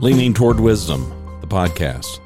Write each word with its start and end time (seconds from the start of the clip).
Leaning 0.00 0.34
Toward 0.34 0.60
Wisdom, 0.60 1.10
the 1.40 1.46
podcast. 1.46 2.20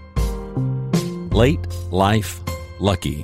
Late 1.33 1.65
Life 1.93 2.41
Lucky. 2.81 3.23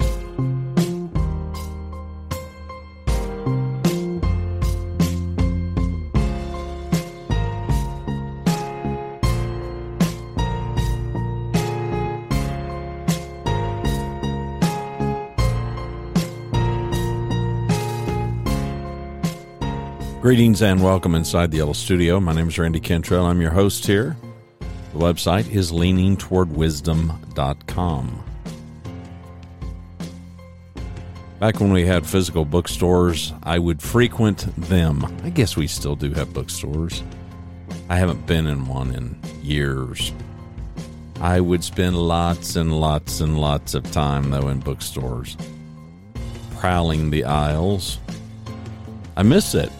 Greetings 20.20 20.62
and 20.62 20.82
welcome 20.82 21.14
inside 21.14 21.50
the 21.50 21.58
Yellow 21.58 21.72
Studio. 21.72 22.18
My 22.18 22.32
name 22.32 22.48
is 22.48 22.58
Randy 22.58 22.80
Cantrell. 22.80 23.26
I'm 23.26 23.40
your 23.40 23.50
host 23.50 23.86
here. 23.86 24.16
The 24.94 25.00
website 25.00 25.50
is 25.50 25.72
leaningtowardwisdom.com. 25.72 28.24
Back 31.40 31.58
when 31.58 31.72
we 31.72 31.84
had 31.84 32.06
physical 32.06 32.44
bookstores, 32.44 33.32
I 33.42 33.58
would 33.58 33.82
frequent 33.82 34.46
them. 34.56 35.04
I 35.24 35.30
guess 35.30 35.56
we 35.56 35.66
still 35.66 35.96
do 35.96 36.12
have 36.12 36.32
bookstores. 36.32 37.02
I 37.88 37.96
haven't 37.96 38.24
been 38.24 38.46
in 38.46 38.68
one 38.68 38.94
in 38.94 39.18
years. 39.42 40.12
I 41.20 41.40
would 41.40 41.64
spend 41.64 41.96
lots 41.96 42.54
and 42.54 42.80
lots 42.80 43.20
and 43.20 43.36
lots 43.36 43.74
of 43.74 43.90
time, 43.90 44.30
though, 44.30 44.46
in 44.46 44.60
bookstores, 44.60 45.36
prowling 46.54 47.10
the 47.10 47.24
aisles. 47.24 47.98
I 49.16 49.24
miss 49.24 49.56
it. 49.56 49.72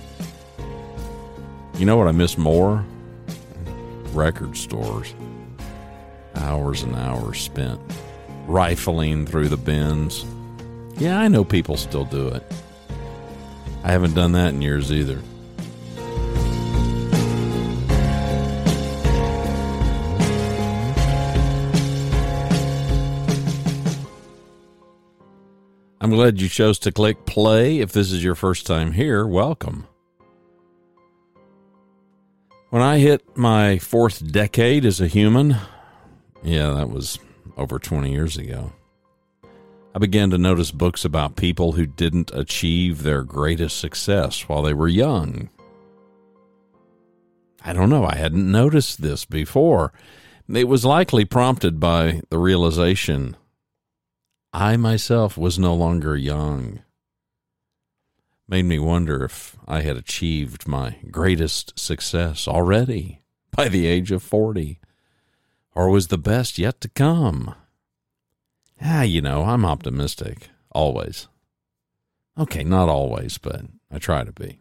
You 1.79 1.87
know 1.87 1.97
what 1.97 2.09
I 2.09 2.13
miss 2.13 2.37
more? 2.37 2.85
Record 4.15 4.57
stores. 4.57 5.13
Hours 6.37 6.85
and 6.85 6.95
hours 6.95 7.41
spent 7.41 7.81
rifling 8.47 9.27
through 9.27 9.49
the 9.49 9.57
bins. 9.57 10.25
Yeah, 10.99 11.19
I 11.19 11.27
know 11.29 11.45
people 11.45 11.77
still 11.77 12.05
do 12.05 12.29
it. 12.29 12.43
I 13.83 13.91
haven't 13.91 14.15
done 14.15 14.33
that 14.33 14.55
in 14.55 14.63
years 14.63 14.93
either. 14.93 15.21
I'm 26.01 26.11
glad 26.11 26.41
you 26.41 26.49
chose 26.49 26.79
to 26.81 26.93
click 26.93 27.25
play. 27.25 27.81
If 27.81 27.93
this 27.93 28.13
is 28.13 28.23
your 28.23 28.35
first 28.35 28.67
time 28.67 28.93
here, 28.93 29.27
welcome. 29.27 29.87
When 32.75 32.83
I 32.83 32.99
hit 32.99 33.37
my 33.37 33.79
fourth 33.79 34.33
decade 34.33 34.85
as 34.85 35.01
a 35.01 35.07
human, 35.07 35.59
yeah, 36.43 36.73
that 36.73 36.91
was 36.91 37.21
over 37.57 37.79
20 37.79 38.11
years 38.11 38.37
ago, 38.37 38.73
I 39.95 40.01
began 40.01 40.31
to 40.31 40.39
notice 40.39 40.73
books 40.73 41.05
about 41.05 41.37
people 41.37 41.71
who 41.71 41.87
didn't 41.87 42.33
achieve 42.35 43.05
their 43.05 43.23
greatest 43.23 43.79
success 43.79 44.49
while 44.49 44.63
they 44.63 44.75
were 44.75 44.89
young. 44.89 45.51
I 47.65 47.73
don't 47.73 47.91
know, 47.91 48.07
I 48.07 48.17
hadn't 48.17 48.51
noticed 48.51 49.01
this 49.01 49.25
before. 49.25 49.93
It 50.53 50.67
was 50.67 50.85
likely 50.85 51.25
prompted 51.25 51.79
by 51.79 52.23
the 52.29 52.39
realization 52.39 53.37
I 54.53 54.77
myself 54.77 55.39
was 55.39 55.61
no 55.61 55.75
longer 55.75 56.17
young 56.17 56.81
made 58.49 58.65
me 58.65 58.79
wonder 58.79 59.25
if 59.25 59.57
I 59.67 59.83
had 59.83 59.97
achieved 59.97 60.69
my 60.69 60.97
greatest 61.11 61.79
success 61.79 62.47
already 62.47 63.23
by 63.57 63.69
the 63.69 63.87
age 63.87 64.11
of 64.11 64.23
40, 64.23 64.81
or 65.75 65.89
was 65.89 66.09
the 66.09 66.19
best 66.19 66.59
yet 66.59 66.81
to 66.83 66.89
come? 66.89 67.55
Ah, 68.83 69.03
you 69.03 69.23
know, 69.23 69.45
I'm 69.45 69.65
optimistic, 69.65 70.49
always. 70.73 71.29
Okay, 72.39 72.65
not 72.65 72.89
always, 72.89 73.39
but 73.39 73.63
I 73.91 73.99
try 73.99 74.25
to 74.25 74.33
be. 74.33 74.59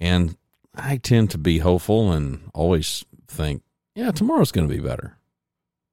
And 0.00 0.36
I 0.74 0.96
tend 0.96 1.30
to 1.30 1.38
be 1.38 1.58
hopeful 1.58 2.12
and 2.12 2.50
always 2.54 3.04
think, 3.26 3.62
yeah, 3.94 4.10
tomorrow's 4.10 4.52
going 4.52 4.68
to 4.68 4.74
be 4.74 4.80
better. 4.80 5.16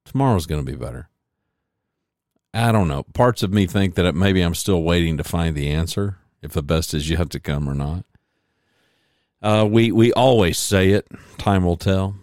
Tomorrow's 0.04 0.46
going 0.46 0.64
to 0.64 0.70
be 0.70 0.78
better. 0.78 1.08
I 2.56 2.72
don't 2.72 2.88
know. 2.88 3.02
Parts 3.02 3.42
of 3.42 3.52
me 3.52 3.66
think 3.66 3.96
that 3.96 4.14
maybe 4.14 4.40
I'm 4.40 4.54
still 4.54 4.82
waiting 4.82 5.18
to 5.18 5.24
find 5.24 5.54
the 5.54 5.68
answer, 5.68 6.16
if 6.40 6.52
the 6.52 6.62
best 6.62 6.94
is 6.94 7.10
yet 7.10 7.28
to 7.30 7.40
come 7.40 7.68
or 7.68 7.74
not. 7.74 8.04
Uh, 9.42 9.68
we 9.70 9.92
we 9.92 10.12
always 10.14 10.58
say 10.58 10.90
it. 10.90 11.06
Time 11.36 11.64
will 11.64 11.76
tell. 11.76 12.16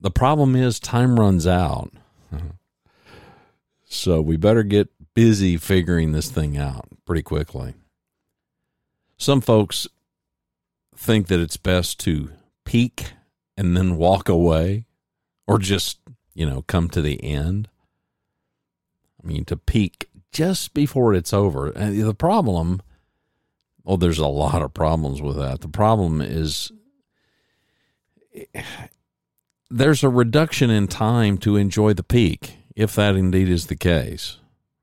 The 0.00 0.10
problem 0.10 0.56
is 0.56 0.80
time 0.80 1.20
runs 1.20 1.46
out, 1.46 1.92
so 3.84 4.22
we 4.22 4.38
better 4.38 4.62
get 4.62 4.88
busy 5.12 5.58
figuring 5.58 6.12
this 6.12 6.30
thing 6.30 6.56
out 6.56 6.88
pretty 7.04 7.22
quickly. 7.22 7.74
Some 9.18 9.42
folks 9.42 9.86
think 10.96 11.26
that 11.26 11.40
it's 11.40 11.58
best 11.58 12.00
to 12.00 12.30
peak 12.64 13.12
and 13.58 13.76
then 13.76 13.98
walk 13.98 14.30
away, 14.30 14.86
or 15.46 15.58
just 15.58 15.98
you 16.32 16.46
know 16.46 16.62
come 16.62 16.88
to 16.88 17.02
the 17.02 17.22
end. 17.22 17.68
I 19.22 19.26
mean, 19.26 19.44
to 19.46 19.56
peak 19.56 20.08
just 20.32 20.74
before 20.74 21.14
it's 21.14 21.32
over. 21.32 21.70
And 21.70 22.00
the 22.00 22.14
problem, 22.14 22.80
well, 23.84 23.96
there's 23.96 24.18
a 24.18 24.26
lot 24.26 24.62
of 24.62 24.74
problems 24.74 25.20
with 25.20 25.36
that. 25.36 25.60
The 25.60 25.68
problem 25.68 26.20
is 26.20 26.72
there's 29.70 30.02
a 30.02 30.08
reduction 30.08 30.70
in 30.70 30.88
time 30.88 31.38
to 31.38 31.56
enjoy 31.56 31.94
the 31.94 32.02
peak, 32.02 32.58
if 32.76 32.94
that 32.94 33.16
indeed 33.16 33.48
is 33.48 33.66
the 33.66 33.76
case, 33.76 34.38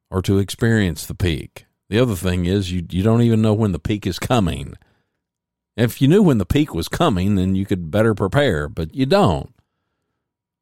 or 0.10 0.22
to 0.24 0.40
experience 0.40 1.06
the 1.06 1.16
peak. 1.16 1.66
The 1.90 2.00
other 2.00 2.16
thing 2.16 2.46
is 2.46 2.72
you 2.72 2.86
you 2.90 3.04
don't 3.04 3.22
even 3.22 3.42
know 3.42 3.54
when 3.54 3.72
the 3.72 3.80
peak 3.80 4.06
is 4.06 4.20
coming. 4.20 4.76
If 5.78 6.02
you 6.02 6.08
knew 6.08 6.24
when 6.24 6.40
the 6.40 6.46
peak 6.46 6.74
was 6.74 6.88
coming, 6.88 7.36
then 7.36 7.56
you 7.56 7.66
could 7.66 7.92
better 7.92 8.14
prepare, 8.14 8.68
but 8.68 8.94
you 8.96 9.06
don't. 9.06 9.54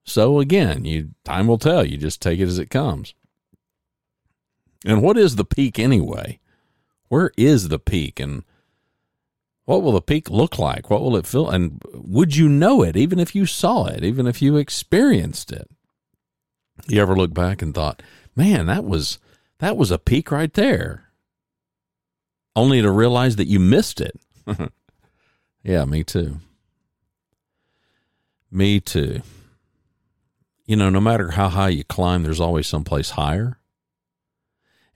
So 0.03 0.40
again, 0.40 0.86
you 0.86 1.12
time 1.24 1.47
will 1.47 1.57
tell. 1.57 1.84
You 1.84 1.97
just 1.97 2.22
take 2.22 2.40
it 2.40 2.47
as 2.47 2.59
it 2.59 2.69
comes. 2.69 3.16
And 4.85 5.01
what 5.01 5.18
is 5.18 5.35
the 5.35 5.46
peak 5.46 5.79
anyway? 5.79 6.40
Where 7.09 7.31
is 7.38 7.69
the 7.69 7.79
peak 7.79 8.19
and 8.19 8.44
what 9.66 9.81
will 9.81 9.94
the 9.94 10.01
peak 10.01 10.29
look 10.29 10.59
like? 10.59 10.91
What 10.91 11.01
will 11.01 11.16
it 11.16 11.25
feel? 11.25 11.50
And 11.50 11.81
would 11.91 12.35
you 12.35 12.47
know 12.47 12.84
it 12.84 12.95
even 12.95 13.19
if 13.19 13.34
you 13.34 13.47
saw 13.47 13.88
it, 13.88 14.03
even 14.03 14.28
if 14.28 14.41
you 14.41 14.57
experienced 14.57 15.51
it? 15.51 15.68
You 16.88 17.01
ever 17.01 17.16
look 17.16 17.34
back 17.34 17.63
and 17.63 17.74
thought, 17.74 18.03
man, 18.35 18.68
that 18.68 18.85
was 18.85 19.18
that 19.59 19.75
was 19.75 19.90
a 19.90 19.97
peak 19.97 20.31
right 20.31 20.53
there. 20.53 21.09
Only 22.56 22.81
to 22.81 22.91
realize 22.91 23.38
that 23.38 23.47
you 23.47 23.59
missed 23.59 24.00
it. 24.00 24.19
yeah, 25.63 25.84
me 25.85 26.03
too. 26.03 26.38
Me 28.51 28.79
too. 28.79 29.22
You 30.66 30.75
know, 30.75 30.90
no 30.90 31.01
matter 31.01 31.31
how 31.31 31.50
high 31.50 31.69
you 31.69 31.84
climb, 31.84 32.24
there's 32.24 32.40
always 32.40 32.68
someplace 32.68 33.12
higher. 33.12 33.59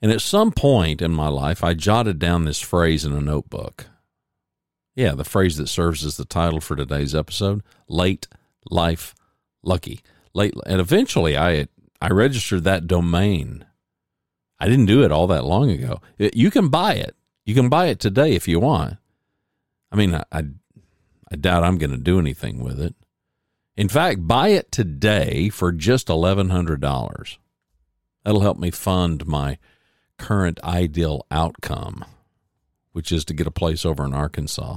And 0.02 0.10
at 0.10 0.22
some 0.22 0.50
point 0.52 1.02
in 1.02 1.12
my 1.12 1.28
life, 1.28 1.62
I 1.62 1.74
jotted 1.74 2.18
down 2.18 2.44
this 2.44 2.60
phrase 2.60 3.04
in 3.04 3.12
a 3.12 3.20
notebook. 3.20 3.86
Yeah, 4.94 5.14
the 5.14 5.24
phrase 5.24 5.56
that 5.56 5.68
serves 5.68 6.04
as 6.04 6.16
the 6.16 6.24
title 6.24 6.60
for 6.60 6.74
today's 6.74 7.14
episode 7.14 7.62
late 7.88 8.26
life 8.70 9.14
lucky. 9.62 10.00
Late, 10.32 10.54
and 10.66 10.80
eventually 10.80 11.36
I, 11.36 11.68
I 12.00 12.08
registered 12.08 12.64
that 12.64 12.86
domain. 12.86 13.64
I 14.58 14.68
didn't 14.68 14.86
do 14.86 15.02
it 15.02 15.12
all 15.12 15.26
that 15.28 15.44
long 15.44 15.70
ago. 15.70 16.00
You 16.18 16.50
can 16.50 16.68
buy 16.68 16.94
it. 16.94 17.16
You 17.44 17.54
can 17.54 17.68
buy 17.68 17.86
it 17.86 17.98
today 17.98 18.34
if 18.34 18.46
you 18.46 18.60
want. 18.60 18.96
I 19.90 19.96
mean, 19.96 20.14
I, 20.14 20.24
I, 20.30 20.44
I 21.30 21.36
doubt 21.36 21.64
I'm 21.64 21.78
going 21.78 21.90
to 21.90 21.96
do 21.96 22.18
anything 22.18 22.62
with 22.62 22.80
it. 22.80 22.94
In 23.76 23.88
fact, 23.88 24.26
buy 24.26 24.48
it 24.48 24.70
today 24.70 25.48
for 25.48 25.72
just 25.72 26.08
$1,100. 26.08 27.38
That'll 28.24 28.40
help 28.40 28.58
me 28.58 28.70
fund 28.70 29.26
my 29.26 29.58
current 30.20 30.62
ideal 30.62 31.26
outcome, 31.30 32.04
which 32.92 33.10
is 33.10 33.24
to 33.24 33.32
get 33.32 33.46
a 33.46 33.50
place 33.50 33.86
over 33.86 34.04
in 34.04 34.12
Arkansas. 34.12 34.76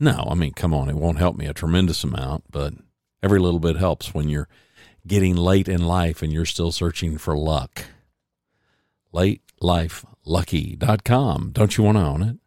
No, 0.00 0.26
I 0.30 0.34
mean, 0.34 0.54
come 0.54 0.72
on, 0.72 0.88
it 0.88 0.96
won't 0.96 1.18
help 1.18 1.36
me 1.36 1.44
a 1.44 1.52
tremendous 1.52 2.02
amount, 2.02 2.44
but 2.50 2.72
every 3.22 3.38
little 3.38 3.60
bit 3.60 3.76
helps 3.76 4.14
when 4.14 4.30
you're 4.30 4.48
getting 5.06 5.36
late 5.36 5.68
in 5.68 5.84
life 5.84 6.22
and 6.22 6.32
you're 6.32 6.46
still 6.46 6.72
searching 6.72 7.18
for 7.18 7.36
luck. 7.36 7.84
LateLifeLucky.com. 9.12 11.50
Don't 11.52 11.76
you 11.76 11.84
want 11.84 11.98
to 11.98 12.02
own 12.02 12.22
it? 12.22 12.38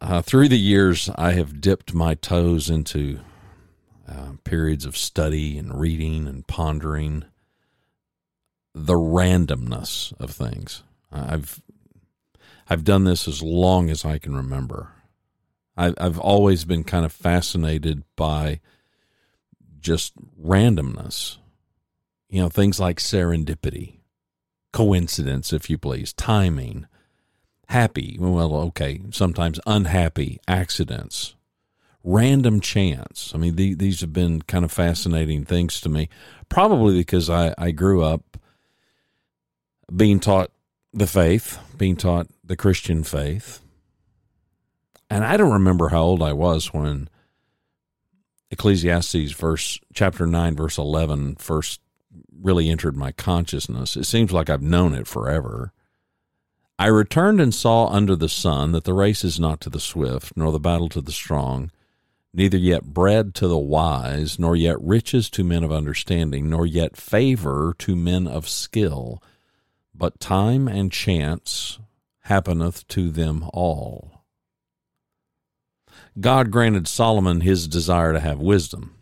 Uh, 0.00 0.22
through 0.22 0.48
the 0.48 0.58
years, 0.58 1.08
I 1.14 1.34
have 1.34 1.60
dipped 1.60 1.94
my 1.94 2.14
toes 2.14 2.68
into 2.68 3.20
uh, 4.08 4.32
periods 4.42 4.84
of 4.84 4.96
study 4.96 5.56
and 5.56 5.78
reading 5.78 6.26
and 6.26 6.44
pondering 6.48 7.26
the 8.74 8.94
randomness 8.94 10.18
of 10.20 10.30
things. 10.30 10.82
I've 11.10 11.60
I've 12.68 12.84
done 12.84 13.04
this 13.04 13.28
as 13.28 13.42
long 13.42 13.90
as 13.90 14.04
I 14.04 14.18
can 14.18 14.36
remember. 14.36 14.90
I've 15.76 15.94
I've 15.98 16.18
always 16.18 16.64
been 16.64 16.84
kind 16.84 17.04
of 17.04 17.12
fascinated 17.12 18.04
by 18.16 18.60
just 19.80 20.14
randomness. 20.40 21.38
You 22.30 22.42
know, 22.42 22.48
things 22.48 22.80
like 22.80 22.98
serendipity, 22.98 23.98
coincidence, 24.72 25.52
if 25.52 25.68
you 25.68 25.76
please, 25.76 26.14
timing, 26.14 26.86
happy, 27.68 28.16
well, 28.18 28.54
okay, 28.54 29.02
sometimes 29.10 29.60
unhappy 29.66 30.40
accidents, 30.48 31.34
random 32.02 32.60
chance. 32.60 33.32
I 33.34 33.38
mean, 33.38 33.56
the, 33.56 33.74
these 33.74 34.00
have 34.00 34.14
been 34.14 34.40
kind 34.40 34.64
of 34.64 34.72
fascinating 34.72 35.44
things 35.44 35.78
to 35.82 35.90
me, 35.90 36.08
probably 36.48 36.94
because 36.94 37.28
I, 37.28 37.54
I 37.58 37.70
grew 37.70 38.02
up 38.02 38.38
being 39.94 40.20
taught 40.20 40.50
the 40.92 41.06
faith, 41.06 41.58
being 41.76 41.96
taught 41.96 42.28
the 42.44 42.56
Christian 42.56 43.04
faith. 43.04 43.60
And 45.10 45.24
I 45.24 45.36
don't 45.36 45.52
remember 45.52 45.88
how 45.88 46.02
old 46.02 46.22
I 46.22 46.32
was 46.32 46.72
when 46.72 47.08
Ecclesiastes 48.50 49.32
verse 49.32 49.78
chapter 49.94 50.26
9 50.26 50.56
verse 50.56 50.78
11 50.78 51.36
first 51.36 51.80
really 52.42 52.68
entered 52.68 52.96
my 52.96 53.12
consciousness. 53.12 53.96
It 53.96 54.04
seems 54.04 54.32
like 54.32 54.50
I've 54.50 54.62
known 54.62 54.94
it 54.94 55.06
forever. 55.06 55.72
I 56.78 56.86
returned 56.86 57.40
and 57.40 57.54
saw 57.54 57.86
under 57.88 58.16
the 58.16 58.28
sun 58.28 58.72
that 58.72 58.84
the 58.84 58.94
race 58.94 59.24
is 59.24 59.38
not 59.38 59.60
to 59.60 59.70
the 59.70 59.80
swift, 59.80 60.32
nor 60.36 60.50
the 60.50 60.58
battle 60.58 60.88
to 60.90 61.00
the 61.00 61.12
strong, 61.12 61.70
neither 62.34 62.56
yet 62.56 62.84
bread 62.84 63.34
to 63.36 63.46
the 63.46 63.58
wise, 63.58 64.38
nor 64.38 64.56
yet 64.56 64.80
riches 64.80 65.30
to 65.30 65.44
men 65.44 65.62
of 65.62 65.70
understanding, 65.70 66.50
nor 66.50 66.66
yet 66.66 66.96
favor 66.96 67.74
to 67.78 67.94
men 67.94 68.26
of 68.26 68.48
skill, 68.48 69.22
but 69.94 70.20
time 70.20 70.68
and 70.68 70.90
chance 70.90 71.78
happeneth 72.20 72.86
to 72.88 73.10
them 73.10 73.48
all. 73.52 74.22
God 76.20 76.50
granted 76.50 76.86
Solomon 76.88 77.40
his 77.40 77.66
desire 77.66 78.12
to 78.12 78.20
have 78.20 78.38
wisdom. 78.38 78.94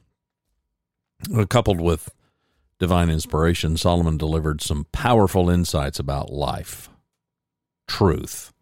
Coupled 1.49 1.81
with 1.81 2.15
divine 2.79 3.11
inspiration, 3.11 3.77
Solomon 3.77 4.17
delivered 4.17 4.63
some 4.63 4.87
powerful 4.93 5.51
insights 5.51 5.99
about 5.99 6.31
life, 6.33 6.89
truth. 7.87 8.53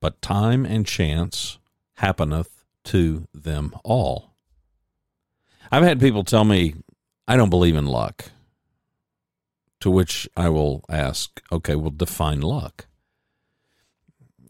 But 0.00 0.20
time 0.20 0.66
and 0.66 0.86
chance 0.86 1.58
happeneth 1.94 2.64
to 2.84 3.26
them 3.32 3.74
all. 3.82 4.34
I've 5.70 5.84
had 5.84 6.00
people 6.00 6.24
tell 6.24 6.44
me, 6.44 6.74
I 7.26 7.36
don't 7.36 7.50
believe 7.50 7.76
in 7.76 7.86
luck. 7.86 8.30
To 9.80 9.90
which 9.90 10.28
I 10.36 10.48
will 10.48 10.84
ask, 10.88 11.40
okay, 11.52 11.76
well, 11.76 11.90
define 11.90 12.40
luck. 12.40 12.86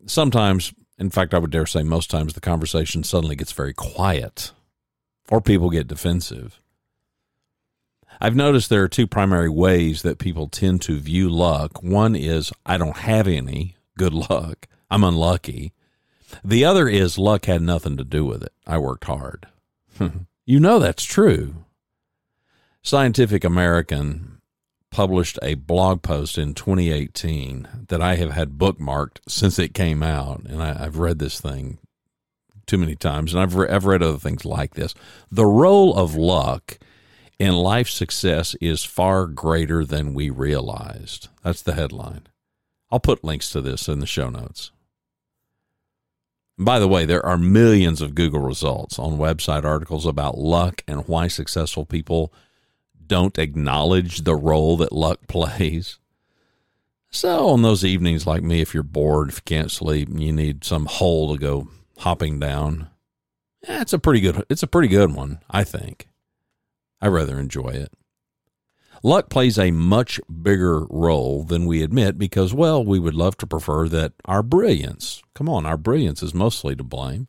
Sometimes, 0.06 0.72
in 0.98 1.10
fact, 1.10 1.34
I 1.34 1.38
would 1.38 1.50
dare 1.50 1.66
say 1.66 1.82
most 1.82 2.10
times, 2.10 2.32
the 2.32 2.40
conversation 2.40 3.04
suddenly 3.04 3.36
gets 3.36 3.52
very 3.52 3.74
quiet 3.74 4.52
or 5.28 5.40
people 5.40 5.70
get 5.70 5.86
defensive. 5.86 6.60
I've 8.20 8.34
noticed 8.34 8.68
there 8.68 8.82
are 8.82 8.88
two 8.88 9.06
primary 9.06 9.48
ways 9.48 10.02
that 10.02 10.18
people 10.18 10.48
tend 10.48 10.82
to 10.82 10.98
view 10.98 11.28
luck. 11.28 11.82
One 11.82 12.16
is, 12.16 12.52
I 12.66 12.76
don't 12.76 12.96
have 12.96 13.28
any 13.28 13.76
good 13.96 14.14
luck, 14.14 14.66
I'm 14.90 15.04
unlucky. 15.04 15.72
The 16.44 16.64
other 16.64 16.88
is, 16.88 17.18
luck 17.18 17.44
had 17.44 17.62
nothing 17.62 17.96
to 17.96 18.04
do 18.04 18.24
with 18.24 18.42
it. 18.42 18.52
I 18.66 18.78
worked 18.78 19.04
hard. 19.04 19.46
you 20.46 20.60
know 20.60 20.78
that's 20.78 21.04
true. 21.04 21.64
Scientific 22.82 23.44
American 23.44 24.37
published 24.90 25.38
a 25.42 25.54
blog 25.54 26.02
post 26.02 26.38
in 26.38 26.54
2018 26.54 27.86
that 27.88 28.00
I 28.00 28.16
have 28.16 28.32
had 28.32 28.58
bookmarked 28.58 29.18
since 29.28 29.58
it 29.58 29.74
came 29.74 30.02
out, 30.02 30.40
and 30.44 30.62
I, 30.62 30.74
have 30.74 30.98
read 30.98 31.18
this 31.18 31.40
thing 31.40 31.78
too 32.66 32.78
many 32.78 32.94
times, 32.94 33.32
and 33.32 33.42
I've 33.42 33.54
re- 33.54 33.68
I've 33.68 33.84
read 33.84 34.02
other 34.02 34.18
things 34.18 34.44
like 34.44 34.74
this. 34.74 34.94
The 35.30 35.46
role 35.46 35.94
of 35.96 36.14
luck 36.14 36.78
in 37.38 37.54
life 37.54 37.88
success 37.88 38.54
is 38.60 38.84
far 38.84 39.26
greater 39.26 39.84
than 39.84 40.14
we 40.14 40.30
realized. 40.30 41.28
That's 41.42 41.62
the 41.62 41.74
headline. 41.74 42.26
I'll 42.90 43.00
put 43.00 43.24
links 43.24 43.50
to 43.52 43.60
this 43.60 43.88
in 43.88 44.00
the 44.00 44.06
show 44.06 44.30
notes. 44.30 44.70
by 46.58 46.78
the 46.80 46.88
way, 46.88 47.04
there 47.04 47.24
are 47.24 47.38
millions 47.38 48.00
of 48.00 48.16
Google 48.16 48.40
results 48.40 48.98
on 48.98 49.18
website 49.18 49.64
articles 49.64 50.04
about 50.06 50.36
luck 50.36 50.82
and 50.88 51.06
why 51.06 51.28
successful 51.28 51.84
people 51.84 52.32
don't 53.08 53.38
acknowledge 53.38 54.22
the 54.22 54.36
role 54.36 54.76
that 54.78 54.92
luck 54.92 55.20
plays. 55.28 55.98
So, 57.10 57.48
on 57.48 57.62
those 57.62 57.84
evenings 57.84 58.26
like 58.26 58.42
me, 58.42 58.60
if 58.60 58.74
you're 58.74 58.82
bored, 58.82 59.30
if 59.30 59.36
you 59.36 59.42
can't 59.44 59.70
sleep, 59.70 60.08
and 60.08 60.22
you 60.22 60.30
need 60.30 60.62
some 60.62 60.84
hole 60.86 61.32
to 61.32 61.40
go 61.40 61.68
hopping 61.98 62.38
down, 62.38 62.90
yeah, 63.66 63.80
it's 63.80 63.94
a 63.94 63.98
pretty 63.98 64.20
good. 64.20 64.44
It's 64.50 64.62
a 64.62 64.68
pretty 64.68 64.88
good 64.88 65.14
one, 65.14 65.40
I 65.50 65.64
think. 65.64 66.08
I 67.00 67.08
rather 67.08 67.38
enjoy 67.38 67.70
it. 67.70 67.92
Luck 69.02 69.30
plays 69.30 69.58
a 69.58 69.70
much 69.70 70.20
bigger 70.42 70.84
role 70.86 71.44
than 71.44 71.66
we 71.66 71.82
admit 71.82 72.18
because, 72.18 72.52
well, 72.52 72.84
we 72.84 72.98
would 72.98 73.14
love 73.14 73.36
to 73.38 73.46
prefer 73.46 73.88
that 73.88 74.12
our 74.24 74.42
brilliance, 74.42 75.22
come 75.34 75.48
on, 75.48 75.64
our 75.64 75.76
brilliance 75.76 76.22
is 76.22 76.34
mostly 76.34 76.74
to 76.74 76.82
blame, 76.82 77.28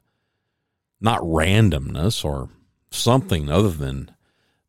not 1.00 1.22
randomness 1.22 2.26
or 2.26 2.50
something 2.90 3.52
other 3.52 3.70
than 3.70 4.12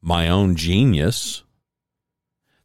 my 0.02 0.28
own 0.28 0.56
genius. 0.56 1.42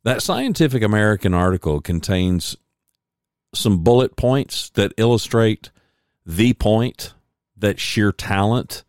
That 0.03 0.21
Scientific 0.21 0.83
American 0.83 1.33
article 1.33 1.81
contains 1.81 2.57
some 3.53 3.83
bullet 3.83 4.15
points 4.15 4.69
that 4.71 4.93
illustrate 4.97 5.71
the 6.25 6.53
point 6.53 7.13
that 7.57 7.79
sheer 7.79 8.11
talent 8.11 8.83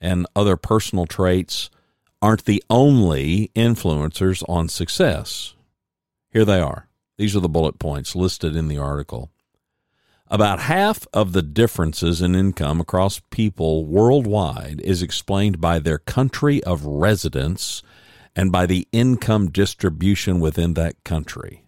and 0.00 0.26
other 0.34 0.56
personal 0.56 1.06
traits 1.06 1.70
aren't 2.22 2.44
the 2.44 2.62
only 2.70 3.50
influencers 3.54 4.42
on 4.48 4.68
success. 4.68 5.54
Here 6.30 6.44
they 6.44 6.60
are. 6.60 6.88
These 7.18 7.34
are 7.36 7.40
the 7.40 7.48
bullet 7.48 7.78
points 7.78 8.14
listed 8.14 8.56
in 8.56 8.68
the 8.68 8.78
article. 8.78 9.30
About 10.28 10.60
half 10.60 11.06
of 11.12 11.32
the 11.32 11.42
differences 11.42 12.20
in 12.20 12.34
income 12.34 12.80
across 12.80 13.20
people 13.30 13.84
worldwide 13.84 14.80
is 14.80 15.00
explained 15.00 15.60
by 15.60 15.78
their 15.78 15.98
country 15.98 16.62
of 16.64 16.84
residence 16.84 17.82
and 18.34 18.50
by 18.50 18.66
the 18.66 18.88
income 18.90 19.50
distribution 19.50 20.40
within 20.40 20.74
that 20.74 21.02
country. 21.04 21.64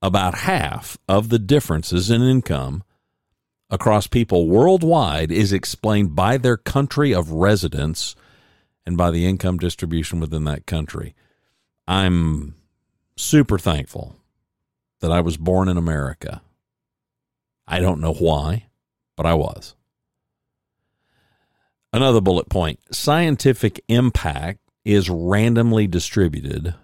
About 0.00 0.38
half 0.38 0.96
of 1.06 1.28
the 1.28 1.38
differences 1.38 2.10
in 2.10 2.22
income 2.22 2.84
across 3.68 4.06
people 4.06 4.48
worldwide 4.48 5.30
is 5.30 5.52
explained 5.52 6.16
by 6.16 6.38
their 6.38 6.56
country 6.56 7.14
of 7.14 7.30
residence 7.30 8.14
and 8.86 8.96
by 8.96 9.10
the 9.10 9.26
income 9.26 9.58
distribution 9.58 10.20
within 10.20 10.44
that 10.44 10.66
country. 10.66 11.14
I'm 11.86 12.54
super 13.16 13.58
thankful 13.58 14.16
that 15.00 15.12
I 15.12 15.20
was 15.20 15.36
born 15.36 15.68
in 15.68 15.76
America. 15.76 16.40
I 17.66 17.80
don't 17.80 18.00
know 18.00 18.14
why, 18.14 18.66
but 19.16 19.26
I 19.26 19.34
was. 19.34 19.74
Another 21.92 22.20
bullet 22.20 22.48
point 22.48 22.80
scientific 22.90 23.82
impact 23.88 24.60
is 24.84 25.08
randomly 25.08 25.86
distributed, 25.86 26.74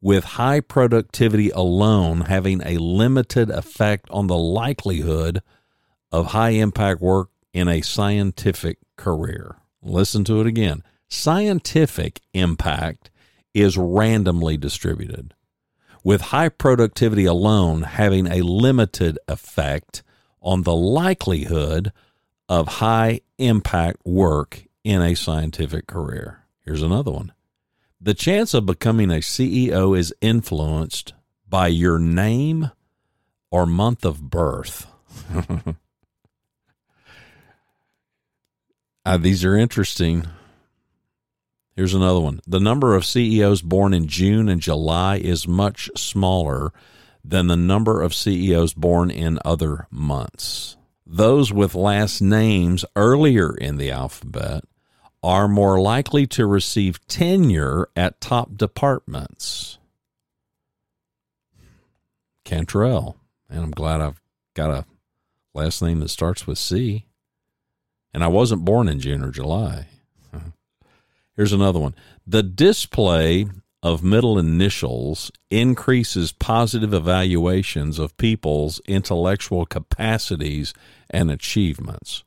with 0.00 0.24
high 0.24 0.60
productivity 0.60 1.50
alone 1.50 2.22
having 2.22 2.60
a 2.64 2.78
limited 2.78 3.50
effect 3.50 4.08
on 4.10 4.26
the 4.26 4.36
likelihood 4.36 5.40
of 6.12 6.26
high 6.26 6.50
impact 6.50 7.00
work 7.00 7.30
in 7.52 7.68
a 7.68 7.80
scientific 7.80 8.78
career. 8.96 9.56
Listen 9.82 10.24
to 10.24 10.40
it 10.40 10.46
again. 10.46 10.82
Scientific 11.08 12.20
impact 12.34 13.10
is 13.54 13.78
randomly 13.78 14.56
distributed 14.56 15.34
with 16.08 16.22
high 16.22 16.48
productivity 16.48 17.26
alone 17.26 17.82
having 17.82 18.26
a 18.26 18.40
limited 18.40 19.18
effect 19.28 20.02
on 20.40 20.62
the 20.62 20.74
likelihood 20.74 21.92
of 22.48 22.66
high 22.66 23.20
impact 23.36 23.98
work 24.06 24.64
in 24.82 25.02
a 25.02 25.14
scientific 25.14 25.86
career. 25.86 26.44
Here's 26.64 26.80
another 26.80 27.10
one. 27.10 27.34
The 28.00 28.14
chance 28.14 28.54
of 28.54 28.64
becoming 28.64 29.10
a 29.10 29.16
CEO 29.16 29.94
is 29.98 30.14
influenced 30.22 31.12
by 31.46 31.66
your 31.66 31.98
name 31.98 32.70
or 33.50 33.66
month 33.66 34.06
of 34.06 34.30
birth. 34.30 34.86
uh, 39.04 39.18
these 39.18 39.44
are 39.44 39.58
interesting. 39.58 40.26
Here's 41.78 41.94
another 41.94 42.18
one. 42.18 42.40
The 42.44 42.58
number 42.58 42.96
of 42.96 43.04
CEOs 43.04 43.62
born 43.62 43.94
in 43.94 44.08
June 44.08 44.48
and 44.48 44.60
July 44.60 45.18
is 45.18 45.46
much 45.46 45.88
smaller 45.94 46.72
than 47.22 47.46
the 47.46 47.56
number 47.56 48.02
of 48.02 48.12
CEOs 48.12 48.74
born 48.74 49.12
in 49.12 49.38
other 49.44 49.86
months. 49.88 50.76
Those 51.06 51.52
with 51.52 51.76
last 51.76 52.20
names 52.20 52.84
earlier 52.96 53.54
in 53.54 53.76
the 53.76 53.92
alphabet 53.92 54.64
are 55.22 55.46
more 55.46 55.80
likely 55.80 56.26
to 56.26 56.46
receive 56.46 57.06
tenure 57.06 57.88
at 57.94 58.20
top 58.20 58.56
departments. 58.56 59.78
Cantrell. 62.44 63.18
And 63.48 63.62
I'm 63.62 63.70
glad 63.70 64.00
I've 64.00 64.20
got 64.54 64.70
a 64.70 64.84
last 65.54 65.80
name 65.80 66.00
that 66.00 66.08
starts 66.08 66.44
with 66.44 66.58
C. 66.58 67.06
And 68.12 68.24
I 68.24 68.26
wasn't 68.26 68.64
born 68.64 68.88
in 68.88 68.98
June 68.98 69.22
or 69.22 69.30
July. 69.30 69.86
Here's 71.38 71.52
another 71.52 71.78
one. 71.78 71.94
The 72.26 72.42
display 72.42 73.46
of 73.80 74.02
middle 74.02 74.40
initials 74.40 75.30
increases 75.52 76.32
positive 76.32 76.92
evaluations 76.92 78.00
of 78.00 78.16
people's 78.16 78.80
intellectual 78.88 79.64
capacities 79.64 80.74
and 81.08 81.30
achievements. 81.30 82.24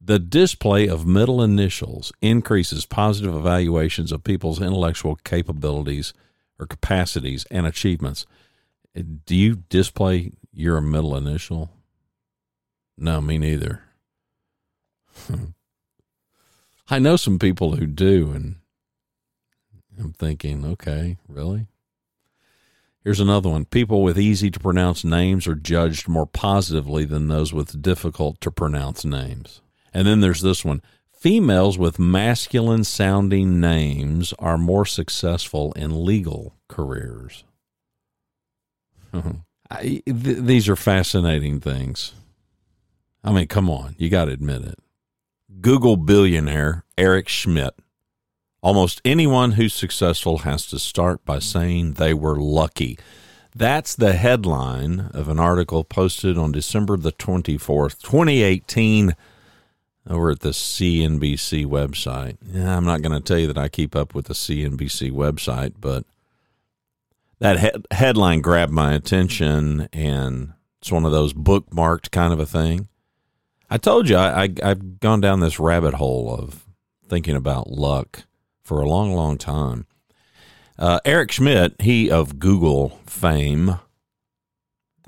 The 0.00 0.20
display 0.20 0.86
of 0.86 1.04
middle 1.04 1.42
initials 1.42 2.12
increases 2.22 2.86
positive 2.86 3.34
evaluations 3.34 4.12
of 4.12 4.22
people's 4.22 4.62
intellectual 4.62 5.16
capabilities 5.16 6.14
or 6.60 6.68
capacities 6.68 7.44
and 7.50 7.66
achievements. 7.66 8.26
Do 9.26 9.34
you 9.34 9.56
display 9.68 10.30
your 10.52 10.80
middle 10.80 11.16
initial? 11.16 11.68
No, 12.96 13.20
me 13.20 13.38
neither. 13.38 13.82
I 16.88 16.98
know 16.98 17.16
some 17.16 17.38
people 17.38 17.76
who 17.76 17.86
do, 17.86 18.32
and 18.32 18.56
I'm 19.98 20.12
thinking, 20.12 20.64
okay, 20.64 21.16
really? 21.28 21.66
Here's 23.02 23.20
another 23.20 23.50
one. 23.50 23.66
People 23.66 24.02
with 24.02 24.18
easy 24.18 24.50
to 24.50 24.60
pronounce 24.60 25.04
names 25.04 25.46
are 25.46 25.54
judged 25.54 26.08
more 26.08 26.26
positively 26.26 27.04
than 27.04 27.28
those 27.28 27.52
with 27.52 27.82
difficult 27.82 28.40
to 28.40 28.50
pronounce 28.50 29.04
names. 29.04 29.60
And 29.92 30.06
then 30.06 30.20
there's 30.20 30.40
this 30.40 30.64
one. 30.64 30.82
Females 31.12 31.78
with 31.78 31.98
masculine 31.98 32.84
sounding 32.84 33.60
names 33.60 34.34
are 34.38 34.58
more 34.58 34.84
successful 34.84 35.72
in 35.72 36.04
legal 36.04 36.54
careers. 36.68 37.44
I, 39.70 40.02
th- 40.04 40.04
these 40.06 40.68
are 40.68 40.76
fascinating 40.76 41.60
things. 41.60 42.12
I 43.22 43.32
mean, 43.32 43.46
come 43.46 43.70
on, 43.70 43.94
you 43.98 44.10
got 44.10 44.26
to 44.26 44.32
admit 44.32 44.62
it. 44.62 44.78
Google 45.60 45.96
billionaire 45.96 46.84
Eric 46.96 47.28
Schmidt. 47.28 47.74
Almost 48.62 49.00
anyone 49.04 49.52
who's 49.52 49.74
successful 49.74 50.38
has 50.38 50.66
to 50.66 50.78
start 50.78 51.24
by 51.24 51.38
saying 51.38 51.94
they 51.94 52.14
were 52.14 52.36
lucky. 52.36 52.98
That's 53.54 53.94
the 53.94 54.14
headline 54.14 55.10
of 55.12 55.28
an 55.28 55.38
article 55.38 55.84
posted 55.84 56.36
on 56.38 56.50
December 56.50 56.96
the 56.96 57.12
24th, 57.12 58.00
2018, 58.00 59.14
over 60.08 60.30
at 60.30 60.40
the 60.40 60.50
CNBC 60.50 61.64
website. 61.66 62.36
Yeah, 62.50 62.76
I'm 62.76 62.84
not 62.84 63.02
going 63.02 63.12
to 63.12 63.20
tell 63.20 63.38
you 63.38 63.46
that 63.46 63.58
I 63.58 63.68
keep 63.68 63.94
up 63.94 64.14
with 64.14 64.26
the 64.26 64.34
CNBC 64.34 65.12
website, 65.12 65.74
but 65.80 66.04
that 67.38 67.60
he- 67.60 67.94
headline 67.94 68.40
grabbed 68.40 68.72
my 68.72 68.94
attention, 68.94 69.88
and 69.92 70.54
it's 70.80 70.90
one 70.90 71.04
of 71.04 71.12
those 71.12 71.32
bookmarked 71.32 72.10
kind 72.10 72.32
of 72.32 72.40
a 72.40 72.46
thing. 72.46 72.88
I 73.74 73.76
told 73.76 74.08
you 74.08 74.16
I, 74.16 74.44
I 74.44 74.48
I've 74.62 75.00
gone 75.00 75.20
down 75.20 75.40
this 75.40 75.58
rabbit 75.58 75.94
hole 75.94 76.32
of 76.32 76.64
thinking 77.08 77.34
about 77.34 77.72
luck 77.72 78.22
for 78.62 78.78
a 78.78 78.88
long, 78.88 79.12
long 79.16 79.36
time. 79.36 79.88
Uh, 80.78 81.00
Eric 81.04 81.32
Schmidt, 81.32 81.80
he 81.80 82.08
of 82.08 82.38
Google 82.38 83.00
fame, 83.04 83.80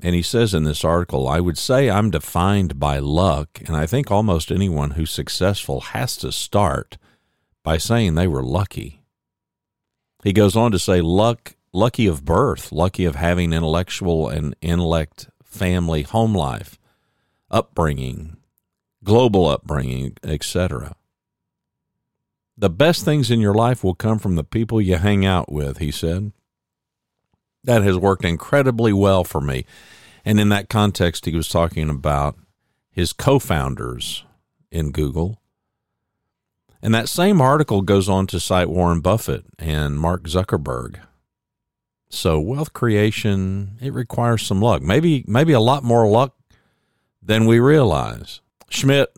and 0.03 0.13
he 0.13 0.21
says 0.21 0.53
in 0.53 0.65
this 0.65 0.83
article, 0.83 1.29
I 1.29 1.39
would 1.39 1.57
say 1.57 1.89
I'm 1.89 2.11
defined 2.11 2.77
by 2.77 2.99
luck, 2.99 3.61
and 3.65 3.73
I 3.73 3.85
think 3.85 4.11
almost 4.11 4.51
anyone 4.51 4.91
who's 4.91 5.11
successful 5.11 5.79
has 5.79 6.17
to 6.17 6.33
start 6.33 6.97
by 7.63 7.77
saying 7.77 8.15
they 8.15 8.27
were 8.27 8.43
lucky. 8.43 9.01
He 10.25 10.33
goes 10.33 10.57
on 10.57 10.73
to 10.73 10.79
say, 10.79 10.99
luck 10.99 11.55
lucky 11.71 12.05
of 12.05 12.25
birth, 12.25 12.73
lucky 12.73 13.05
of 13.05 13.15
having 13.15 13.53
intellectual 13.53 14.27
and 14.27 14.57
intellect 14.59 15.29
family 15.41 16.01
home 16.01 16.35
life, 16.35 16.77
upbringing, 17.49 18.36
global 19.07 19.47
upbringing, 19.47 20.17
etc. 20.21 20.93
The 22.57 22.69
best 22.69 23.05
things 23.05 23.31
in 23.31 23.39
your 23.39 23.53
life 23.53 23.81
will 23.81 23.95
come 23.95 24.19
from 24.19 24.35
the 24.35 24.43
people 24.43 24.81
you 24.81 24.97
hang 24.97 25.25
out 25.25 25.49
with, 25.49 25.77
he 25.77 25.91
said. 25.91 26.33
That 27.63 27.83
has 27.83 27.97
worked 27.97 28.25
incredibly 28.25 28.91
well 28.91 29.23
for 29.23 29.39
me. 29.39 29.65
And 30.25 30.41
in 30.41 30.49
that 30.49 30.67
context, 30.67 31.23
he 31.23 31.33
was 31.33 31.47
talking 31.47 31.89
about 31.89 32.35
his 32.91 33.13
co 33.13 33.39
founders 33.39 34.25
in 34.71 34.91
Google. 34.91 35.39
And 36.81 36.93
that 36.93 37.07
same 37.07 37.39
article 37.39 37.83
goes 37.83 38.09
on 38.09 38.27
to 38.27 38.41
cite 38.41 38.69
Warren 38.69 38.99
Buffett 38.99 39.45
and 39.57 39.97
Mark 39.97 40.23
Zuckerberg. 40.23 40.99
So 42.09 42.41
wealth 42.41 42.73
creation, 42.73 43.77
it 43.81 43.93
requires 43.93 44.45
some 44.45 44.61
luck. 44.61 44.81
Maybe 44.81 45.23
maybe 45.27 45.53
a 45.53 45.61
lot 45.61 45.83
more 45.85 46.05
luck 46.09 46.35
than 47.21 47.45
we 47.45 47.59
realize. 47.59 48.41
Schmidt 48.69 49.09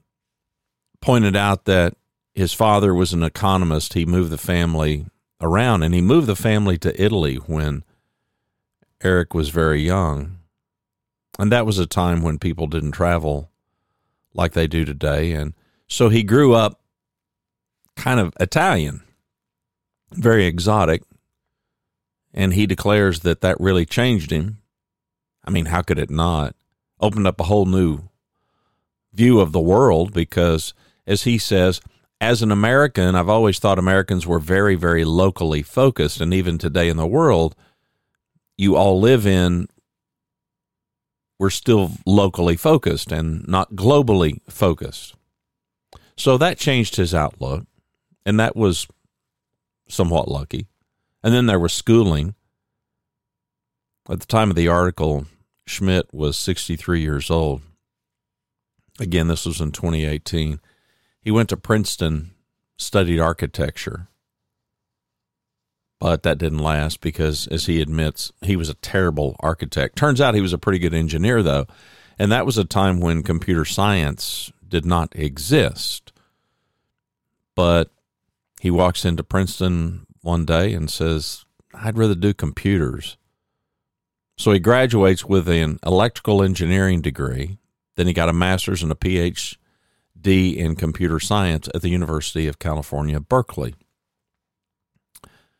pointed 1.01 1.35
out 1.35 1.65
that 1.65 1.95
his 2.33 2.53
father 2.53 2.93
was 2.93 3.13
an 3.13 3.23
economist. 3.23 3.93
He 3.93 4.05
moved 4.05 4.31
the 4.31 4.37
family 4.37 5.05
around 5.41 5.83
and 5.83 5.93
he 5.93 6.01
moved 6.01 6.27
the 6.27 6.35
family 6.35 6.77
to 6.79 7.01
Italy 7.01 7.35
when 7.35 7.83
Eric 9.01 9.33
was 9.33 9.49
very 9.49 9.81
young. 9.81 10.37
And 11.37 11.51
that 11.51 11.65
was 11.65 11.79
a 11.79 11.87
time 11.87 12.21
when 12.21 12.37
people 12.37 12.67
didn't 12.67 12.91
travel 12.91 13.49
like 14.33 14.53
they 14.53 14.67
do 14.67 14.85
today. 14.85 15.31
And 15.31 15.53
so 15.87 16.09
he 16.09 16.23
grew 16.23 16.53
up 16.53 16.81
kind 17.95 18.19
of 18.19 18.33
Italian, 18.39 19.01
very 20.11 20.45
exotic 20.45 21.03
and 22.33 22.53
he 22.53 22.65
declares 22.65 23.21
that 23.21 23.41
that 23.41 23.59
really 23.59 23.85
changed 23.85 24.31
him. 24.31 24.59
I 25.43 25.51
mean, 25.51 25.65
how 25.65 25.81
could 25.81 25.99
it 25.99 26.09
not? 26.09 26.55
Opened 26.99 27.27
up 27.27 27.39
a 27.39 27.45
whole 27.45 27.65
new 27.65 28.08
view 29.19 29.41
of 29.41 29.51
the 29.51 29.59
world 29.59 30.13
because, 30.13 30.73
as 31.05 31.23
he 31.23 31.37
says, 31.37 31.81
as 32.21 32.41
an 32.41 32.51
American, 32.51 33.15
I've 33.15 33.27
always 33.27 33.59
thought 33.59 33.77
Americans 33.77 34.25
were 34.25 34.39
very, 34.39 34.75
very 34.75 35.03
locally 35.03 35.61
focused. 35.61 36.21
And 36.21 36.33
even 36.33 36.57
today 36.57 36.87
in 36.87 36.95
the 36.95 37.05
world, 37.05 37.53
you 38.57 38.77
all 38.77 38.97
live 38.97 39.27
in, 39.27 39.67
we're 41.37 41.49
still 41.49 41.91
locally 42.05 42.55
focused 42.55 43.11
and 43.11 43.45
not 43.45 43.73
globally 43.73 44.39
focused. 44.49 45.15
So 46.15 46.37
that 46.37 46.57
changed 46.57 46.95
his 46.95 47.13
outlook. 47.13 47.65
And 48.25 48.39
that 48.39 48.55
was 48.55 48.87
somewhat 49.89 50.29
lucky. 50.29 50.67
And 51.23 51.33
then 51.33 51.45
there 51.45 51.59
was 51.59 51.73
schooling. 51.73 52.35
At 54.09 54.21
the 54.21 54.25
time 54.25 54.49
of 54.49 54.55
the 54.55 54.69
article, 54.69 55.25
Schmidt 55.67 56.13
was 56.13 56.37
63 56.37 57.01
years 57.01 57.29
old. 57.29 57.61
Again, 58.99 59.27
this 59.27 59.45
was 59.45 59.61
in 59.61 59.71
2018. 59.71 60.59
He 61.21 61.31
went 61.31 61.49
to 61.49 61.57
Princeton, 61.57 62.31
studied 62.77 63.19
architecture. 63.19 64.07
But 65.99 66.23
that 66.23 66.37
didn't 66.37 66.59
last 66.59 67.01
because, 67.01 67.47
as 67.47 67.65
he 67.65 67.81
admits, 67.81 68.31
he 68.41 68.55
was 68.55 68.69
a 68.69 68.75
terrible 68.75 69.35
architect. 69.39 69.97
Turns 69.97 70.21
out 70.21 70.33
he 70.33 70.41
was 70.41 70.53
a 70.53 70.57
pretty 70.57 70.79
good 70.79 70.93
engineer, 70.93 71.43
though. 71.43 71.67
And 72.17 72.31
that 72.31 72.45
was 72.45 72.57
a 72.57 72.65
time 72.65 72.99
when 72.99 73.23
computer 73.23 73.65
science 73.65 74.51
did 74.67 74.85
not 74.85 75.13
exist. 75.15 76.13
But 77.55 77.91
he 78.61 78.71
walks 78.71 79.03
into 79.03 79.23
Princeton 79.23 80.05
one 80.21 80.45
day 80.45 80.73
and 80.73 80.89
says, 80.89 81.45
I'd 81.73 81.97
rather 81.97 82.15
do 82.15 82.33
computers. 82.33 83.17
So 84.37 84.51
he 84.51 84.59
graduates 84.59 85.25
with 85.25 85.49
an 85.49 85.79
electrical 85.85 86.41
engineering 86.41 87.01
degree. 87.01 87.58
Then 87.99 88.07
he 88.07 88.13
got 88.13 88.29
a 88.29 88.33
master's 88.33 88.81
and 88.81 88.93
a 88.93 88.95
PhD 88.95 89.57
in 90.55 90.77
computer 90.77 91.19
science 91.19 91.67
at 91.75 91.81
the 91.81 91.89
University 91.89 92.47
of 92.47 92.57
California, 92.57 93.19
Berkeley. 93.19 93.75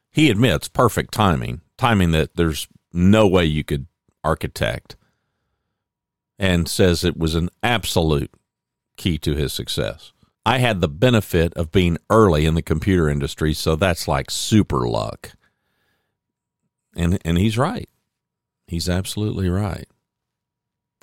He 0.10 0.29
admits 0.29 0.69
perfect 0.69 1.13
timing, 1.13 1.60
timing 1.77 2.12
that 2.12 2.38
there's 2.38 2.69
no 2.93 3.27
way 3.27 3.43
you 3.43 3.65
could 3.65 3.88
architect, 4.24 4.96
and 6.38 6.69
says 6.69 7.03
it 7.03 7.17
was 7.17 7.36
an 7.36 7.50
absolute 7.62 8.31
key 8.96 9.17
to 9.17 9.36
his 9.36 9.51
success. 9.51 10.13
I 10.46 10.60
had 10.60 10.79
the 10.79 10.88
benefit 10.88 11.53
of 11.55 11.74
being 11.74 11.98
early 12.10 12.46
in 12.46 12.55
the 12.55 12.62
computer 12.62 13.10
industry, 13.10 13.53
so 13.53 13.75
that's 13.75 14.08
like 14.08 14.31
super 14.31 14.88
luck. 14.88 15.31
And 16.96 17.19
and 17.25 17.38
he's 17.38 17.58
right. 17.58 17.89
He's 18.65 18.88
absolutely 18.88 19.50
right. 19.50 19.88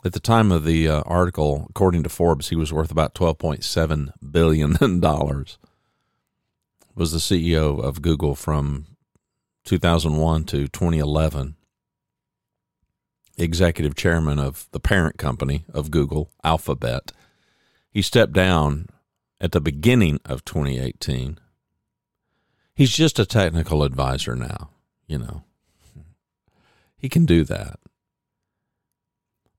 At 0.04 0.12
the 0.12 0.20
time 0.20 0.52
of 0.52 0.64
the 0.64 0.88
uh, 0.88 1.02
article, 1.06 1.66
according 1.70 2.02
to 2.04 2.08
Forbes, 2.08 2.50
he 2.50 2.56
was 2.56 2.72
worth 2.72 2.90
about 2.90 3.14
twelve 3.14 3.38
point 3.38 3.64
seven 3.64 4.12
billion 4.30 5.00
dollars. 5.00 5.58
Was 6.94 7.12
the 7.12 7.18
CEO 7.18 7.82
of 7.82 8.00
Google 8.00 8.34
from 8.34 8.86
2001 9.66 10.44
to 10.44 10.68
2011. 10.68 11.56
Executive 13.36 13.94
chairman 13.94 14.38
of 14.38 14.66
the 14.70 14.80
parent 14.80 15.18
company 15.18 15.66
of 15.74 15.90
Google, 15.90 16.30
Alphabet. 16.42 17.12
He 17.90 18.00
stepped 18.00 18.32
down 18.32 18.86
at 19.40 19.52
the 19.52 19.60
beginning 19.60 20.20
of 20.24 20.44
2018. 20.44 21.38
He's 22.74 22.92
just 22.92 23.18
a 23.18 23.26
technical 23.26 23.82
advisor 23.82 24.36
now, 24.36 24.70
you 25.06 25.18
know. 25.18 25.42
He 26.96 27.08
can 27.10 27.26
do 27.26 27.44
that. 27.44 27.78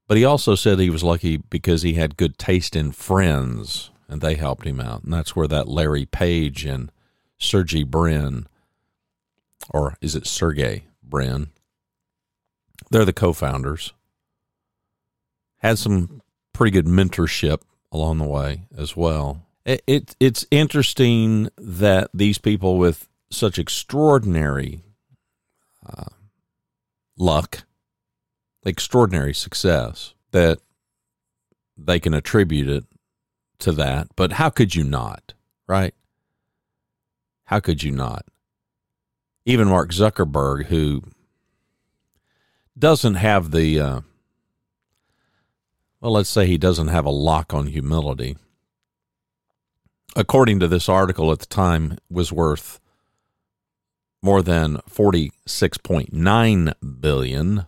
But 0.08 0.18
he 0.18 0.26
also 0.26 0.56
said 0.56 0.80
he 0.80 0.90
was 0.90 1.04
lucky 1.04 1.38
because 1.38 1.82
he 1.82 1.94
had 1.94 2.18
good 2.18 2.38
taste 2.38 2.76
in 2.76 2.92
friends 2.92 3.92
and 4.08 4.22
they 4.22 4.36
helped 4.36 4.66
him 4.66 4.80
out. 4.80 5.04
And 5.04 5.14
that's 5.14 5.36
where 5.36 5.48
that 5.48 5.68
Larry 5.68 6.06
Page 6.06 6.66
and 6.66 6.92
Sergey 7.38 7.84
Brin, 7.84 8.48
or 9.70 9.98
is 10.02 10.16
it 10.16 10.26
Sergey 10.26 10.86
Brin? 11.04 11.50
They're 12.90 13.06
the 13.06 13.14
co 13.14 13.34
founders. 13.34 13.94
Had 15.58 15.78
some 15.78 16.22
pretty 16.54 16.72
good 16.72 16.86
mentorship 16.86 17.62
along 17.92 18.20
the 18.20 18.26
way 18.26 18.64
as 18.76 18.96
well. 18.96 19.44
It, 19.66 19.84
it, 19.86 20.16
it's 20.20 20.46
interesting 20.50 21.50
that 21.58 22.10
these 22.14 22.38
people 22.38 22.78
with 22.78 23.10
such 23.30 23.60
extraordinary 23.60 24.84
uh, 25.86 26.06
luck, 27.18 27.66
extraordinary 28.68 29.34
success, 29.34 30.14
that 30.32 30.60
they 31.78 32.00
can 32.00 32.14
attribute 32.14 32.68
it 32.68 32.86
to 33.60 33.72
that. 33.72 34.08
But 34.16 34.34
how 34.34 34.50
could 34.50 34.76
you 34.76 34.84
not, 34.84 35.34
right? 35.68 35.94
How 37.46 37.60
could 37.60 37.84
you 37.84 37.92
not? 37.92 38.26
Even 39.46 39.70
Mark 39.70 39.92
Zuckerberg, 39.92 40.66
who 40.66 41.04
doesn't 42.78 43.16
have 43.16 43.52
the, 43.52 43.80
uh, 43.80 44.02
well, 46.02 46.12
let's 46.12 46.30
say 46.30 46.46
he 46.46 46.58
doesn't 46.58 46.90
have 46.90 47.06
a 47.06 47.12
lock 47.12 47.54
on 47.54 47.68
humility. 47.68 48.38
According 50.16 50.60
to 50.60 50.68
this 50.68 50.90
article 50.90 51.32
at 51.32 51.40
the 51.40 51.46
time, 51.46 51.98
was 52.10 52.32
worth 52.34 52.80
more 54.22 54.42
than 54.42 54.78
46.9 54.90 56.74
billion 57.00 57.66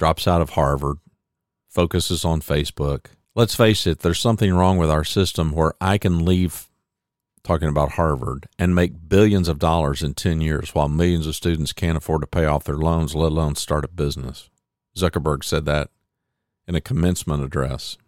drops 0.00 0.26
out 0.26 0.40
of 0.40 0.50
Harvard 0.50 0.96
focuses 1.68 2.24
on 2.24 2.40
Facebook 2.40 3.06
let's 3.34 3.54
face 3.54 3.86
it 3.86 4.00
there's 4.00 4.18
something 4.18 4.52
wrong 4.52 4.78
with 4.78 4.90
our 4.90 5.04
system 5.04 5.52
where 5.52 5.74
I 5.80 5.98
can 5.98 6.24
leave 6.24 6.68
talking 7.44 7.68
about 7.68 7.92
Harvard 7.92 8.48
and 8.58 8.74
make 8.74 9.08
billions 9.08 9.46
of 9.46 9.58
dollars 9.58 10.02
in 10.02 10.14
10 10.14 10.40
years 10.40 10.74
while 10.74 10.88
millions 10.88 11.26
of 11.26 11.36
students 11.36 11.74
can't 11.74 11.98
afford 11.98 12.22
to 12.22 12.26
pay 12.26 12.46
off 12.46 12.64
their 12.64 12.78
loans 12.78 13.14
let 13.14 13.30
alone 13.30 13.54
start 13.54 13.84
a 13.84 13.88
business 13.88 14.48
Zuckerberg 14.96 15.44
said 15.44 15.66
that 15.66 15.90
in 16.66 16.74
a 16.74 16.80
commencement 16.80 17.44
address 17.44 17.98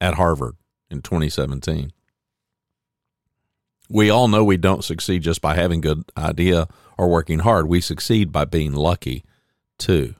at 0.00 0.14
Harvard 0.14 0.56
in 0.90 1.02
2017 1.02 1.92
we 3.90 4.08
all 4.08 4.28
know 4.28 4.42
we 4.42 4.56
don't 4.56 4.82
succeed 4.82 5.22
just 5.22 5.42
by 5.42 5.54
having 5.54 5.82
good 5.82 6.04
idea 6.16 6.66
or 6.96 7.08
working 7.08 7.40
hard. 7.40 7.68
We 7.68 7.80
succeed 7.82 8.32
by 8.32 8.46
being 8.46 8.72
lucky 8.72 9.24
too. 9.78 10.14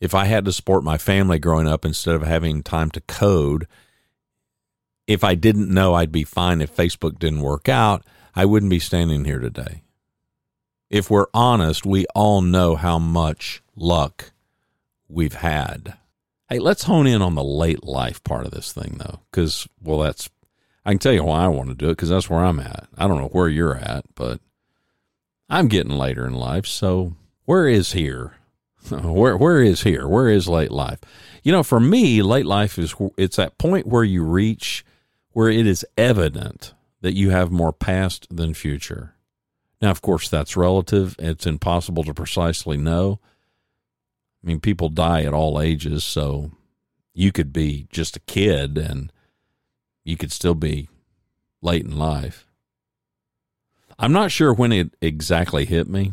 If 0.00 0.14
I 0.14 0.26
had 0.26 0.44
to 0.44 0.52
support 0.52 0.84
my 0.84 0.98
family 0.98 1.38
growing 1.38 1.66
up 1.66 1.84
instead 1.84 2.14
of 2.14 2.22
having 2.22 2.62
time 2.62 2.90
to 2.92 3.00
code, 3.02 3.66
if 5.06 5.24
I 5.24 5.34
didn't 5.34 5.72
know 5.72 5.94
I'd 5.94 6.12
be 6.12 6.24
fine 6.24 6.60
if 6.60 6.74
Facebook 6.74 7.18
didn't 7.18 7.40
work 7.40 7.68
out, 7.68 8.04
I 8.34 8.44
wouldn't 8.44 8.70
be 8.70 8.78
standing 8.78 9.24
here 9.24 9.40
today. 9.40 9.82
If 10.90 11.10
we're 11.10 11.26
honest, 11.34 11.84
we 11.84 12.06
all 12.14 12.40
know 12.40 12.76
how 12.76 12.98
much 12.98 13.62
luck 13.74 14.32
we've 15.08 15.34
had. 15.34 15.94
Hey, 16.48 16.58
let's 16.58 16.84
hone 16.84 17.06
in 17.06 17.20
on 17.20 17.34
the 17.34 17.44
late 17.44 17.84
life 17.84 18.22
part 18.24 18.46
of 18.46 18.52
this 18.52 18.72
thing, 18.72 18.96
though, 18.98 19.20
because, 19.30 19.68
well, 19.82 19.98
that's 19.98 20.30
I 20.88 20.92
can 20.92 20.98
tell 21.00 21.12
you 21.12 21.24
why 21.24 21.44
I 21.44 21.48
want 21.48 21.68
to 21.68 21.74
do 21.74 21.88
it 21.88 21.96
because 21.96 22.08
that's 22.08 22.30
where 22.30 22.42
I'm 22.42 22.58
at. 22.60 22.88
I 22.96 23.06
don't 23.06 23.18
know 23.18 23.28
where 23.28 23.48
you're 23.48 23.76
at, 23.76 24.06
but 24.14 24.40
I'm 25.50 25.68
getting 25.68 25.92
later 25.92 26.26
in 26.26 26.32
life. 26.32 26.64
So 26.66 27.12
where 27.44 27.68
is 27.68 27.92
here? 27.92 28.37
where 29.02 29.36
where 29.36 29.60
is 29.60 29.82
here? 29.82 30.06
Where 30.06 30.28
is 30.28 30.48
late 30.48 30.70
life? 30.70 31.00
You 31.42 31.52
know, 31.52 31.62
for 31.62 31.80
me, 31.80 32.22
late 32.22 32.46
life 32.46 32.78
is 32.78 32.94
it's 33.16 33.36
that 33.36 33.58
point 33.58 33.86
where 33.86 34.04
you 34.04 34.22
reach 34.22 34.84
where 35.32 35.48
it 35.48 35.66
is 35.66 35.86
evident 35.96 36.74
that 37.00 37.14
you 37.14 37.30
have 37.30 37.50
more 37.50 37.72
past 37.72 38.26
than 38.34 38.54
future. 38.54 39.14
Now, 39.80 39.90
of 39.90 40.02
course, 40.02 40.28
that's 40.28 40.56
relative. 40.56 41.14
It's 41.18 41.46
impossible 41.46 42.02
to 42.04 42.14
precisely 42.14 42.76
know. 42.76 43.20
I 44.42 44.46
mean, 44.46 44.60
people 44.60 44.88
die 44.88 45.22
at 45.22 45.32
all 45.32 45.60
ages, 45.60 46.02
so 46.04 46.52
you 47.14 47.32
could 47.32 47.52
be 47.52 47.86
just 47.90 48.16
a 48.16 48.20
kid 48.20 48.78
and 48.78 49.12
you 50.04 50.16
could 50.16 50.32
still 50.32 50.54
be 50.54 50.88
late 51.60 51.84
in 51.84 51.96
life. 51.96 52.46
I'm 53.98 54.12
not 54.12 54.30
sure 54.30 54.52
when 54.52 54.72
it 54.72 54.94
exactly 55.00 55.64
hit 55.64 55.88
me. 55.88 56.12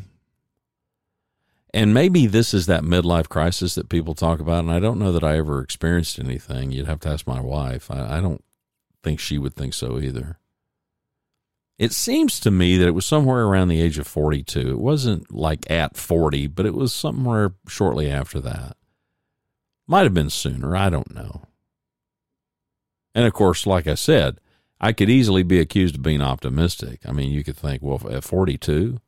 And 1.76 1.94
maybe 1.94 2.26
this 2.26 2.54
is 2.54 2.68
that 2.68 2.84
midlife 2.84 3.28
crisis 3.28 3.76
that 3.76 3.90
people 3.90 4.16
talk 4.16 4.40
about. 4.40 4.64
And 4.64 4.72
I 4.72 4.80
don't 4.80 4.98
know 4.98 5.12
that 5.12 5.26
I 5.26 5.38
ever 5.38 5.62
experienced 5.62 6.18
anything. 6.18 6.72
You'd 6.72 6.88
have 6.88 7.02
to 7.02 7.10
ask 7.10 7.28
my 7.28 7.42
wife. 7.42 7.92
I, 7.92 8.18
I 8.18 8.22
don't 8.22 8.42
think 9.04 9.20
she 9.20 9.38
would 9.38 9.56
think 9.56 9.74
so 9.74 10.00
either. 10.00 10.40
It 11.78 11.92
seems 11.92 12.40
to 12.40 12.50
me 12.50 12.78
that 12.78 12.88
it 12.88 12.96
was 12.96 13.06
somewhere 13.06 13.44
around 13.44 13.68
the 13.68 13.82
age 13.82 13.98
of 13.98 14.08
42. 14.08 14.70
It 14.70 14.80
wasn't 14.80 15.34
like 15.34 15.70
at 15.70 15.98
40, 15.98 16.48
but 16.48 16.66
it 16.66 16.76
was 16.76 16.94
somewhere 16.94 17.56
shortly 17.68 18.10
after 18.10 18.40
that. 18.40 18.78
Might 19.86 20.04
have 20.04 20.14
been 20.14 20.30
sooner. 20.30 20.78
I 20.78 20.90
don't 20.90 21.14
know. 21.14 21.42
And 23.14 23.26
of 23.26 23.34
course, 23.34 23.68
like 23.68 23.86
I 23.86 23.96
said, 23.96 24.40
I 24.80 24.94
could 24.94 25.10
easily 25.10 25.44
be 25.44 25.60
accused 25.60 25.96
of 25.96 26.04
being 26.04 26.22
optimistic. 26.22 27.02
I 27.06 27.12
mean, 27.12 27.32
you 27.32 27.44
could 27.44 27.58
think, 27.58 27.82
well, 27.82 28.02
at 28.10 28.24
42, 28.24 29.02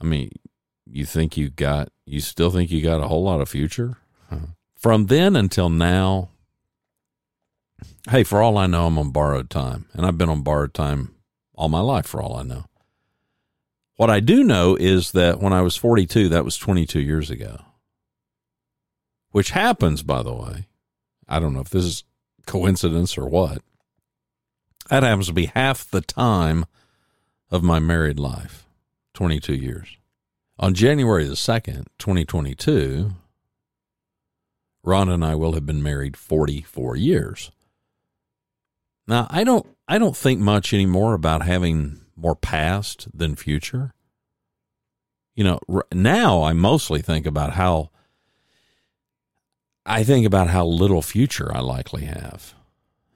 I 0.00 0.04
mean, 0.04 0.30
you 0.90 1.04
think 1.04 1.36
you 1.36 1.50
got, 1.50 1.90
you 2.04 2.20
still 2.20 2.50
think 2.50 2.70
you 2.70 2.82
got 2.82 3.02
a 3.02 3.08
whole 3.08 3.24
lot 3.24 3.40
of 3.40 3.48
future? 3.48 3.98
Huh. 4.30 4.38
From 4.74 5.06
then 5.06 5.36
until 5.36 5.68
now, 5.68 6.30
hey, 8.10 8.24
for 8.24 8.42
all 8.42 8.58
I 8.58 8.66
know, 8.66 8.86
I'm 8.86 8.98
on 8.98 9.10
borrowed 9.10 9.50
time. 9.50 9.86
And 9.92 10.06
I've 10.06 10.18
been 10.18 10.28
on 10.28 10.42
borrowed 10.42 10.74
time 10.74 11.14
all 11.54 11.68
my 11.68 11.80
life, 11.80 12.06
for 12.06 12.22
all 12.22 12.36
I 12.36 12.42
know. 12.42 12.64
What 13.96 14.10
I 14.10 14.20
do 14.20 14.44
know 14.44 14.76
is 14.76 15.10
that 15.12 15.40
when 15.40 15.52
I 15.52 15.60
was 15.60 15.76
42, 15.76 16.28
that 16.28 16.44
was 16.44 16.56
22 16.56 17.00
years 17.00 17.30
ago. 17.30 17.60
Which 19.32 19.50
happens, 19.50 20.02
by 20.02 20.22
the 20.22 20.32
way. 20.32 20.68
I 21.28 21.40
don't 21.40 21.52
know 21.52 21.60
if 21.60 21.70
this 21.70 21.84
is 21.84 22.04
coincidence 22.46 23.18
or 23.18 23.28
what. 23.28 23.60
That 24.88 25.02
happens 25.02 25.26
to 25.26 25.32
be 25.32 25.46
half 25.46 25.90
the 25.90 26.00
time 26.00 26.64
of 27.50 27.62
my 27.62 27.78
married 27.78 28.18
life 28.18 28.66
22 29.14 29.54
years. 29.54 29.97
On 30.58 30.74
January 30.74 31.24
the 31.24 31.34
2nd, 31.34 31.86
2022, 31.98 33.12
Ron 34.82 35.08
and 35.08 35.24
I 35.24 35.34
will 35.34 35.52
have 35.52 35.66
been 35.66 35.82
married 35.82 36.16
44 36.16 36.96
years. 36.96 37.50
Now, 39.06 39.26
I 39.30 39.44
don't 39.44 39.66
I 39.86 39.98
don't 39.98 40.16
think 40.16 40.40
much 40.40 40.74
anymore 40.74 41.14
about 41.14 41.42
having 41.42 42.00
more 42.16 42.34
past 42.34 43.08
than 43.16 43.36
future. 43.36 43.94
You 45.34 45.44
know, 45.44 45.60
now 45.92 46.42
I 46.42 46.52
mostly 46.52 47.00
think 47.00 47.24
about 47.24 47.52
how 47.52 47.90
I 49.86 50.04
think 50.04 50.26
about 50.26 50.48
how 50.48 50.66
little 50.66 51.00
future 51.00 51.54
I 51.54 51.60
likely 51.60 52.04
have. 52.04 52.54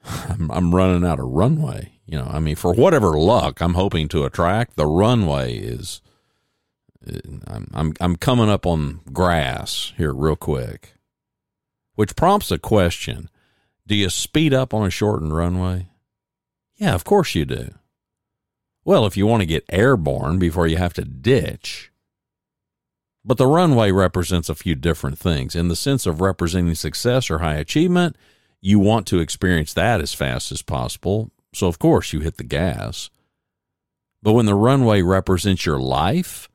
I'm, 0.05 0.49
I'm 0.49 0.73
running 0.73 1.05
out 1.05 1.19
of 1.19 1.27
runway. 1.27 1.91
You 2.05 2.17
know, 2.17 2.27
I 2.31 2.39
mean, 2.39 2.55
for 2.55 2.73
whatever 2.73 3.11
luck 3.11 3.61
I'm 3.61 3.75
hoping 3.75 4.07
to 4.09 4.23
attract, 4.23 4.75
the 4.75 4.87
runway 4.87 5.57
is. 5.57 6.01
I'm 7.47 7.67
I'm 7.73 7.93
I'm 7.99 8.15
coming 8.15 8.49
up 8.49 8.65
on 8.65 9.01
grass 9.11 9.93
here 9.97 10.13
real 10.13 10.35
quick, 10.35 10.93
which 11.95 12.15
prompts 12.15 12.51
a 12.51 12.57
question: 12.57 13.29
Do 13.85 13.95
you 13.95 14.09
speed 14.09 14.53
up 14.53 14.73
on 14.73 14.85
a 14.85 14.91
shortened 14.91 15.35
runway? 15.35 15.89
Yeah, 16.75 16.93
of 16.93 17.03
course 17.03 17.35
you 17.35 17.45
do. 17.45 17.73
Well, 18.85 19.05
if 19.05 19.15
you 19.15 19.25
want 19.25 19.41
to 19.41 19.47
get 19.47 19.65
airborne 19.69 20.39
before 20.39 20.67
you 20.67 20.77
have 20.77 20.93
to 20.95 21.05
ditch, 21.05 21.91
but 23.23 23.37
the 23.37 23.47
runway 23.47 23.91
represents 23.91 24.49
a 24.49 24.55
few 24.55 24.75
different 24.75 25.17
things. 25.17 25.55
In 25.55 25.69
the 25.69 25.75
sense 25.75 26.05
of 26.05 26.19
representing 26.19 26.75
success 26.75 27.29
or 27.29 27.39
high 27.39 27.55
achievement, 27.55 28.17
you 28.59 28.79
want 28.79 29.07
to 29.07 29.19
experience 29.19 29.73
that 29.73 30.01
as 30.01 30.13
fast 30.13 30.51
as 30.51 30.61
possible. 30.61 31.31
So, 31.53 31.67
of 31.67 31.79
course, 31.79 32.11
you 32.11 32.19
hit 32.19 32.37
the 32.37 32.43
gas. 32.43 33.09
But 34.21 34.33
when 34.33 34.45
the 34.45 34.55
runway 34.55 35.01
represents 35.01 35.65
your 35.65 35.79
life, 35.79 36.49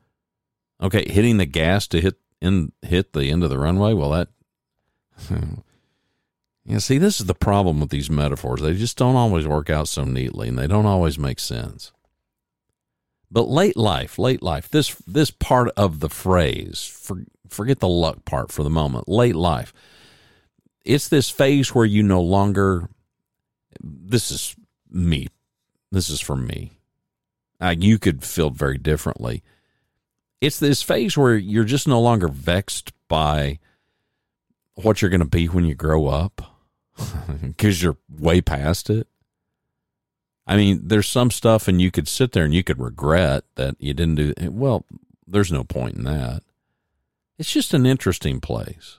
okay, 0.81 1.11
hitting 1.11 1.39
the 1.39 1.47
gas 1.47 1.87
to 1.89 2.01
hit 2.01 2.17
in 2.41 2.73
hit 2.83 3.13
the 3.13 3.31
end 3.31 3.43
of 3.43 3.51
the 3.51 3.59
runway, 3.59 3.93
well, 3.93 4.11
that 4.11 4.29
yeah. 6.65 6.79
See, 6.79 6.99
this 6.99 7.21
is 7.21 7.27
the 7.27 7.35
problem 7.35 7.81
with 7.81 7.91
these 7.91 8.11
metaphors; 8.11 8.61
they 8.61 8.75
just 8.75 8.97
don't 8.97 9.17
always 9.17 9.47
work 9.47 9.71
out 9.71 9.89
so 9.89 10.05
neatly, 10.05 10.49
and 10.49 10.59
they 10.59 10.67
don't 10.67 10.87
always 10.87 11.19
make 11.19 11.41
sense. 11.41 11.93
But 13.31 13.49
late 13.49 13.77
life, 13.77 14.19
late 14.19 14.43
life, 14.43 14.69
this 14.69 14.95
this 15.07 15.31
part 15.31 15.71
of 15.77 16.01
the 16.01 16.09
phrase, 16.09 16.85
for, 16.85 17.25
forget 17.49 17.81
the 17.81 17.89
luck 17.89 18.25
part 18.25 18.51
for 18.51 18.63
the 18.63 18.71
moment. 18.71 19.09
Late 19.09 19.37
life. 19.37 19.73
It's 20.85 21.09
this 21.09 21.29
phase 21.29 21.75
where 21.75 21.85
you 21.85 22.03
no 22.03 22.23
longer 22.23 22.89
this 23.81 24.31
is 24.31 24.57
me. 24.91 25.29
This 25.91 26.09
is 26.11 26.21
for 26.21 26.37
me. 26.37 26.73
Uh, 27.61 27.75
you 27.79 27.99
could 27.99 28.23
feel 28.23 28.51
very 28.51 28.79
differently. 28.79 29.43
It's 30.41 30.59
this 30.59 30.83
phase 30.83 31.17
where 31.17 31.37
you're 31.37 31.65
just 31.65 31.89
no 31.89 32.01
longer 32.01 32.29
vexed 32.29 32.93
by 33.09 33.59
what 34.75 35.03
you're 35.03 35.11
going 35.11 35.21
to 35.21 35.27
be 35.27 35.47
when 35.47 35.65
you 35.65 35.75
grow 35.75 36.07
up 36.07 36.43
because 37.43 37.83
you're 37.83 37.97
way 38.09 38.41
past 38.41 38.91
it. 38.91 39.09
I 40.47 40.57
mean, 40.57 40.81
there's 40.85 41.09
some 41.09 41.31
stuff, 41.31 41.69
and 41.69 41.81
you 41.81 41.91
could 41.91 42.09
sit 42.09 42.33
there 42.33 42.45
and 42.45 42.55
you 42.55 42.65
could 42.65 42.79
regret 42.79 43.45
that 43.57 43.77
you 43.79 43.93
didn't 43.93 44.15
do. 44.15 44.33
Well, 44.51 44.87
there's 45.27 45.53
no 45.53 45.63
point 45.63 45.97
in 45.97 46.05
that. 46.05 46.43
It's 47.39 47.53
just 47.53 47.75
an 47.75 47.85
interesting 47.85 48.41
place. 48.41 48.99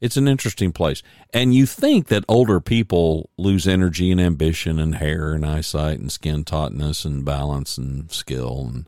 It's 0.00 0.16
an 0.16 0.26
interesting 0.26 0.72
place. 0.72 1.02
And 1.32 1.54
you 1.54 1.66
think 1.66 2.08
that 2.08 2.24
older 2.26 2.58
people 2.58 3.30
lose 3.36 3.68
energy 3.68 4.10
and 4.10 4.20
ambition 4.20 4.78
and 4.78 4.96
hair 4.96 5.32
and 5.32 5.46
eyesight 5.46 6.00
and 6.00 6.10
skin 6.10 6.44
tautness 6.44 7.04
and 7.04 7.24
balance 7.24 7.78
and 7.78 8.10
skill. 8.10 8.66
And 8.72 8.86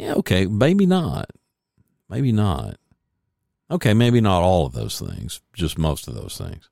yeah, 0.00 0.14
okay, 0.14 0.46
maybe 0.46 0.86
not. 0.86 1.30
Maybe 2.08 2.32
not. 2.32 2.76
Okay, 3.70 3.92
maybe 3.92 4.22
not 4.22 4.42
all 4.42 4.64
of 4.64 4.72
those 4.72 4.98
things, 4.98 5.42
just 5.52 5.76
most 5.76 6.08
of 6.08 6.14
those 6.14 6.38
things. 6.38 6.70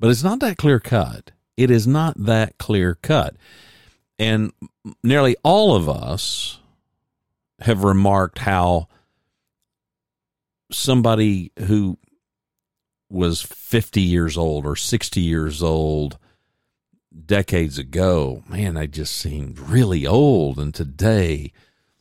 But 0.00 0.10
it's 0.10 0.22
not 0.24 0.40
that 0.40 0.56
clear 0.56 0.80
cut. 0.80 1.32
It 1.58 1.70
is 1.70 1.86
not 1.86 2.14
that 2.16 2.56
clear 2.56 2.94
cut. 2.94 3.36
And 4.18 4.52
nearly 5.02 5.36
all 5.42 5.76
of 5.76 5.86
us 5.86 6.60
have 7.60 7.84
remarked 7.84 8.38
how 8.38 8.88
somebody 10.72 11.52
who 11.66 11.98
was 13.10 13.42
50 13.42 14.00
years 14.00 14.38
old 14.38 14.64
or 14.64 14.76
60 14.76 15.20
years 15.20 15.62
old 15.62 16.16
decades 17.26 17.76
ago, 17.76 18.42
man, 18.48 18.78
I 18.78 18.86
just 18.86 19.14
seemed 19.14 19.58
really 19.58 20.06
old. 20.06 20.58
And 20.58 20.74
today, 20.74 21.52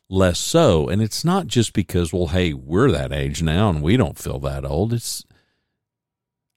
less 0.10 0.39
so. 0.39 0.88
And 0.88 1.02
it's 1.02 1.26
not 1.26 1.48
just 1.48 1.74
because, 1.74 2.13
well, 2.13 2.28
hey, 2.28 2.54
we're 2.54 2.92
that 2.92 3.12
age 3.12 3.42
now 3.42 3.70
and 3.70 3.82
we 3.82 3.98
don't 3.98 4.18
feel 4.18 4.39
that 4.39 4.66
old. 4.66 4.94
It's, 4.94 5.26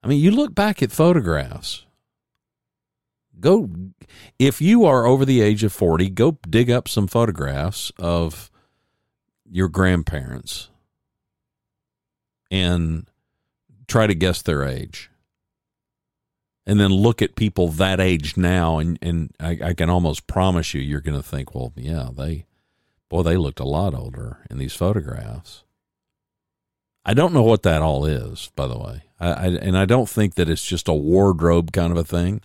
I 0.03 0.09
mean, 0.09 0.21
you 0.21 0.31
look 0.31 0.55
back 0.55 0.83
at 0.83 0.93
photographs 0.93 1.87
go 3.41 3.69
if 4.39 4.61
you 4.61 4.85
are 4.85 5.07
over 5.07 5.25
the 5.25 5.41
age 5.41 5.63
of 5.65 5.73
40 5.73 6.11
go 6.11 6.39
dig 6.49 6.71
up 6.71 6.89
some 6.89 7.07
photographs 7.07 7.93
of 7.99 8.51
your 9.45 9.69
grandparents 9.69 10.71
and 12.51 13.09
try 13.87 14.07
to 14.07 14.15
guess 14.15 14.43
their 14.43 14.65
age 14.65 15.11
and 16.67 16.81
then 16.81 16.91
look 16.91 17.23
at 17.23 17.37
people 17.37 17.69
that 17.69 18.01
age 18.01 18.37
now 18.37 18.79
and 18.79 18.99
and 19.03 19.35
I, 19.39 19.59
I 19.63 19.75
can 19.75 19.91
almost 19.91 20.27
promise 20.27 20.73
you 20.75 20.81
you're 20.81 21.01
going 21.01 21.21
to 21.21 21.27
think 21.27 21.55
well 21.55 21.73
yeah 21.77 22.09
they 22.17 22.47
boy 23.09 23.23
they 23.23 23.37
looked 23.37 23.61
a 23.61 23.65
lot 23.65 23.95
older 23.95 24.45
in 24.51 24.59
these 24.59 24.75
photographs 24.75 25.65
i 27.05 27.15
don't 27.15 27.33
know 27.33 27.43
what 27.43 27.63
that 27.63 27.83
all 27.83 28.05
is 28.05 28.51
by 28.57 28.67
the 28.67 28.79
way 28.79 29.03
I, 29.19 29.29
I 29.29 29.47
and 29.47 29.79
i 29.79 29.85
don't 29.85 30.09
think 30.09 30.35
that 30.35 30.49
it's 30.49 30.67
just 30.67 30.89
a 30.89 30.95
wardrobe 30.95 31.73
kind 31.73 31.93
of 31.93 31.99
a 31.99 32.05
thing 32.05 32.43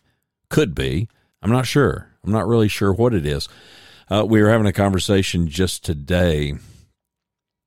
could 0.52 0.76
be. 0.76 1.08
I'm 1.42 1.50
not 1.50 1.66
sure. 1.66 2.10
I'm 2.24 2.32
not 2.32 2.48
really 2.48 2.68
sure 2.68 2.94
what 2.94 3.16
it 3.16 3.26
is. 3.26 3.50
Uh, 4.12 4.26
we 4.28 4.42
were 4.42 4.50
having 4.50 4.68
a 4.68 4.74
conversation 4.74 5.48
just 5.48 5.84
today 5.84 6.54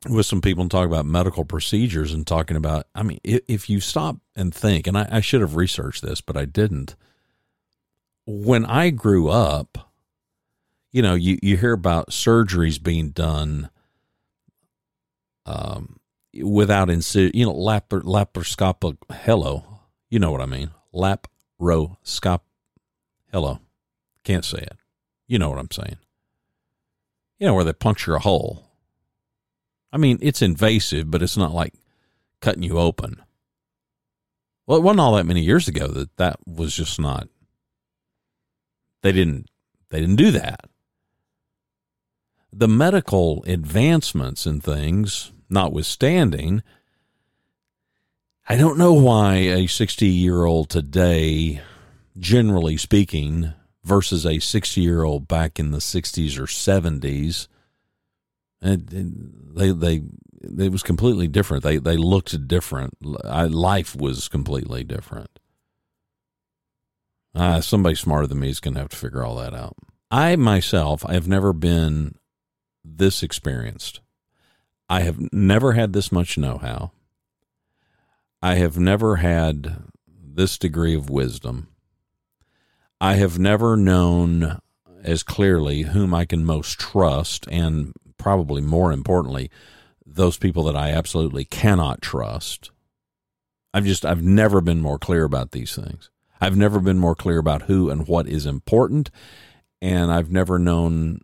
with 0.08 0.26
some 0.26 0.42
people 0.42 0.62
and 0.62 0.70
talking 0.70 0.92
about 0.92 1.06
medical 1.06 1.44
procedures 1.44 2.12
and 2.12 2.26
talking 2.26 2.56
about, 2.56 2.86
I 2.94 3.02
mean, 3.02 3.18
if, 3.24 3.40
if 3.48 3.70
you 3.70 3.80
stop 3.80 4.18
and 4.36 4.54
think, 4.54 4.86
and 4.86 4.96
I, 4.96 5.08
I 5.10 5.20
should 5.20 5.40
have 5.40 5.56
researched 5.56 6.02
this, 6.02 6.20
but 6.20 6.36
I 6.36 6.44
didn't. 6.44 6.94
When 8.26 8.66
I 8.66 8.90
grew 8.90 9.28
up, 9.28 9.90
you 10.94 11.02
know, 11.02 11.14
you, 11.14 11.38
you 11.42 11.58
hear 11.58 11.72
about 11.72 12.08
surgeries 12.10 12.82
being 12.82 13.10
done 13.10 13.68
um, 15.44 15.98
without 16.42 16.88
incision, 16.88 17.32
you 17.34 17.44
know, 17.44 17.52
lapar, 17.52 18.02
laparoscopic, 18.02 18.96
hello, 19.12 19.80
you 20.08 20.18
know 20.18 20.30
what 20.30 20.40
I 20.40 20.46
mean, 20.46 20.70
laparoscopic 20.94 22.40
Hello. 23.34 23.58
Can't 24.22 24.44
say 24.44 24.58
it. 24.58 24.76
You 25.26 25.40
know 25.40 25.50
what 25.50 25.58
I'm 25.58 25.72
saying. 25.72 25.96
You 27.40 27.48
know, 27.48 27.54
where 27.54 27.64
they 27.64 27.72
puncture 27.72 28.14
a 28.14 28.20
hole. 28.20 28.70
I 29.92 29.96
mean, 29.96 30.20
it's 30.22 30.40
invasive, 30.40 31.10
but 31.10 31.20
it's 31.20 31.36
not 31.36 31.52
like 31.52 31.74
cutting 32.40 32.62
you 32.62 32.78
open. 32.78 33.20
Well, 34.68 34.78
it 34.78 34.84
wasn't 34.84 35.00
all 35.00 35.16
that 35.16 35.26
many 35.26 35.42
years 35.42 35.66
ago 35.66 35.88
that 35.88 36.16
that 36.16 36.36
was 36.46 36.76
just 36.76 37.00
not. 37.00 37.26
They 39.02 39.10
didn't. 39.10 39.50
They 39.90 39.98
didn't 39.98 40.14
do 40.14 40.30
that. 40.30 40.70
The 42.56 42.68
medical 42.68 43.42
advancements 43.46 44.46
and 44.46 44.62
things, 44.62 45.32
notwithstanding, 45.50 46.62
I 48.48 48.56
don't 48.56 48.78
know 48.78 48.92
why 48.92 49.34
a 49.34 49.66
60 49.66 50.06
year 50.06 50.44
old 50.44 50.70
today 50.70 51.60
generally 52.18 52.76
speaking, 52.76 53.52
versus 53.82 54.24
a 54.24 54.38
60 54.38 54.80
year 54.80 55.02
old 55.02 55.28
back 55.28 55.58
in 55.58 55.70
the 55.70 55.78
60s 55.78 56.38
or 56.38 56.46
70s. 56.46 57.48
And 58.62 58.88
they, 59.54 59.70
they, 59.72 60.02
it 60.64 60.72
was 60.72 60.82
completely 60.82 61.28
different. 61.28 61.62
They, 61.62 61.76
they 61.76 61.96
looked 61.96 62.48
different. 62.48 62.94
Life 63.02 63.94
was 63.94 64.28
completely 64.28 64.84
different. 64.84 65.38
Uh, 67.34 67.60
somebody 67.60 67.94
smarter 67.94 68.26
than 68.26 68.40
me 68.40 68.48
is 68.48 68.60
going 68.60 68.74
to 68.74 68.80
have 68.80 68.90
to 68.90 68.96
figure 68.96 69.24
all 69.24 69.36
that 69.36 69.54
out. 69.54 69.74
I 70.10 70.36
myself, 70.36 71.04
I 71.04 71.14
have 71.14 71.26
never 71.26 71.52
been 71.52 72.14
this 72.84 73.22
experienced. 73.22 74.00
I 74.88 75.00
have 75.00 75.32
never 75.32 75.72
had 75.72 75.92
this 75.92 76.12
much 76.12 76.36
know 76.36 76.58
how. 76.58 76.92
I 78.42 78.56
have 78.56 78.78
never 78.78 79.16
had 79.16 79.84
this 80.06 80.58
degree 80.58 80.94
of 80.94 81.08
wisdom. 81.08 81.68
I 83.00 83.14
have 83.14 83.38
never 83.38 83.76
known 83.76 84.60
as 85.02 85.22
clearly 85.22 85.82
whom 85.82 86.14
I 86.14 86.24
can 86.24 86.44
most 86.44 86.78
trust, 86.78 87.46
and 87.50 87.92
probably 88.18 88.60
more 88.62 88.92
importantly, 88.92 89.50
those 90.04 90.36
people 90.36 90.64
that 90.64 90.76
I 90.76 90.90
absolutely 90.90 91.44
cannot 91.44 92.02
trust. 92.02 92.70
I've 93.72 93.84
just, 93.84 94.04
I've 94.04 94.22
never 94.22 94.60
been 94.60 94.80
more 94.80 94.98
clear 94.98 95.24
about 95.24 95.50
these 95.50 95.74
things. 95.74 96.10
I've 96.40 96.56
never 96.56 96.78
been 96.80 96.98
more 96.98 97.14
clear 97.14 97.38
about 97.38 97.62
who 97.62 97.90
and 97.90 98.06
what 98.06 98.28
is 98.28 98.46
important. 98.46 99.10
And 99.82 100.12
I've 100.12 100.30
never 100.30 100.58
known, 100.58 101.20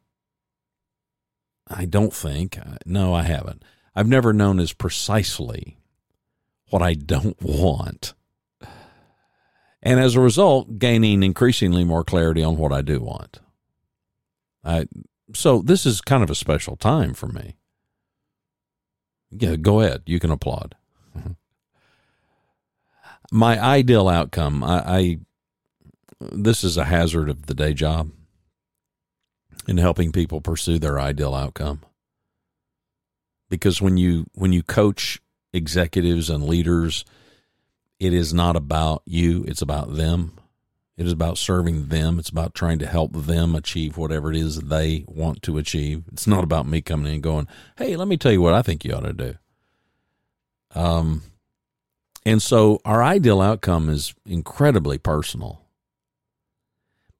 I 1.70 1.84
don't 1.84 2.12
think, 2.12 2.58
uh, 2.58 2.76
no, 2.84 3.14
I 3.14 3.22
haven't. 3.22 3.64
I've 3.94 4.08
never 4.08 4.32
known 4.32 4.58
as 4.58 4.72
precisely 4.72 5.78
what 6.70 6.82
I 6.82 6.94
don't 6.94 7.36
want 7.42 8.14
and 9.82 9.98
as 9.98 10.14
a 10.14 10.20
result, 10.20 10.78
gaining 10.78 11.22
increasingly 11.22 11.84
more 11.84 12.04
clarity 12.04 12.42
on 12.42 12.56
what 12.58 12.72
I 12.72 12.82
do 12.82 13.00
want. 13.00 13.40
I, 14.62 14.86
so 15.34 15.62
this 15.62 15.86
is 15.86 16.02
kind 16.02 16.22
of 16.22 16.30
a 16.30 16.34
special 16.34 16.76
time 16.76 17.14
for 17.14 17.28
me. 17.28 17.56
Yeah, 19.30 19.56
go 19.56 19.80
ahead. 19.80 20.02
You 20.06 20.20
can 20.20 20.30
applaud. 20.30 20.76
My 23.32 23.58
ideal 23.62 24.08
outcome, 24.08 24.62
I, 24.62 24.78
I 24.84 25.18
this 26.32 26.62
is 26.62 26.76
a 26.76 26.84
hazard 26.84 27.30
of 27.30 27.46
the 27.46 27.54
day 27.54 27.72
job 27.72 28.10
in 29.66 29.78
helping 29.78 30.12
people 30.12 30.40
pursue 30.40 30.78
their 30.78 30.98
ideal 30.98 31.34
outcome. 31.34 31.80
Because 33.48 33.82
when 33.82 33.96
you 33.96 34.26
when 34.34 34.52
you 34.52 34.62
coach 34.62 35.20
executives 35.52 36.30
and 36.30 36.46
leaders 36.46 37.04
it 38.00 38.14
is 38.14 38.32
not 38.32 38.56
about 38.56 39.02
you, 39.04 39.44
it's 39.46 39.60
about 39.60 39.94
them. 39.94 40.32
It 40.96 41.06
is 41.06 41.12
about 41.12 41.38
serving 41.38 41.88
them. 41.88 42.18
It's 42.18 42.30
about 42.30 42.54
trying 42.54 42.78
to 42.80 42.86
help 42.86 43.12
them 43.12 43.54
achieve 43.54 43.96
whatever 43.96 44.30
it 44.30 44.36
is 44.36 44.60
they 44.60 45.04
want 45.06 45.42
to 45.42 45.58
achieve. 45.58 46.04
It's 46.12 46.26
not 46.26 46.42
about 46.42 46.66
me 46.66 46.80
coming 46.80 47.06
in 47.06 47.14
and 47.14 47.22
going, 47.22 47.46
"Hey, 47.76 47.96
let 47.96 48.08
me 48.08 48.16
tell 48.16 48.32
you 48.32 48.40
what 48.40 48.54
I 48.54 48.62
think 48.62 48.84
you 48.84 48.94
ought 48.94 49.04
to 49.04 49.12
do." 49.12 49.34
Um, 50.74 51.22
and 52.24 52.42
so 52.42 52.80
our 52.84 53.02
ideal 53.02 53.40
outcome 53.40 53.88
is 53.88 54.14
incredibly 54.26 54.98
personal. 54.98 55.62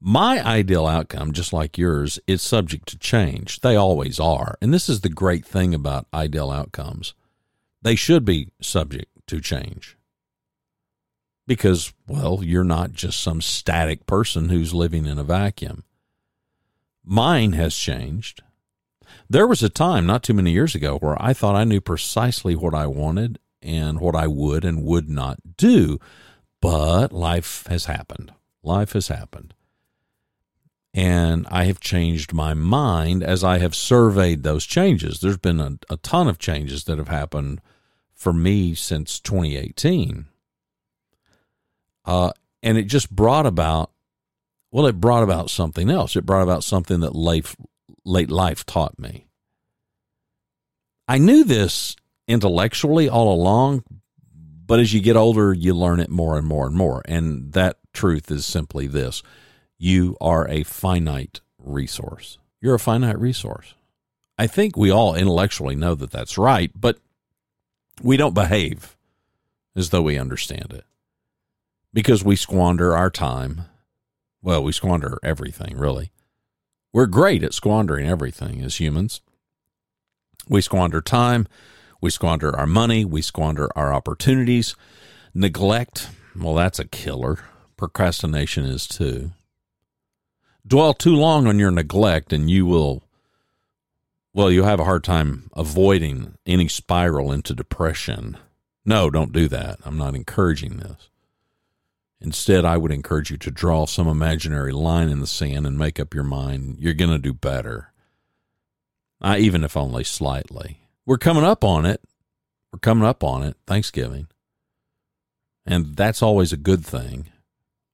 My 0.01 0.43
ideal 0.43 0.87
outcome, 0.87 1.33
just 1.33 1.53
like 1.53 1.77
yours, 1.77 2.19
is 2.27 2.41
subject 2.41 2.89
to 2.89 2.99
change. 2.99 3.61
They 3.61 3.77
always 3.77 4.19
are. 4.19 4.57
And 4.63 4.73
this 4.73 4.89
is 4.89 5.03
the 5.03 5.11
great 5.11 5.45
thing 5.45 5.75
about 5.75 6.07
ideal 6.15 6.51
outcomes. 6.51 7.13
They 7.83 7.95
should 7.95 8.25
be 8.25 8.49
subject 8.63 9.11
to 9.27 9.41
change 9.41 9.99
because, 11.47 11.93
well, 12.07 12.41
you're 12.43 12.65
not 12.65 12.93
just 12.93 13.21
some 13.21 13.43
static 13.43 14.07
person 14.07 14.49
who's 14.49 14.73
living 14.73 15.05
in 15.05 15.19
a 15.19 15.25
vacuum. 15.25 15.85
Mine 17.05 17.53
has 17.53 17.75
changed. 17.75 18.43
There 19.29 19.47
was 19.47 19.63
a 19.63 19.69
time 19.69 20.07
not 20.07 20.23
too 20.23 20.35
many 20.35 20.53
years 20.53 20.75
ago 20.75 20.97
where 20.99 21.21
I 21.21 21.33
thought 21.33 21.57
I 21.57 21.65
knew 21.65 21.81
precisely 21.81 22.55
what 22.55 22.75
I 22.75 22.87
wanted 22.87 23.39
and 23.61 24.01
what 24.01 24.15
I 24.15 24.27
would 24.27 24.65
and 24.65 24.85
would 24.85 25.11
not 25.11 25.57
do, 25.57 25.99
but 26.63 27.13
life 27.13 27.67
has 27.69 27.85
happened. 27.87 28.33
Life 28.63 28.93
has 28.93 29.09
happened. 29.09 29.53
And 30.93 31.47
I 31.51 31.65
have 31.65 31.79
changed 31.79 32.33
my 32.33 32.53
mind 32.53 33.23
as 33.23 33.45
I 33.45 33.59
have 33.59 33.77
surveyed 33.77 34.43
those 34.43 34.67
changes. 34.67 35.21
There's 35.21 35.39
been 35.39 35.61
a, 35.61 35.79
a 35.89 35.97
ton 35.99 36.27
of 36.27 36.39
changes 36.39 36.85
that 36.85 36.99
have 36.99 37.09
happened 37.09 37.61
for 38.13 38.33
me 38.33 38.75
since 38.75 39.21
2018 39.21 40.27
uh, 42.05 42.33
and 42.63 42.79
it 42.79 42.85
just 42.85 43.15
brought 43.15 43.47
about 43.47 43.91
Well, 44.73 44.87
it 44.87 45.01
brought 45.01 45.23
about 45.23 45.51
something 45.51 45.91
else. 45.91 46.17
It 46.17 46.27
brought 46.27 46.43
about 46.43 46.65
something 46.65 47.01
that 47.01 47.15
life, 47.15 47.57
late 48.05 48.31
life 48.31 48.65
taught 48.67 48.99
me. 48.99 49.27
I 51.09 51.19
knew 51.19 51.45
this 51.45 51.97
intellectually 52.29 53.09
all 53.09 53.33
along, 53.33 53.83
but 54.67 54.79
as 54.79 54.93
you 54.93 55.01
get 55.01 55.17
older, 55.17 55.53
you 55.53 55.75
learn 55.75 55.99
it 55.99 56.11
more 56.11 56.39
and 56.39 56.47
more 56.47 56.67
and 56.67 56.77
more. 56.77 57.03
And 57.07 57.53
that 57.53 57.79
truth 57.93 58.31
is 58.31 58.47
simply 58.47 58.87
this 58.87 59.23
you 59.81 60.15
are 60.21 60.47
a 60.49 60.63
finite 60.63 61.41
resource. 61.59 62.37
You're 62.61 62.75
a 62.75 62.79
finite 62.79 63.19
resource. 63.19 63.75
I 64.37 64.47
think 64.47 64.77
we 64.77 64.91
all 64.91 65.15
intellectually 65.15 65.75
know 65.75 65.95
that 65.95 66.11
that's 66.11 66.37
right, 66.37 66.71
but 66.75 66.99
we 68.03 68.19
don't 68.19 68.35
behave 68.35 68.95
as 69.75 69.89
though 69.89 70.03
we 70.03 70.19
understand 70.19 70.75
it 70.75 70.85
because 71.95 72.23
we 72.23 72.37
squander 72.37 72.95
our 72.95 73.09
time. 73.09 73.63
Well, 74.43 74.63
we 74.63 74.73
squander 74.73 75.19
everything, 75.23 75.79
really. 75.79 76.13
We're 76.93 77.07
great 77.07 77.43
at 77.43 77.55
squandering 77.55 78.07
everything 78.07 78.61
as 78.63 78.81
humans. 78.81 79.23
We 80.47 80.61
squander 80.61 81.01
time, 81.01 81.49
we 82.03 82.11
squander 82.11 82.55
our 82.55 82.67
money, 82.67 83.07
we 83.07 83.23
squander 83.23 83.71
our 83.75 83.95
opportunities. 83.95 84.75
Neglect, 85.33 86.11
well, 86.37 86.55
that's 86.55 86.79
a 86.79 86.85
killer. 86.85 87.39
Procrastination 87.79 88.67
is 88.67 88.87
too. 88.87 89.33
Dwell 90.67 90.95
too 90.95 91.15
long 91.15 91.47
on 91.47 91.59
your 91.59 91.71
neglect, 91.71 92.33
and 92.33 92.51
you 92.51 92.67
will, 92.67 93.03
well, 94.33 94.51
you'll 94.51 94.67
have 94.67 94.81
a 94.81 94.85
hard 94.85 95.05
time 95.05 95.51
avoiding 95.57 96.35
any 96.47 96.69
spiral 96.69 97.33
into 97.33 97.55
depression. 97.55 98.37
No, 98.85 99.11
don't 99.11 99.33
do 99.33 99.49
that. 99.49 99.79
I'm 99.85 99.99
not 99.99 100.15
encouraging 100.15 100.79
this. 100.79 101.09
Instead, 102.21 102.65
I 102.65 102.77
would 102.77 102.93
encourage 102.93 103.31
you 103.31 103.39
to 103.39 103.51
draw 103.51 103.87
some 103.87 104.07
imaginary 104.07 104.73
line 104.73 105.09
in 105.09 105.21
the 105.21 105.27
sand 105.27 105.67
and 105.67 105.79
make 105.79 105.99
up 105.99 106.15
your 106.15 106.25
mind 106.25 106.77
you're 106.79 106.93
going 106.93 107.11
to 107.11 107.19
do 107.19 107.33
better. 107.33 107.93
Uh, 109.23 109.37
even 109.39 109.65
if 109.65 109.77
only 109.77 110.05
slightly. 110.05 110.81
We're 111.07 111.19
coming 111.19 111.45
up 111.45 111.65
on 111.65 111.87
it. 111.87 112.03
We're 112.73 112.79
coming 112.79 113.07
up 113.07 113.25
on 113.25 113.43
it, 113.43 113.57
Thanksgiving. 113.67 114.29
And 115.67 115.97
that's 115.97 116.23
always 116.23 116.53
a 116.53 116.59
good 116.59 116.85
thing. 116.85 117.31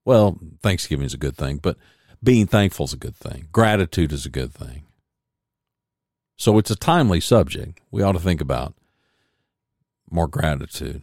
Well, 0.05 0.39
Thanksgiving 0.63 1.07
is 1.07 1.15
a 1.15 1.19
good 1.19 1.37
thing, 1.37 1.59
but 1.59 1.77
being 2.27 2.49
thankful 2.49 2.85
is 2.85 2.93
a 2.93 2.99
good 2.99 3.15
thing. 3.15 3.47
Gratitude 3.53 4.13
is 4.13 4.27
a 4.27 4.31
good 4.31 4.53
thing. 4.53 4.83
So 6.37 6.59
it's 6.59 6.73
a 6.73 6.77
timely 6.77 7.21
subject. 7.21 7.81
We 7.93 8.03
ought 8.03 8.13
to 8.13 8.19
think 8.19 8.41
about 8.41 8.75
more 10.11 10.27
gratitude. 10.27 11.03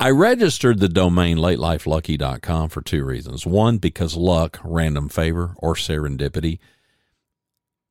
I 0.00 0.10
registered 0.10 0.80
the 0.80 0.88
domain 0.88 1.36
latelifelucky.com 1.36 2.70
for 2.70 2.80
two 2.80 3.04
reasons. 3.04 3.46
One, 3.46 3.76
because 3.76 4.16
luck, 4.16 4.58
random 4.64 5.10
favor, 5.10 5.54
or 5.58 5.74
serendipity. 5.74 6.58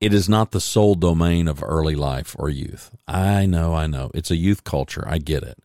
It 0.02 0.12
is 0.12 0.28
not 0.28 0.52
the 0.52 0.60
sole 0.60 0.96
domain 0.96 1.48
of 1.48 1.64
early 1.64 1.96
life 1.96 2.36
or 2.38 2.50
youth. 2.50 2.90
I 3.08 3.46
know, 3.46 3.76
I 3.76 3.86
know. 3.86 4.10
It's 4.16 4.32
a 4.32 4.36
youth 4.36 4.64
culture. 4.64 5.06
I 5.08 5.20
get 5.20 5.44
it. 5.44 5.60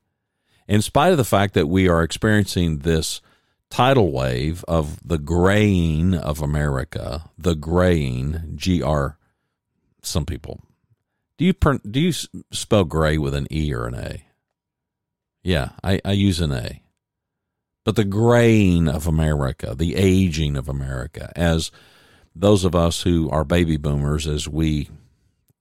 In 0.68 0.82
spite 0.82 1.12
of 1.12 1.18
the 1.18 1.24
fact 1.24 1.54
that 1.54 1.66
we 1.66 1.88
are 1.88 2.02
experiencing 2.02 2.80
this 2.80 3.22
tidal 3.70 4.12
wave 4.12 4.64
of 4.66 5.06
the 5.06 5.18
graying 5.18 6.14
of 6.14 6.42
America, 6.42 7.30
the 7.36 7.54
graying, 7.54 8.52
G 8.54 8.82
R, 8.82 9.18
some 10.02 10.24
people. 10.24 10.62
Do 11.36 11.44
you 11.44 11.52
do 11.52 12.00
you 12.00 12.12
spell 12.50 12.84
gray 12.84 13.18
with 13.18 13.34
an 13.34 13.46
E 13.50 13.72
or 13.72 13.86
an 13.86 13.94
A? 13.94 14.24
Yeah, 15.42 15.70
I, 15.84 16.00
I 16.04 16.12
use 16.12 16.40
an 16.40 16.52
A. 16.52 16.82
But 17.84 17.96
the 17.96 18.04
graying 18.04 18.88
of 18.88 19.06
America, 19.06 19.74
the 19.74 19.96
aging 19.96 20.56
of 20.56 20.68
America, 20.68 21.32
as 21.36 21.70
those 22.34 22.64
of 22.64 22.74
us 22.74 23.02
who 23.02 23.30
are 23.30 23.44
baby 23.44 23.76
boomers, 23.76 24.26
as 24.26 24.48
we 24.48 24.90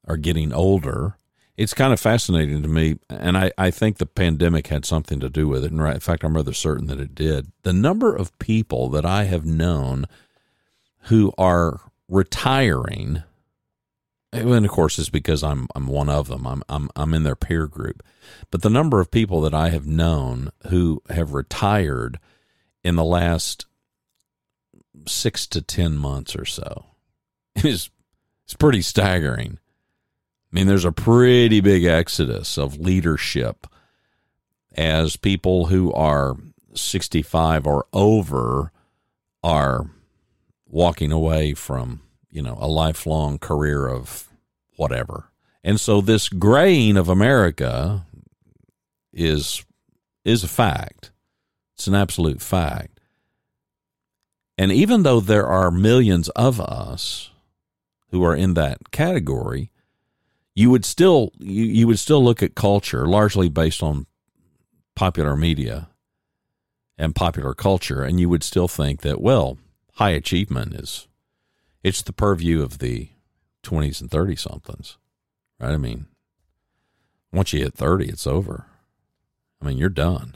are 0.07 0.17
getting 0.17 0.51
older, 0.51 1.17
it's 1.57 1.73
kind 1.73 1.91
of 1.91 1.99
fascinating 1.99 2.61
to 2.61 2.69
me. 2.69 2.99
And 3.09 3.37
I, 3.37 3.51
I 3.57 3.71
think 3.71 3.97
the 3.97 4.05
pandemic 4.05 4.67
had 4.67 4.85
something 4.85 5.19
to 5.19 5.29
do 5.29 5.47
with 5.47 5.65
it. 5.65 5.71
And 5.71 5.81
in 5.81 5.99
fact, 5.99 6.23
I'm 6.23 6.35
rather 6.35 6.53
certain 6.53 6.87
that 6.87 6.99
it 6.99 7.15
did. 7.15 7.51
The 7.63 7.73
number 7.73 8.15
of 8.15 8.37
people 8.39 8.89
that 8.89 9.05
I 9.05 9.23
have 9.25 9.45
known 9.45 10.05
who 11.03 11.33
are 11.37 11.81
retiring 12.07 13.23
and 14.33 14.65
of 14.65 14.71
course 14.71 14.99
it's 14.99 15.09
because 15.09 15.43
I'm 15.43 15.67
I'm 15.75 15.87
one 15.87 16.09
of 16.09 16.27
them. 16.27 16.45
I'm 16.45 16.63
I'm 16.69 16.89
I'm 16.95 17.13
in 17.13 17.23
their 17.23 17.35
peer 17.35 17.67
group. 17.67 18.03
But 18.51 18.61
the 18.61 18.69
number 18.69 18.99
of 18.99 19.11
people 19.11 19.41
that 19.41 19.53
I 19.53 19.69
have 19.69 19.87
known 19.87 20.51
who 20.67 21.01
have 21.09 21.33
retired 21.33 22.19
in 22.83 22.95
the 22.95 23.03
last 23.03 23.65
6 25.05 25.47
to 25.47 25.61
10 25.61 25.97
months 25.97 26.35
or 26.35 26.45
so 26.45 26.85
is 27.55 27.89
it's 28.45 28.53
pretty 28.53 28.81
staggering. 28.81 29.59
I 30.51 30.55
mean, 30.55 30.67
there's 30.67 30.85
a 30.85 30.91
pretty 30.91 31.59
big 31.59 31.83
exodus 31.83 32.57
of 32.57 32.79
leadership 32.79 33.67
as 34.75 35.17
people 35.17 35.65
who 35.65 35.91
are 35.93 36.37
65 36.73 37.67
or 37.67 37.85
over 37.91 38.71
are 39.43 39.89
walking 40.67 41.11
away 41.11 41.53
from 41.53 42.01
you 42.37 42.43
know, 42.43 42.57
a 42.59 42.67
lifelong 42.67 43.39
career 43.39 43.87
of 43.87 44.29
whatever. 44.75 45.31
And 45.63 45.79
so 45.79 46.01
this 46.01 46.29
graying 46.29 46.95
of 46.95 47.09
America 47.09 48.05
is 49.11 49.65
is 50.23 50.43
a 50.43 50.47
fact. 50.47 51.09
It's 51.73 51.87
an 51.87 51.95
absolute 51.95 52.41
fact. 52.41 52.99
And 54.55 54.71
even 54.71 55.01
though 55.01 55.19
there 55.19 55.47
are 55.47 55.71
millions 55.71 56.29
of 56.29 56.61
us 56.61 57.31
who 58.11 58.23
are 58.23 58.35
in 58.35 58.53
that 58.53 58.91
category, 58.91 59.71
you 60.57 60.71
would 60.71 60.83
still 60.83 61.31
you, 61.37 61.65
you 61.65 61.85
would 61.85 61.99
still 61.99 62.23
look 62.23 62.41
at 62.41 62.55
culture 62.55 63.05
largely 63.05 63.47
based 63.47 63.83
on 63.83 64.07
popular 64.95 65.37
media 65.37 65.87
and 66.97 67.13
popular 67.13 67.53
culture 67.53 68.01
and 68.01 68.19
you 68.19 68.27
would 68.27 68.43
still 68.43 68.67
think 68.67 69.01
that 69.01 69.21
well, 69.21 69.59
high 69.93 70.09
achievement 70.09 70.73
is 70.73 71.07
it's 71.83 72.01
the 72.01 72.11
purview 72.11 72.63
of 72.63 72.79
the 72.79 73.09
20s 73.63 74.01
and 74.01 74.09
30 74.09 74.35
somethings, 74.35 74.97
right? 75.59 75.73
I 75.73 75.77
mean, 75.77 76.07
once 77.31 77.53
you 77.53 77.59
hit 77.59 77.75
30, 77.75 78.09
it's 78.09 78.25
over. 78.25 78.65
I 79.61 79.65
mean, 79.65 79.77
you're 79.77 79.89
done. 79.89 80.35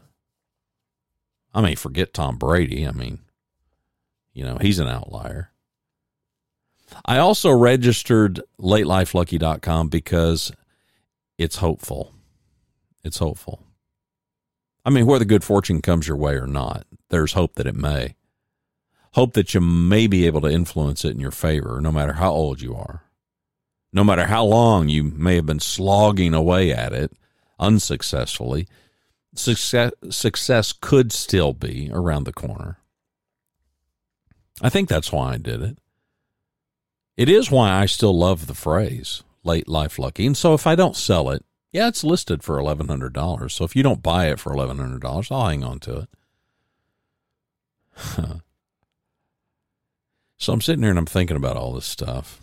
I 1.51 1.61
mean, 1.61 1.75
forget 1.75 2.13
Tom 2.13 2.37
Brady. 2.37 2.87
I 2.87 2.91
mean, 2.91 3.19
you 4.33 4.43
know, 4.43 4.57
he's 4.61 4.77
an 4.77 4.87
outlier. 4.87 5.50
I 7.05 7.17
also 7.17 7.51
registered 7.51 8.41
latelifelucky.com 8.59 9.89
because 9.89 10.51
it's 11.37 11.57
hopeful. 11.57 12.13
It's 13.03 13.17
hopeful. 13.17 13.61
I 14.83 14.89
mean, 14.89 15.05
whether 15.05 15.25
good 15.25 15.43
fortune 15.43 15.81
comes 15.81 16.07
your 16.07 16.17
way 16.17 16.33
or 16.33 16.47
not, 16.47 16.85
there's 17.09 17.33
hope 17.33 17.55
that 17.55 17.67
it 17.67 17.75
may 17.75 18.15
hope 19.13 19.33
that 19.33 19.53
you 19.53 19.61
may 19.61 20.07
be 20.07 20.25
able 20.25 20.41
to 20.41 20.47
influence 20.47 21.03
it 21.03 21.11
in 21.11 21.19
your 21.19 21.31
favor, 21.31 21.79
no 21.81 21.91
matter 21.91 22.13
how 22.13 22.31
old 22.31 22.61
you 22.61 22.75
are. 22.75 23.03
No 23.93 24.03
matter 24.03 24.27
how 24.27 24.45
long 24.45 24.87
you 24.87 25.03
may 25.03 25.35
have 25.35 25.45
been 25.45 25.59
slogging 25.59 26.33
away 26.33 26.71
at 26.71 26.93
it 26.93 27.11
unsuccessfully, 27.59 28.67
success, 29.35 29.91
success 30.09 30.71
could 30.71 31.11
still 31.11 31.51
be 31.53 31.89
around 31.91 32.23
the 32.23 32.31
corner. 32.31 32.77
I 34.61 34.69
think 34.69 34.87
that's 34.87 35.11
why 35.11 35.33
I 35.33 35.37
did 35.37 35.61
it. 35.61 35.77
It 37.21 37.29
is 37.29 37.51
why 37.51 37.69
I 37.69 37.85
still 37.85 38.17
love 38.17 38.47
the 38.47 38.55
phrase 38.55 39.21
late 39.43 39.67
life 39.67 39.99
lucky. 39.99 40.25
And 40.25 40.35
so 40.35 40.55
if 40.55 40.65
I 40.65 40.73
don't 40.73 40.95
sell 40.95 41.29
it, 41.29 41.45
yeah, 41.71 41.87
it's 41.87 42.03
listed 42.03 42.41
for 42.41 42.57
$1,100. 42.57 43.51
So 43.51 43.63
if 43.63 43.75
you 43.75 43.83
don't 43.83 44.01
buy 44.01 44.31
it 44.31 44.39
for 44.39 44.55
$1,100, 44.55 45.31
I'll 45.31 45.47
hang 45.47 45.63
on 45.63 45.79
to 45.81 46.07
it. 47.95 48.41
So 50.39 50.51
I'm 50.51 50.61
sitting 50.61 50.81
here 50.81 50.89
and 50.89 50.97
I'm 50.97 51.05
thinking 51.05 51.37
about 51.37 51.55
all 51.55 51.73
this 51.73 51.85
stuff, 51.85 52.41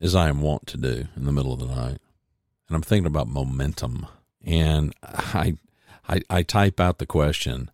as 0.00 0.14
I 0.14 0.30
am 0.30 0.40
wont 0.40 0.66
to 0.68 0.78
do 0.78 1.08
in 1.14 1.26
the 1.26 1.32
middle 1.32 1.52
of 1.52 1.58
the 1.58 1.66
night. 1.66 1.98
And 2.66 2.74
I'm 2.74 2.80
thinking 2.80 3.06
about 3.06 3.28
momentum. 3.28 4.06
And 4.42 4.94
I, 5.02 5.58
I, 6.08 6.22
I 6.30 6.42
type 6.42 6.80
out 6.80 6.96
the 6.96 7.04
question 7.04 7.70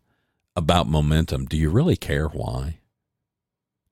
about 0.56 0.88
momentum. 0.88 1.44
Do 1.44 1.56
you 1.56 1.70
really 1.70 1.94
care 1.94 2.26
why? 2.26 2.80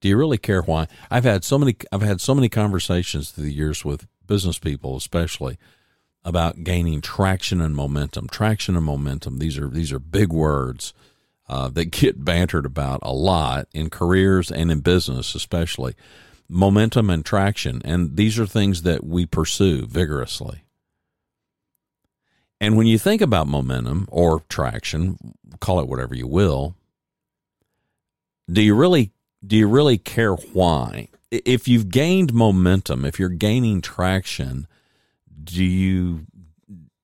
Do 0.03 0.09
you 0.09 0.17
really 0.17 0.37
care 0.37 0.63
why? 0.63 0.89
I've 1.13 1.23
had 1.23 1.45
so 1.45 1.57
many 1.59 1.77
I've 1.93 2.03
had 2.03 2.21
so 2.21 2.35
many 2.35 2.49
conversations 2.49 3.31
through 3.31 3.45
the 3.45 3.53
years 3.53 3.85
with 3.85 4.09
business 4.27 4.59
people 4.59 4.97
especially 4.97 5.59
about 6.25 6.65
gaining 6.65 7.01
traction 7.01 7.61
and 7.61 7.75
momentum. 7.75 8.27
Traction 8.29 8.77
and 8.77 8.85
momentum. 8.85 9.39
These 9.39 9.57
are 9.59 9.69
these 9.69 9.93
are 9.93 10.01
big 10.01 10.33
words 10.33 10.93
uh, 11.49 11.69
that 11.69 11.93
get 11.93 12.25
bantered 12.25 12.67
about 12.67 12.99
a 13.03 13.13
lot 13.13 13.69
in 13.73 13.91
careers 13.91 14.51
and 14.51 14.73
in 14.73 14.81
business, 14.81 15.37
especially 15.37 15.95
momentum 16.49 17.09
and 17.09 17.25
traction. 17.25 17.81
And 17.85 18.17
these 18.17 18.41
are 18.41 18.47
things 18.47 18.83
that 18.83 19.05
we 19.05 19.25
pursue 19.25 19.87
vigorously. 19.87 20.65
And 22.61 22.77
when 22.77 22.89
you 22.89 22.99
think 22.99 23.21
about 23.21 23.47
momentum 23.47 24.09
or 24.11 24.41
traction, 24.49 25.17
call 25.61 25.79
it 25.79 25.87
whatever 25.87 26.17
you 26.17 26.27
will, 26.27 26.75
do 28.51 28.61
you 28.61 28.75
really 28.75 29.13
do 29.45 29.57
you 29.57 29.67
really 29.67 29.99
care 29.99 30.35
why? 30.35 31.09
If 31.31 31.67
you've 31.67 31.89
gained 31.89 32.33
momentum, 32.33 33.05
if 33.05 33.19
you're 33.19 33.29
gaining 33.29 33.81
traction, 33.81 34.67
do 35.43 35.65
you 35.65 36.27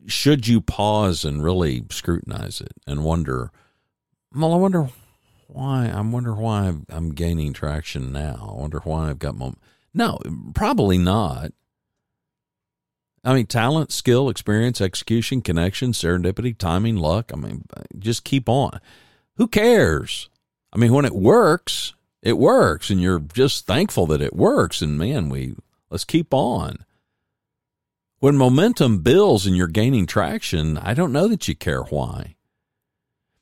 should 0.07 0.49
you 0.49 0.61
pause 0.61 1.25
and 1.25 1.43
really 1.43 1.85
scrutinize 1.91 2.61
it 2.61 2.73
and 2.87 3.05
wonder, 3.05 3.51
well, 4.35 4.55
I 4.55 4.57
wonder 4.57 4.89
why 5.49 5.89
I 5.89 6.01
wonder 6.01 6.35
why 6.35 6.75
I'm 6.89 7.15
gaining 7.15 7.53
traction 7.53 8.13
now. 8.13 8.53
I 8.55 8.61
wonder 8.61 8.81
why 8.85 9.11
I've 9.11 9.19
got 9.19 9.35
momentum. 9.35 9.61
No, 9.95 10.19
probably 10.55 10.99
not. 10.99 11.53
I 13.25 13.35
mean, 13.35 13.47
talent, 13.47 13.91
skill, 13.93 14.29
experience, 14.29 14.81
execution, 14.81 15.43
connection, 15.43 15.93
serendipity, 15.93 16.57
timing, 16.57 16.97
luck. 16.97 17.31
I 17.33 17.37
mean, 17.37 17.65
just 17.99 18.25
keep 18.25 18.49
on. 18.49 18.81
Who 19.37 19.49
cares? 19.49 20.29
I 20.73 20.79
mean, 20.79 20.93
when 20.93 21.05
it 21.05 21.15
works, 21.15 21.95
it 22.23 22.39
works, 22.39 22.91
and 22.91 23.01
you're 23.01 23.21
just 23.21 23.67
thankful 23.67 24.07
that 24.07 24.21
it 24.21 24.35
works. 24.35 24.83
And 24.83 24.99
man, 24.99 25.29
we 25.29 25.55
let's 25.91 26.05
keep 26.05 26.35
on. 26.35 26.85
When 28.21 28.37
momentum 28.37 28.99
builds 28.99 29.47
and 29.47 29.57
you're 29.57 29.69
gaining 29.69 30.07
traction, 30.07 30.77
I 30.77 30.95
don't 30.95 31.13
know 31.13 31.29
that 31.29 31.47
you 31.47 31.55
care 31.55 31.83
why. 31.83 32.35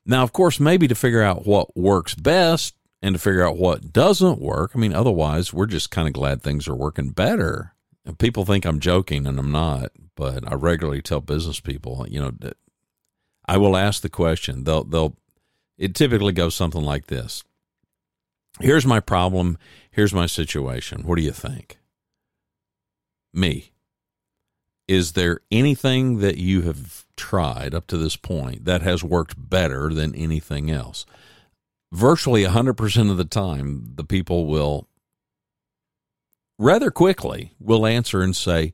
Now, 0.04 0.22
of 0.22 0.32
course, 0.32 0.60
maybe 0.60 0.86
to 0.86 0.94
figure 0.94 1.22
out 1.22 1.46
what 1.46 1.76
works 1.76 2.14
best 2.14 2.74
and 3.02 3.14
to 3.14 3.18
figure 3.18 3.46
out 3.46 3.56
what 3.56 3.92
doesn't 3.92 4.40
work. 4.40 4.72
I 4.74 4.78
mean, 4.78 4.92
otherwise, 4.94 5.52
we're 5.52 5.66
just 5.66 5.90
kind 5.90 6.06
of 6.06 6.14
glad 6.14 6.42
things 6.42 6.68
are 6.68 6.74
working 6.74 7.10
better. 7.10 7.72
And 8.04 8.18
people 8.18 8.44
think 8.44 8.64
I'm 8.64 8.78
joking, 8.78 9.26
and 9.26 9.38
I'm 9.38 9.50
not. 9.50 9.92
But 10.14 10.50
I 10.50 10.54
regularly 10.54 11.02
tell 11.02 11.20
business 11.20 11.58
people, 11.58 12.06
you 12.08 12.20
know, 12.20 12.32
that 12.38 12.56
I 13.46 13.56
will 13.56 13.76
ask 13.76 14.02
the 14.02 14.08
question. 14.08 14.64
They'll 14.64 14.84
they'll. 14.84 15.16
It 15.76 15.94
typically 15.94 16.32
goes 16.32 16.54
something 16.54 16.82
like 16.82 17.06
this. 17.06 17.42
Here's 18.60 18.86
my 18.86 19.00
problem. 19.00 19.58
Here's 19.90 20.14
my 20.14 20.26
situation. 20.26 21.02
What 21.02 21.16
do 21.16 21.22
you 21.22 21.32
think? 21.32 21.78
Me. 23.32 23.72
Is 24.88 25.12
there 25.12 25.40
anything 25.50 26.18
that 26.18 26.38
you 26.38 26.62
have 26.62 27.04
tried 27.16 27.74
up 27.74 27.86
to 27.88 27.96
this 27.96 28.16
point 28.16 28.64
that 28.64 28.82
has 28.82 29.02
worked 29.02 29.50
better 29.50 29.92
than 29.92 30.14
anything 30.14 30.70
else? 30.70 31.04
Virtually 31.92 32.44
100% 32.44 33.10
of 33.10 33.16
the 33.16 33.24
time, 33.24 33.92
the 33.96 34.04
people 34.04 34.46
will 34.46 34.88
rather 36.58 36.90
quickly 36.90 37.52
will 37.60 37.86
answer 37.86 38.22
and 38.22 38.34
say, 38.34 38.72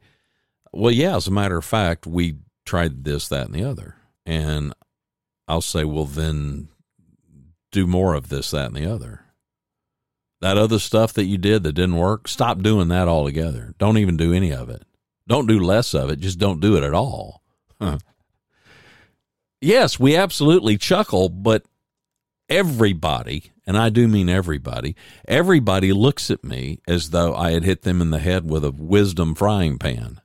Well, 0.73 0.93
yeah, 0.93 1.17
as 1.17 1.27
a 1.27 1.33
matter 1.33 1.57
of 1.57 1.65
fact, 1.65 2.07
we 2.07 2.37
tried 2.65 3.05
this, 3.05 3.29
that, 3.29 3.47
and 3.47 3.55
the 3.55 3.65
other. 3.65 3.97
And 4.25 4.75
I'll 5.49 5.63
say, 5.63 5.85
Well, 5.85 6.05
then 6.05 6.69
do 7.71 7.87
more 7.87 8.15
of 8.15 8.29
this, 8.29 8.51
that, 8.51 8.67
and 8.67 8.77
the 8.77 8.87
other. 8.87 9.25
That 10.43 10.59
other 10.59 10.81
stuff 10.81 11.13
that 11.13 11.27
you 11.27 11.39
did 11.39 11.63
that 11.63 11.75
didn't 11.75 11.97
work, 11.97 12.27
stop 12.27 12.63
doing 12.63 12.89
that 12.89 13.07
altogether. 13.07 13.75
Don't 13.79 13.97
even 13.97 14.17
do 14.17 14.33
any 14.33 14.53
of 14.53 14.69
it. 14.69 14.83
Don't 15.29 15.47
do 15.47 15.61
less 15.61 15.95
of 15.95 16.11
it, 16.11 16.19
just 16.19 16.41
don't 16.41 16.61
do 16.61 16.77
it 16.77 16.83
at 16.83 16.93
all. 16.93 17.45
Huh. 17.81 17.99
Yes, 19.61 20.01
we 20.01 20.17
absolutely 20.17 20.77
chuckle, 20.79 21.29
but 21.29 21.65
everybody, 22.49 23.53
and 23.69 23.79
I 23.79 23.89
do 23.89 24.09
mean 24.09 24.29
everybody, 24.29 24.97
everybody 25.29 25.93
looks 25.93 26.29
at 26.29 26.43
me 26.43 26.81
as 26.89 27.11
though 27.11 27.37
I 27.37 27.53
had 27.53 27.63
hit 27.63 27.83
them 27.83 28.01
in 28.01 28.11
the 28.11 28.19
head 28.19 28.51
with 28.51 28.65
a 28.65 28.73
wisdom 28.73 29.37
frying 29.37 29.79
pan. 29.79 30.21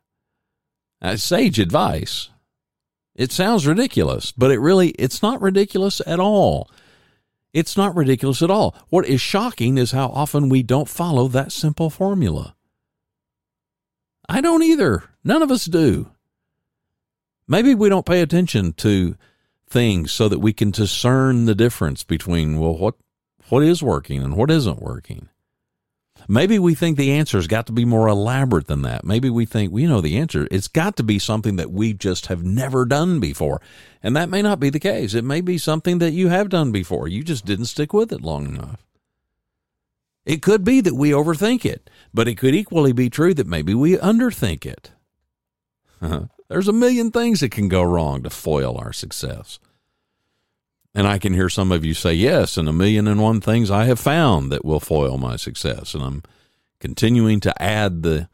That's 1.00 1.22
sage 1.22 1.60
advice. 1.60 2.30
It 3.14 3.32
sounds 3.32 3.68
ridiculous, 3.68 4.32
but 4.32 4.50
it 4.50 4.60
really 4.60 4.90
it's 4.98 5.22
not 5.22 5.42
ridiculous 5.42 6.02
at 6.08 6.20
all. 6.20 6.72
It's 7.54 7.78
not 7.78 7.96
ridiculous 7.96 8.42
at 8.42 8.52
all. 8.52 8.76
What 8.90 9.06
is 9.06 9.22
shocking 9.22 9.78
is 9.78 9.92
how 9.92 10.08
often 10.08 10.50
we 10.50 10.64
don't 10.64 10.90
follow 10.90 11.28
that 11.30 11.52
simple 11.52 11.90
formula. 11.90 12.56
I 14.30 14.42
don't 14.42 14.64
either. 14.64 15.04
None 15.24 15.42
of 15.42 15.52
us 15.52 15.66
do. 15.66 16.12
Maybe 17.48 17.74
we 17.74 17.90
don't 17.90 18.06
pay 18.06 18.22
attention 18.22 18.74
to 18.74 19.16
things 19.70 20.12
so 20.12 20.28
that 20.28 20.40
we 20.40 20.54
can 20.54 20.72
discern 20.72 21.46
the 21.46 21.56
difference 21.56 22.04
between 22.04 22.60
well 22.60 22.78
what 22.78 22.96
what 23.50 23.64
is 23.64 23.82
working 23.82 24.22
and 24.22 24.36
what 24.36 24.52
isn't 24.52 24.82
working. 24.82 25.30
Maybe 26.28 26.60
we 26.60 26.76
think 26.76 26.98
the 26.98 27.14
answer's 27.14 27.48
got 27.48 27.68
to 27.68 27.72
be 27.72 27.86
more 27.86 28.08
elaborate 28.08 28.68
than 28.68 28.82
that. 28.82 29.06
Maybe 29.06 29.30
we 29.30 29.46
think 29.46 29.72
we 29.72 29.86
know 29.88 30.02
the 30.02 30.18
answer. 30.18 30.48
It's 30.52 30.68
got 30.68 30.98
to 30.98 31.04
be 31.04 31.20
something 31.20 31.56
that 31.56 31.72
we 31.72 31.94
just 31.94 32.26
have 32.26 32.44
never 32.44 32.86
done 32.86 33.22
before. 33.22 33.62
And 34.04 34.16
that 34.16 34.30
may 34.30 34.42
not 34.42 34.60
be 34.60 34.70
the 34.70 34.80
case. 34.80 35.14
It 35.14 35.24
may 35.24 35.40
be 35.40 35.58
something 35.58 36.00
that 36.00 36.12
you 36.12 36.28
have 36.28 36.50
done 36.50 36.74
before. 36.74 37.08
You 37.08 37.24
just 37.24 37.46
didn't 37.46 37.66
stick 37.66 37.94
with 37.94 38.12
it 38.12 38.22
long 38.22 38.46
enough. 38.46 38.86
It 40.26 40.42
could 40.42 40.66
be 40.66 40.82
that 40.82 40.96
we 40.96 41.12
overthink 41.12 41.64
it, 41.64 41.90
but 42.14 42.28
it 42.28 42.36
could 42.36 42.54
equally 42.54 42.92
be 42.92 43.10
true 43.10 43.34
that 43.34 43.48
maybe 43.48 43.74
we 43.74 43.96
underthink 43.96 44.66
it. 44.66 44.92
There's 46.50 46.68
a 46.68 46.74
million 46.74 47.12
things 47.12 47.40
that 47.40 47.52
can 47.52 47.70
go 47.70 47.82
wrong 47.84 48.24
to 48.24 48.30
foil 48.30 48.78
our 48.78 48.92
success. 48.92 49.60
And 50.98 51.06
I 51.08 51.20
can 51.20 51.36
hear 51.36 51.48
some 51.48 51.72
of 51.72 51.86
you 51.86 51.94
say, 51.94 52.16
yes, 52.16 52.58
and 52.58 52.68
a 52.68 52.74
million 52.74 53.08
and 53.08 53.22
one 53.22 53.40
things 53.40 53.70
I 53.70 53.86
have 53.86 54.00
found 54.00 54.52
that 54.52 54.66
will 54.66 54.80
foil 54.80 55.20
my 55.20 55.36
success. 55.36 55.94
And 55.94 56.04
I'm 56.04 56.24
continuing 56.80 57.40
to 57.42 57.62
add 57.62 58.02
the 58.02 58.30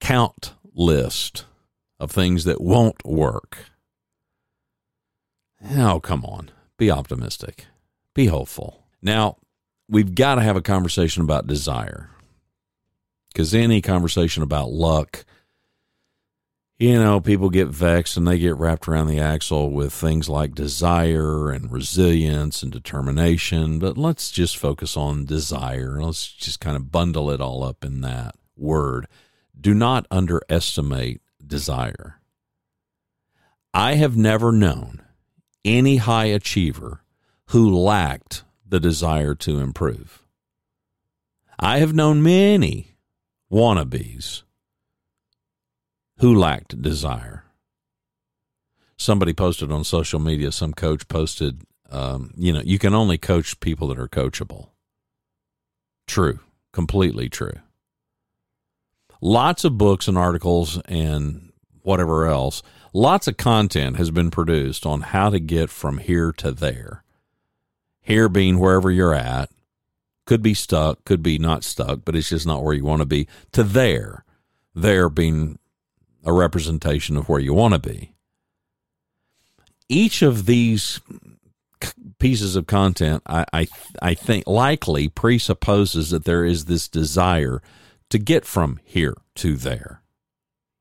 count 0.00 0.54
list 0.74 1.44
of 2.00 2.10
things 2.10 2.42
that 2.42 2.60
won't 2.60 3.04
work. 3.04 3.66
Oh, 5.76 6.00
come 6.00 6.24
on. 6.24 6.50
Be 6.76 6.90
optimistic. 6.90 7.66
Be 8.14 8.26
hopeful. 8.26 8.88
Now, 9.00 9.36
we've 9.88 10.16
got 10.16 10.34
to 10.34 10.42
have 10.42 10.56
a 10.56 10.62
conversation 10.62 11.22
about 11.22 11.46
desire. 11.46 12.10
Because 13.32 13.54
any 13.54 13.80
conversation 13.80 14.42
about 14.42 14.72
luck 14.72 15.24
you 16.80 16.94
know, 16.94 17.20
people 17.20 17.50
get 17.50 17.68
vexed 17.68 18.16
and 18.16 18.26
they 18.26 18.38
get 18.38 18.56
wrapped 18.56 18.88
around 18.88 19.08
the 19.08 19.20
axle 19.20 19.68
with 19.70 19.92
things 19.92 20.30
like 20.30 20.54
desire 20.54 21.50
and 21.50 21.70
resilience 21.70 22.62
and 22.62 22.72
determination. 22.72 23.78
But 23.78 23.98
let's 23.98 24.30
just 24.30 24.56
focus 24.56 24.96
on 24.96 25.26
desire. 25.26 26.00
Let's 26.00 26.26
just 26.26 26.58
kind 26.58 26.78
of 26.78 26.90
bundle 26.90 27.30
it 27.30 27.40
all 27.42 27.62
up 27.62 27.84
in 27.84 28.00
that 28.00 28.34
word. 28.56 29.06
Do 29.60 29.74
not 29.74 30.06
underestimate 30.10 31.20
desire. 31.46 32.22
I 33.74 33.96
have 33.96 34.16
never 34.16 34.50
known 34.50 35.02
any 35.62 35.98
high 35.98 36.26
achiever 36.26 37.04
who 37.48 37.76
lacked 37.76 38.42
the 38.66 38.80
desire 38.80 39.34
to 39.34 39.60
improve. 39.60 40.24
I 41.58 41.80
have 41.80 41.92
known 41.92 42.22
many 42.22 42.96
wannabes 43.52 44.44
who 46.20 46.34
lacked 46.34 46.80
desire. 46.80 47.44
Somebody 48.98 49.32
posted 49.32 49.72
on 49.72 49.84
social 49.84 50.20
media, 50.20 50.52
some 50.52 50.74
coach 50.74 51.08
posted, 51.08 51.62
um, 51.90 52.32
you 52.36 52.52
know, 52.52 52.60
you 52.62 52.78
can 52.78 52.94
only 52.94 53.16
coach 53.16 53.58
people 53.60 53.88
that 53.88 53.98
are 53.98 54.08
coachable. 54.08 54.68
True, 56.06 56.40
completely 56.72 57.30
true. 57.30 57.54
Lots 59.22 59.64
of 59.64 59.78
books 59.78 60.08
and 60.08 60.18
articles 60.18 60.78
and 60.82 61.52
whatever 61.82 62.26
else, 62.26 62.62
lots 62.92 63.26
of 63.26 63.38
content 63.38 63.96
has 63.96 64.10
been 64.10 64.30
produced 64.30 64.84
on 64.84 65.00
how 65.00 65.30
to 65.30 65.40
get 65.40 65.70
from 65.70 65.98
here 65.98 66.32
to 66.32 66.52
there. 66.52 67.02
Here 68.02 68.28
being 68.28 68.58
wherever 68.58 68.90
you're 68.90 69.14
at, 69.14 69.50
could 70.26 70.42
be 70.42 70.52
stuck, 70.52 71.02
could 71.04 71.22
be 71.22 71.38
not 71.38 71.64
stuck, 71.64 72.00
but 72.04 72.14
it's 72.14 72.28
just 72.28 72.46
not 72.46 72.62
where 72.62 72.74
you 72.74 72.84
want 72.84 73.00
to 73.00 73.06
be, 73.06 73.26
to 73.52 73.62
there. 73.62 74.24
There 74.74 75.08
being 75.08 75.58
a 76.24 76.32
representation 76.32 77.16
of 77.16 77.28
where 77.28 77.40
you 77.40 77.54
want 77.54 77.74
to 77.74 77.80
be. 77.80 78.14
Each 79.88 80.22
of 80.22 80.46
these 80.46 81.00
pieces 82.18 82.56
of 82.56 82.66
content, 82.66 83.22
I, 83.26 83.44
I, 83.52 83.68
I 84.02 84.14
think, 84.14 84.46
likely 84.46 85.08
presupposes 85.08 86.10
that 86.10 86.24
there 86.24 86.44
is 86.44 86.66
this 86.66 86.88
desire 86.88 87.62
to 88.10 88.18
get 88.18 88.44
from 88.44 88.78
here 88.84 89.14
to 89.36 89.56
there. 89.56 90.02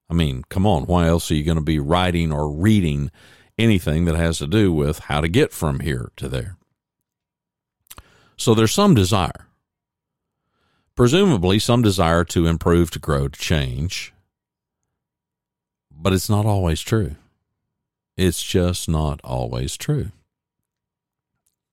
I 0.10 0.14
mean, 0.14 0.44
come 0.50 0.66
on, 0.66 0.84
why 0.84 1.08
else 1.08 1.30
are 1.30 1.36
you 1.36 1.44
going 1.44 1.58
to 1.58 1.64
be 1.64 1.80
writing 1.80 2.32
or 2.32 2.52
reading 2.52 3.12
anything 3.58 4.06
that 4.06 4.16
has 4.16 4.40
to 4.40 4.48
do 4.48 4.74
with 4.74 5.00
how 5.00 5.22
to 5.22 5.28
get 5.28 5.54
from 5.54 5.82
here 5.82 6.12
to 6.18 6.28
there? 6.28 6.58
So 8.36 8.54
there's 8.54 8.74
some 8.74 8.96
desire. 8.96 9.48
Presumably, 10.96 11.60
some 11.60 11.82
desire 11.82 12.26
to 12.26 12.48
improve, 12.48 12.92
to 12.92 13.00
grow, 13.00 13.28
to 13.28 13.40
change, 13.40 14.14
but 16.02 16.14
it's 16.14 16.30
not 16.30 16.45
always 16.45 16.82
true. 16.82 17.16
It's 18.16 18.41
just 18.41 18.89
not 18.89 19.20
always 19.24 19.78
true. 19.78 20.12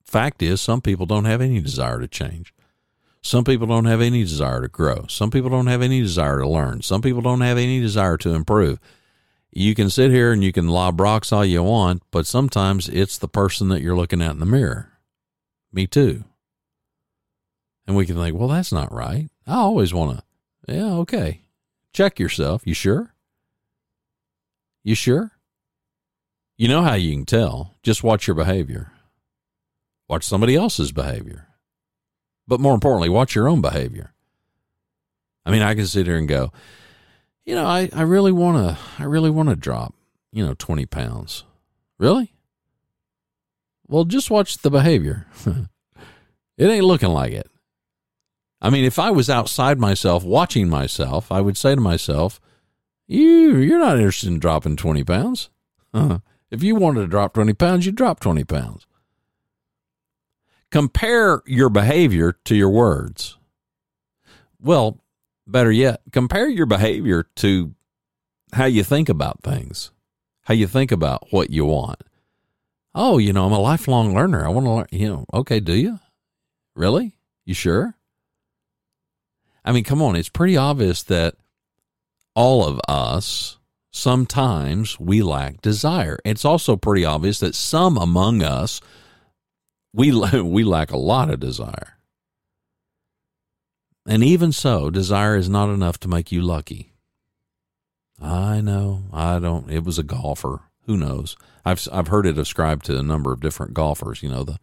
Fact 0.05 0.43
is, 0.43 0.61
some 0.61 0.81
people 0.81 1.07
don't 1.07 1.24
have 1.24 1.41
any 1.41 1.61
desire 1.61 2.01
to 2.01 2.09
change. 2.09 2.53
Some 3.22 3.45
people 3.45 3.66
don't 3.66 3.87
have 3.87 4.01
any 4.01 4.22
desire 4.22 4.61
to 4.62 4.68
grow. 4.68 5.07
Some 5.09 5.33
people 5.33 5.51
don't 5.51 5.66
have 5.66 5.83
any 5.83 6.01
desire 6.01 6.39
to 6.39 6.49
learn. 6.49 6.83
Some 6.83 7.03
people 7.03 7.22
don't 7.22 7.41
have 7.41 7.59
any 7.59 7.81
desire 7.81 8.16
to 8.18 8.35
improve. 8.35 8.79
You 9.51 9.74
can 9.74 9.91
sit 9.91 10.12
here 10.12 10.33
and 10.33 10.45
you 10.45 10.53
can 10.53 10.68
lob 10.68 11.01
rocks 11.01 11.33
all 11.33 11.45
you 11.45 11.62
want, 11.62 12.03
but 12.12 12.27
sometimes 12.27 12.89
it's 12.89 13.18
the 13.18 13.27
person 13.27 13.68
that 13.68 13.83
you're 13.83 13.97
looking 13.97 14.22
at 14.22 14.33
in 14.33 14.39
the 14.39 14.47
mirror. 14.47 14.93
Me 15.72 15.89
too. 15.89 16.22
And 17.87 17.97
we 17.97 18.07
can 18.07 18.16
think, 18.16 18.37
well, 18.37 18.49
that's 18.49 18.72
not 18.72 18.93
right. 18.93 19.29
I 19.47 19.55
always 19.55 19.93
want 19.93 20.18
to, 20.18 20.72
yeah, 20.72 20.93
okay. 20.99 21.41
Check 21.93 22.20
yourself. 22.20 22.62
You 22.64 22.74
sure? 22.74 23.12
You 24.87 24.95
sure? 24.95 25.32
You 26.57 26.68
know 26.68 26.80
how 26.80 26.95
you 26.95 27.12
can 27.12 27.26
tell. 27.26 27.74
Just 27.82 28.05
watch 28.05 28.28
your 28.28 28.37
behavior. 28.37 28.93
Watch 30.09 30.22
somebody 30.22 30.55
else's 30.55 30.93
behavior. 30.93 31.49
But 32.47 32.61
more 32.61 32.72
importantly, 32.72 33.09
watch 33.09 33.34
your 33.34 33.49
own 33.49 33.61
behavior. 33.61 34.14
I 35.45 35.51
mean, 35.51 35.62
I 35.62 35.74
can 35.74 35.89
sit 35.89 36.07
here 36.07 36.16
and 36.16 36.28
go, 36.28 36.53
you 37.45 37.57
know, 37.57 37.66
I, 37.66 37.91
I 37.93 38.03
really 38.03 38.30
want 38.30 38.59
to, 38.59 38.78
I 39.03 39.07
really 39.07 39.28
want 39.28 39.49
to 39.49 39.57
drop, 39.57 39.93
you 40.30 40.47
know, 40.47 40.55
20 40.57 40.87
pounds. 40.87 41.43
Really? 41.99 42.32
Well, 43.89 44.05
just 44.05 44.30
watch 44.30 44.59
the 44.59 44.70
behavior. 44.70 45.26
it 46.57 46.64
ain't 46.64 46.84
looking 46.84 47.09
like 47.09 47.32
it. 47.32 47.51
I 48.62 48.70
mean, 48.70 48.84
if 48.84 49.01
I 49.01 49.11
was 49.11 49.28
outside 49.28 49.80
myself 49.80 50.22
watching 50.22 50.68
myself, 50.68 51.32
I 51.32 51.41
would 51.41 51.57
say 51.57 51.74
to 51.74 51.80
myself, 51.80 52.41
you, 53.07 53.57
you're 53.57 53.78
not 53.78 53.96
interested 53.96 54.28
in 54.28 54.38
dropping 54.38 54.76
20 54.76 55.04
pounds. 55.04 55.50
Uh-huh. 55.94 56.18
If 56.50 56.62
you 56.62 56.74
wanted 56.74 57.00
to 57.00 57.07
drop 57.07 57.34
20 57.34 57.54
pounds, 57.54 57.86
you'd 57.86 57.96
drop 57.96 58.20
20 58.20 58.44
pounds. 58.44 58.86
Compare 60.70 61.42
your 61.46 61.70
behavior 61.70 62.32
to 62.44 62.54
your 62.54 62.70
words. 62.70 63.38
Well, 64.61 65.00
better 65.46 65.70
yet, 65.70 66.00
compare 66.12 66.48
your 66.48 66.66
behavior 66.66 67.26
to 67.36 67.74
how 68.52 68.64
you 68.64 68.82
think 68.82 69.09
about 69.09 69.42
things, 69.42 69.90
how 70.42 70.54
you 70.54 70.66
think 70.66 70.90
about 70.90 71.32
what 71.32 71.50
you 71.50 71.64
want. 71.64 72.02
Oh, 72.94 73.18
you 73.18 73.32
know, 73.32 73.46
I'm 73.46 73.52
a 73.52 73.59
lifelong 73.59 74.14
learner. 74.14 74.44
I 74.44 74.48
want 74.48 74.66
to 74.66 74.70
learn, 74.72 74.86
you 74.90 75.09
know, 75.09 75.26
okay, 75.32 75.61
do 75.61 75.74
you? 75.74 76.00
Really? 76.74 77.16
You 77.44 77.54
sure? 77.54 77.94
I 79.64 79.72
mean, 79.72 79.84
come 79.84 80.00
on, 80.00 80.16
it's 80.16 80.28
pretty 80.28 80.57
obvious 80.57 81.02
that 81.04 81.34
all 82.37 82.64
of 82.64 82.80
us 82.87 83.59
sometimes 83.91 85.01
we 85.01 85.22
lack 85.22 85.62
desire. 85.62 86.18
It's 86.24 86.45
also 86.45 86.76
pretty 86.76 87.05
obvious 87.05 87.41
that 87.41 87.57
some 87.57 87.97
among 87.97 88.43
us 88.43 88.80
we 89.93 90.12
we 90.43 90.62
lack 90.62 90.93
a 90.93 90.99
lot 90.99 91.30
of 91.30 91.41
desire. 91.41 91.95
And 94.07 94.22
even 94.22 94.53
so, 94.53 94.89
desire 94.91 95.37
is 95.37 95.49
not 95.49 95.68
enough 95.68 95.99
to 96.01 96.09
make 96.09 96.30
you 96.30 96.41
lucky. 96.41 96.93
I 98.22 98.61
know. 98.61 99.05
I 99.12 99.41
don't. 99.41 99.68
It 99.68 99.82
was 99.82 99.99
a 99.99 100.05
golfer. 100.05 100.61
Who 100.84 100.97
knows? 100.97 101.37
I've 101.64 101.89
I've 101.91 102.09
heard 102.09 102.26
it 102.26 102.39
ascribed 102.39 102.84
to 102.87 102.99
a 102.99 103.03
number 103.03 103.32
of 103.32 103.41
different 103.41 103.74
golfers. 103.74 104.22
You 104.22 104.28
know, 104.28 104.45
the 104.45 104.61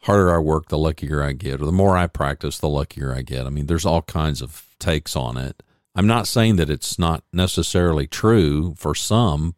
harder 0.00 0.34
I 0.34 0.38
work, 0.38 0.68
the 0.68 0.76
luckier 0.76 1.22
I 1.22 1.32
get, 1.32 1.62
or 1.62 1.64
the 1.64 1.72
more 1.72 1.96
I 1.96 2.08
practice, 2.08 2.58
the 2.58 2.68
luckier 2.68 3.14
I 3.14 3.22
get. 3.22 3.46
I 3.46 3.50
mean, 3.50 3.66
there's 3.66 3.86
all 3.86 4.02
kinds 4.02 4.42
of 4.42 4.66
takes 4.78 5.16
on 5.16 5.38
it. 5.38 5.62
I'm 5.96 6.06
not 6.06 6.28
saying 6.28 6.56
that 6.56 6.68
it's 6.68 6.98
not 6.98 7.24
necessarily 7.32 8.06
true 8.06 8.74
for 8.76 8.94
some, 8.94 9.54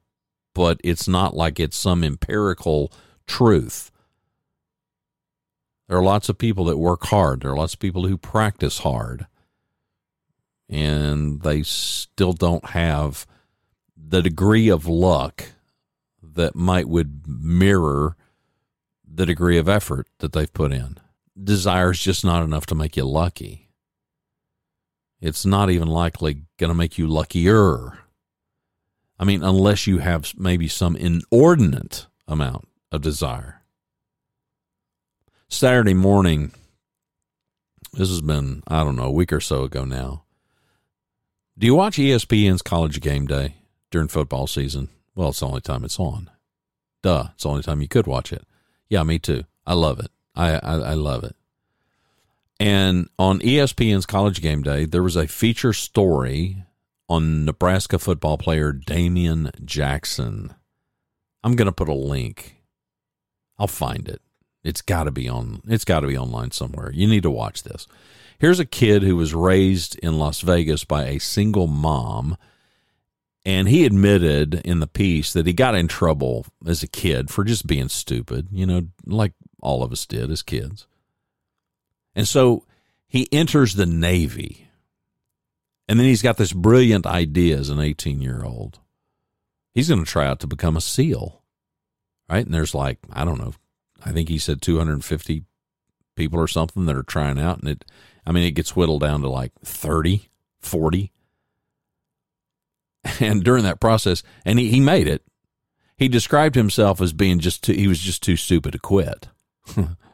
but 0.54 0.80
it's 0.84 1.08
not 1.08 1.34
like 1.34 1.58
it's 1.58 1.76
some 1.76 2.04
empirical 2.04 2.92
truth. 3.26 3.90
There 5.88 5.98
are 5.98 6.02
lots 6.02 6.28
of 6.28 6.38
people 6.38 6.66
that 6.66 6.78
work 6.78 7.06
hard. 7.06 7.40
There 7.40 7.50
are 7.50 7.56
lots 7.56 7.74
of 7.74 7.80
people 7.80 8.06
who 8.06 8.16
practice 8.16 8.78
hard. 8.78 9.26
And 10.68 11.42
they 11.42 11.64
still 11.64 12.34
don't 12.34 12.66
have 12.66 13.26
the 13.96 14.22
degree 14.22 14.68
of 14.68 14.86
luck 14.86 15.44
that 16.22 16.54
might 16.54 16.88
would 16.88 17.22
mirror 17.26 18.14
the 19.04 19.26
degree 19.26 19.58
of 19.58 19.68
effort 19.68 20.06
that 20.18 20.32
they've 20.32 20.52
put 20.52 20.72
in. 20.72 20.98
Desire 21.42 21.90
is 21.90 22.00
just 22.00 22.24
not 22.24 22.44
enough 22.44 22.66
to 22.66 22.76
make 22.76 22.96
you 22.96 23.04
lucky. 23.04 23.67
It's 25.20 25.44
not 25.44 25.70
even 25.70 25.88
likely 25.88 26.42
going 26.58 26.68
to 26.68 26.74
make 26.74 26.98
you 26.98 27.06
luckier. 27.06 27.98
I 29.18 29.24
mean, 29.24 29.42
unless 29.42 29.86
you 29.86 29.98
have 29.98 30.32
maybe 30.36 30.68
some 30.68 30.94
inordinate 30.94 32.06
amount 32.28 32.68
of 32.92 33.02
desire. 33.02 33.62
Saturday 35.48 35.94
morning, 35.94 36.52
this 37.92 38.08
has 38.08 38.20
been, 38.20 38.62
I 38.68 38.84
don't 38.84 38.96
know, 38.96 39.04
a 39.04 39.10
week 39.10 39.32
or 39.32 39.40
so 39.40 39.64
ago 39.64 39.84
now. 39.84 40.24
Do 41.58 41.66
you 41.66 41.74
watch 41.74 41.96
ESPN's 41.96 42.62
College 42.62 43.00
Game 43.00 43.26
Day 43.26 43.56
during 43.90 44.08
football 44.08 44.46
season? 44.46 44.88
Well, 45.16 45.30
it's 45.30 45.40
the 45.40 45.48
only 45.48 45.60
time 45.60 45.84
it's 45.84 45.98
on. 45.98 46.30
Duh, 47.02 47.28
it's 47.34 47.42
the 47.42 47.48
only 47.48 47.62
time 47.62 47.80
you 47.80 47.88
could 47.88 48.06
watch 48.06 48.32
it. 48.32 48.44
Yeah, 48.88 49.02
me 49.02 49.18
too. 49.18 49.44
I 49.66 49.74
love 49.74 49.98
it. 49.98 50.10
I, 50.36 50.52
I, 50.54 50.74
I 50.76 50.94
love 50.94 51.24
it. 51.24 51.34
And 52.60 53.08
on 53.18 53.38
ESPN's 53.40 54.06
College 54.06 54.42
Game 54.42 54.62
Day, 54.62 54.84
there 54.84 55.02
was 55.02 55.16
a 55.16 55.28
feature 55.28 55.72
story 55.72 56.64
on 57.08 57.44
Nebraska 57.44 57.98
football 57.98 58.36
player 58.36 58.72
Damian 58.72 59.50
Jackson. 59.64 60.54
I'm 61.44 61.54
going 61.54 61.66
to 61.66 61.72
put 61.72 61.88
a 61.88 61.94
link. 61.94 62.56
I'll 63.58 63.68
find 63.68 64.08
it. 64.08 64.20
It's 64.64 64.82
got 64.82 65.04
to 65.04 65.10
be 65.10 65.28
on. 65.28 65.62
It's 65.68 65.84
got 65.84 66.00
to 66.00 66.08
be 66.08 66.18
online 66.18 66.50
somewhere. 66.50 66.90
You 66.92 67.06
need 67.06 67.22
to 67.22 67.30
watch 67.30 67.62
this. 67.62 67.86
Here's 68.38 68.60
a 68.60 68.66
kid 68.66 69.02
who 69.02 69.16
was 69.16 69.34
raised 69.34 69.98
in 70.00 70.18
Las 70.18 70.40
Vegas 70.40 70.84
by 70.84 71.06
a 71.06 71.18
single 71.18 71.66
mom, 71.66 72.36
and 73.44 73.68
he 73.68 73.84
admitted 73.84 74.56
in 74.64 74.80
the 74.80 74.86
piece 74.86 75.32
that 75.32 75.46
he 75.46 75.52
got 75.52 75.74
in 75.74 75.88
trouble 75.88 76.46
as 76.66 76.82
a 76.82 76.88
kid 76.88 77.30
for 77.30 77.44
just 77.44 77.66
being 77.66 77.88
stupid. 77.88 78.48
You 78.52 78.66
know, 78.66 78.88
like 79.06 79.32
all 79.60 79.82
of 79.82 79.92
us 79.92 80.06
did 80.06 80.30
as 80.30 80.42
kids. 80.42 80.86
And 82.18 82.26
so 82.26 82.64
he 83.06 83.28
enters 83.30 83.74
the 83.74 83.86
Navy, 83.86 84.68
and 85.88 86.00
then 86.00 86.06
he's 86.06 86.20
got 86.20 86.36
this 86.36 86.52
brilliant 86.52 87.06
idea 87.06 87.56
as 87.56 87.70
an 87.70 87.78
18 87.78 88.20
year 88.20 88.42
old. 88.44 88.80
He's 89.72 89.88
going 89.88 90.04
to 90.04 90.10
try 90.10 90.26
out 90.26 90.40
to 90.40 90.48
become 90.48 90.76
a 90.76 90.80
SEAL, 90.80 91.40
right? 92.28 92.44
And 92.44 92.52
there's 92.52 92.74
like 92.74 92.98
I 93.12 93.24
don't 93.24 93.38
know 93.38 93.54
I 94.04 94.10
think 94.10 94.28
he 94.28 94.38
said 94.38 94.60
250 94.60 95.44
people 96.16 96.40
or 96.40 96.48
something 96.48 96.86
that 96.86 96.96
are 96.96 97.02
trying 97.02 97.38
out. 97.38 97.60
And 97.60 97.68
it, 97.68 97.84
I 98.26 98.32
mean, 98.32 98.44
it 98.44 98.52
gets 98.52 98.76
whittled 98.76 99.02
down 99.02 99.22
to 99.22 99.28
like 99.28 99.52
30, 99.64 100.28
40. 100.60 101.12
And 103.20 103.42
during 103.42 103.62
that 103.62 103.80
process, 103.80 104.22
and 104.44 104.58
he, 104.58 104.70
he 104.70 104.80
made 104.80 105.06
it, 105.06 105.22
he 105.96 106.08
described 106.08 106.56
himself 106.56 107.00
as 107.00 107.12
being 107.12 107.38
just 107.38 107.64
too, 107.64 107.72
he 107.72 107.88
was 107.88 108.00
just 108.00 108.22
too 108.22 108.36
stupid 108.36 108.72
to 108.72 108.78
quit. 108.78 109.28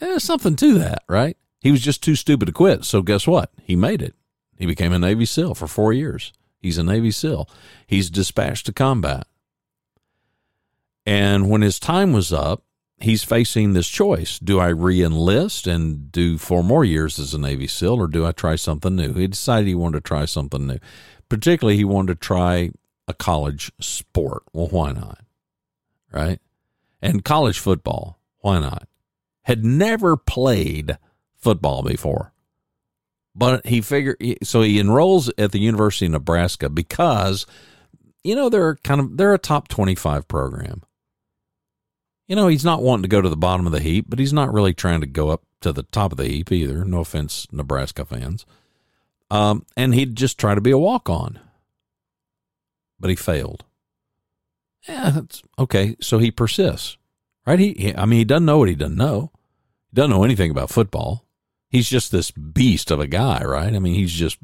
There's 0.00 0.24
something 0.24 0.56
to 0.56 0.78
that, 0.78 1.02
right? 1.08 1.36
He 1.60 1.70
was 1.70 1.80
just 1.80 2.02
too 2.02 2.14
stupid 2.14 2.46
to 2.46 2.52
quit. 2.52 2.84
So 2.84 3.02
guess 3.02 3.26
what? 3.26 3.50
He 3.62 3.76
made 3.76 4.02
it. 4.02 4.14
He 4.58 4.66
became 4.66 4.92
a 4.92 4.98
Navy 4.98 5.24
SEAL 5.24 5.54
for 5.54 5.66
four 5.66 5.92
years. 5.92 6.32
He's 6.60 6.78
a 6.78 6.82
Navy 6.82 7.10
SEAL. 7.10 7.48
He's 7.86 8.10
dispatched 8.10 8.66
to 8.66 8.72
combat. 8.72 9.26
And 11.04 11.48
when 11.48 11.62
his 11.62 11.78
time 11.78 12.12
was 12.12 12.32
up, 12.32 12.64
he's 12.98 13.22
facing 13.22 13.72
this 13.72 13.88
choice. 13.88 14.38
Do 14.38 14.58
I 14.58 14.68
re 14.68 15.02
enlist 15.02 15.66
and 15.66 16.10
do 16.10 16.38
four 16.38 16.64
more 16.64 16.84
years 16.84 17.18
as 17.18 17.34
a 17.34 17.38
Navy 17.38 17.66
SEAL, 17.66 18.00
or 18.00 18.08
do 18.08 18.26
I 18.26 18.32
try 18.32 18.56
something 18.56 18.96
new? 18.96 19.12
He 19.12 19.26
decided 19.26 19.68
he 19.68 19.74
wanted 19.74 19.98
to 19.98 20.08
try 20.08 20.24
something 20.24 20.66
new. 20.66 20.78
Particularly, 21.28 21.76
he 21.76 21.84
wanted 21.84 22.20
to 22.20 22.26
try 22.26 22.70
a 23.06 23.14
college 23.14 23.70
sport. 23.80 24.42
Well, 24.52 24.68
why 24.68 24.92
not? 24.92 25.20
Right? 26.12 26.40
And 27.02 27.24
college 27.24 27.58
football. 27.58 28.18
Why 28.38 28.58
not? 28.58 28.88
Had 29.46 29.64
never 29.64 30.16
played 30.16 30.98
football 31.36 31.82
before. 31.82 32.32
But 33.34 33.66
he 33.66 33.80
figured, 33.80 34.16
so 34.42 34.62
he 34.62 34.78
enrolls 34.78 35.30
at 35.36 35.52
the 35.52 35.58
University 35.58 36.06
of 36.06 36.12
Nebraska 36.12 36.70
because, 36.70 37.46
you 38.24 38.34
know, 38.34 38.48
they're 38.48 38.76
kind 38.76 39.00
of, 39.00 39.16
they're 39.16 39.34
a 39.34 39.38
top 39.38 39.68
25 39.68 40.26
program 40.26 40.82
you 42.26 42.34
know, 42.34 42.48
he's 42.48 42.64
not 42.64 42.82
wanting 42.82 43.02
to 43.02 43.08
go 43.08 43.20
to 43.20 43.28
the 43.28 43.36
bottom 43.36 43.66
of 43.66 43.72
the 43.72 43.80
heap, 43.80 44.06
but 44.08 44.18
he's 44.18 44.32
not 44.32 44.52
really 44.52 44.74
trying 44.74 45.00
to 45.00 45.06
go 45.06 45.30
up 45.30 45.42
to 45.60 45.72
the 45.72 45.84
top 45.84 46.12
of 46.12 46.18
the 46.18 46.26
heap 46.26 46.50
either. 46.50 46.84
No 46.84 47.00
offense, 47.00 47.46
Nebraska 47.52 48.04
fans. 48.04 48.44
Um, 49.30 49.64
and 49.76 49.94
he'd 49.94 50.16
just 50.16 50.38
try 50.38 50.54
to 50.54 50.60
be 50.60 50.70
a 50.70 50.78
walk 50.78 51.08
on, 51.08 51.38
but 52.98 53.10
he 53.10 53.16
failed. 53.16 53.64
Yeah, 54.88 55.10
that's 55.10 55.42
okay. 55.58 55.96
So 56.00 56.18
he 56.18 56.30
persists, 56.30 56.96
right? 57.44 57.58
He, 57.58 57.72
he, 57.72 57.96
I 57.96 58.04
mean, 58.04 58.18
he 58.18 58.24
doesn't 58.24 58.44
know 58.44 58.58
what 58.58 58.68
he 58.68 58.76
doesn't 58.76 58.96
know. 58.96 59.32
He 59.90 59.96
doesn't 59.96 60.10
know 60.10 60.24
anything 60.24 60.50
about 60.50 60.70
football. 60.70 61.24
He's 61.68 61.88
just 61.88 62.12
this 62.12 62.30
beast 62.30 62.90
of 62.90 63.00
a 63.00 63.06
guy, 63.06 63.42
right? 63.44 63.74
I 63.74 63.78
mean, 63.78 63.94
he's 63.94 64.12
just 64.12 64.38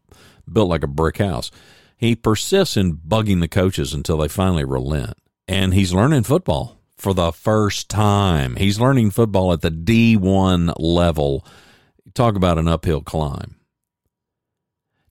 built 0.50 0.68
like 0.68 0.82
a 0.82 0.88
brick 0.88 1.18
house. 1.18 1.50
He 1.96 2.16
persists 2.16 2.76
in 2.76 2.96
bugging 2.96 3.40
the 3.40 3.48
coaches 3.48 3.94
until 3.94 4.18
they 4.18 4.28
finally 4.28 4.64
relent, 4.64 5.14
and 5.46 5.72
he's 5.72 5.94
learning 5.94 6.24
football 6.24 6.78
for 6.96 7.14
the 7.14 7.32
first 7.32 7.88
time. 7.88 8.56
He's 8.56 8.80
learning 8.80 9.10
football 9.10 9.52
at 9.52 9.60
the 9.60 9.70
D1 9.70 10.74
level. 10.78 11.46
Talk 12.14 12.34
about 12.34 12.58
an 12.58 12.68
uphill 12.68 13.02
climb. 13.02 13.56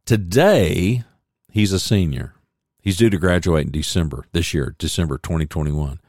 Today, 0.05 1.03
he's 1.51 1.71
a 1.71 1.79
senior. 1.79 2.33
He's 2.81 2.97
due 2.97 3.09
to 3.09 3.17
graduate 3.17 3.67
in 3.67 3.71
December 3.71 4.25
this 4.31 4.53
year, 4.53 4.75
December 4.77 5.17
2021. 5.17 5.99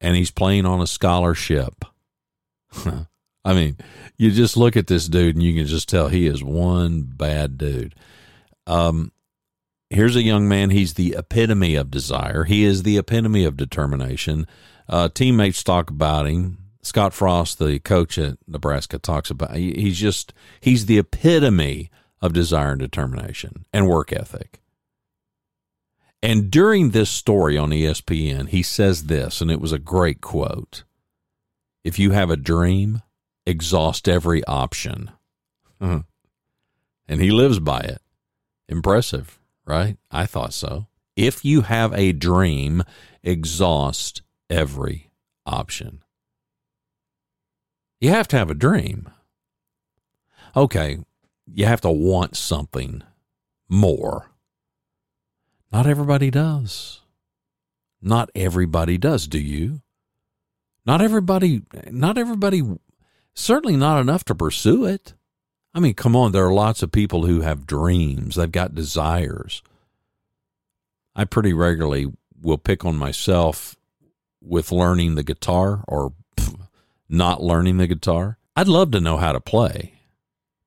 And 0.00 0.16
he's 0.16 0.30
playing 0.30 0.66
on 0.66 0.80
a 0.80 0.86
scholarship. 0.86 1.84
I 3.44 3.54
mean, 3.54 3.76
you 4.16 4.30
just 4.30 4.56
look 4.56 4.76
at 4.76 4.86
this 4.86 5.08
dude 5.08 5.34
and 5.34 5.42
you 5.42 5.54
can 5.54 5.66
just 5.66 5.88
tell 5.88 6.08
he 6.08 6.26
is 6.26 6.42
one 6.42 7.02
bad 7.02 7.56
dude. 7.56 7.94
Um, 8.66 9.12
here's 9.88 10.16
a 10.16 10.22
young 10.22 10.46
man. 10.46 10.70
He's 10.70 10.94
the 10.94 11.14
epitome 11.16 11.74
of 11.74 11.90
desire. 11.90 12.44
He 12.44 12.64
is 12.64 12.82
the 12.82 12.98
epitome 12.98 13.44
of 13.44 13.56
determination. 13.56 14.46
Uh, 14.88 15.08
teammates 15.08 15.62
talk 15.62 15.90
about 15.90 16.26
him. 16.26 16.58
Scott 16.82 17.12
Frost, 17.12 17.58
the 17.58 17.78
coach 17.78 18.18
at 18.18 18.38
Nebraska, 18.46 18.98
talks 18.98 19.30
about 19.30 19.54
he's 19.54 19.98
just 19.98 20.32
he's 20.60 20.86
the 20.86 20.98
epitome 20.98 21.90
of 22.22 22.32
desire 22.32 22.72
and 22.72 22.80
determination 22.80 23.66
and 23.72 23.86
work 23.86 24.12
ethic. 24.12 24.60
And 26.22 26.50
during 26.50 26.90
this 26.90 27.10
story 27.10 27.56
on 27.56 27.70
ESPN, 27.70 28.48
he 28.48 28.62
says 28.62 29.04
this, 29.04 29.40
and 29.40 29.50
it 29.50 29.60
was 29.60 29.72
a 29.72 29.78
great 29.78 30.20
quote. 30.20 30.84
If 31.82 31.98
you 31.98 32.10
have 32.10 32.30
a 32.30 32.36
dream, 32.36 33.02
exhaust 33.50 34.08
every 34.08 34.42
option. 34.44 35.10
Hmm. 35.80 36.00
and 37.08 37.20
he 37.22 37.30
lives 37.30 37.58
by 37.58 37.80
it. 37.80 38.02
Impressive, 38.68 39.40
right? 39.64 39.96
I 40.10 40.26
thought 40.26 40.52
so. 40.52 40.86
If 41.16 41.44
you 41.44 41.62
have 41.62 41.92
a 41.94 42.12
dream, 42.12 42.82
exhaust 43.22 44.22
every 44.50 45.10
option. 45.46 46.02
You 47.98 48.10
have 48.10 48.28
to 48.28 48.36
have 48.36 48.50
a 48.50 48.54
dream. 48.54 49.08
Okay, 50.54 50.98
you 51.46 51.66
have 51.66 51.80
to 51.80 51.90
want 51.90 52.36
something 52.36 53.02
more. 53.68 54.30
Not 55.72 55.86
everybody 55.86 56.30
does. 56.30 57.00
Not 58.02 58.30
everybody 58.34 58.98
does, 58.98 59.26
do 59.26 59.38
you? 59.38 59.82
Not 60.86 61.02
everybody 61.02 61.62
not 61.90 62.18
everybody 62.18 62.62
certainly 63.34 63.76
not 63.76 64.00
enough 64.00 64.24
to 64.26 64.34
pursue 64.34 64.84
it. 64.84 65.14
I 65.72 65.80
mean, 65.80 65.94
come 65.94 66.16
on, 66.16 66.32
there 66.32 66.46
are 66.46 66.52
lots 66.52 66.82
of 66.82 66.92
people 66.92 67.26
who 67.26 67.42
have 67.42 67.66
dreams. 67.66 68.34
They've 68.36 68.50
got 68.50 68.74
desires. 68.74 69.62
I 71.14 71.24
pretty 71.24 71.52
regularly 71.52 72.12
will 72.40 72.58
pick 72.58 72.84
on 72.84 72.96
myself 72.96 73.76
with 74.40 74.72
learning 74.72 75.14
the 75.14 75.22
guitar 75.22 75.84
or 75.86 76.12
pff, 76.36 76.58
not 77.08 77.42
learning 77.42 77.76
the 77.76 77.86
guitar. 77.86 78.38
I'd 78.56 78.68
love 78.68 78.90
to 78.92 79.00
know 79.00 79.16
how 79.16 79.32
to 79.32 79.40
play. 79.40 79.94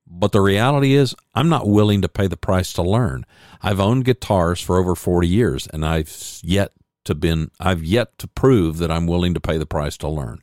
But 0.07 0.31
the 0.31 0.41
reality 0.41 0.93
is, 0.93 1.15
I'm 1.33 1.49
not 1.49 1.67
willing 1.67 2.01
to 2.03 2.09
pay 2.09 2.27
the 2.27 2.37
price 2.37 2.71
to 2.73 2.83
learn. 2.83 3.25
I've 3.61 3.79
owned 3.79 4.05
guitars 4.05 4.61
for 4.61 4.77
over 4.77 4.95
40 4.95 5.27
years 5.27 5.67
and 5.67 5.85
I've 5.85 6.39
yet 6.43 6.71
to 7.05 7.15
been 7.15 7.51
I've 7.59 7.83
yet 7.83 8.17
to 8.19 8.27
prove 8.27 8.77
that 8.77 8.91
I'm 8.91 9.07
willing 9.07 9.33
to 9.33 9.39
pay 9.39 9.57
the 9.57 9.65
price 9.65 9.97
to 9.97 10.07
learn. 10.07 10.41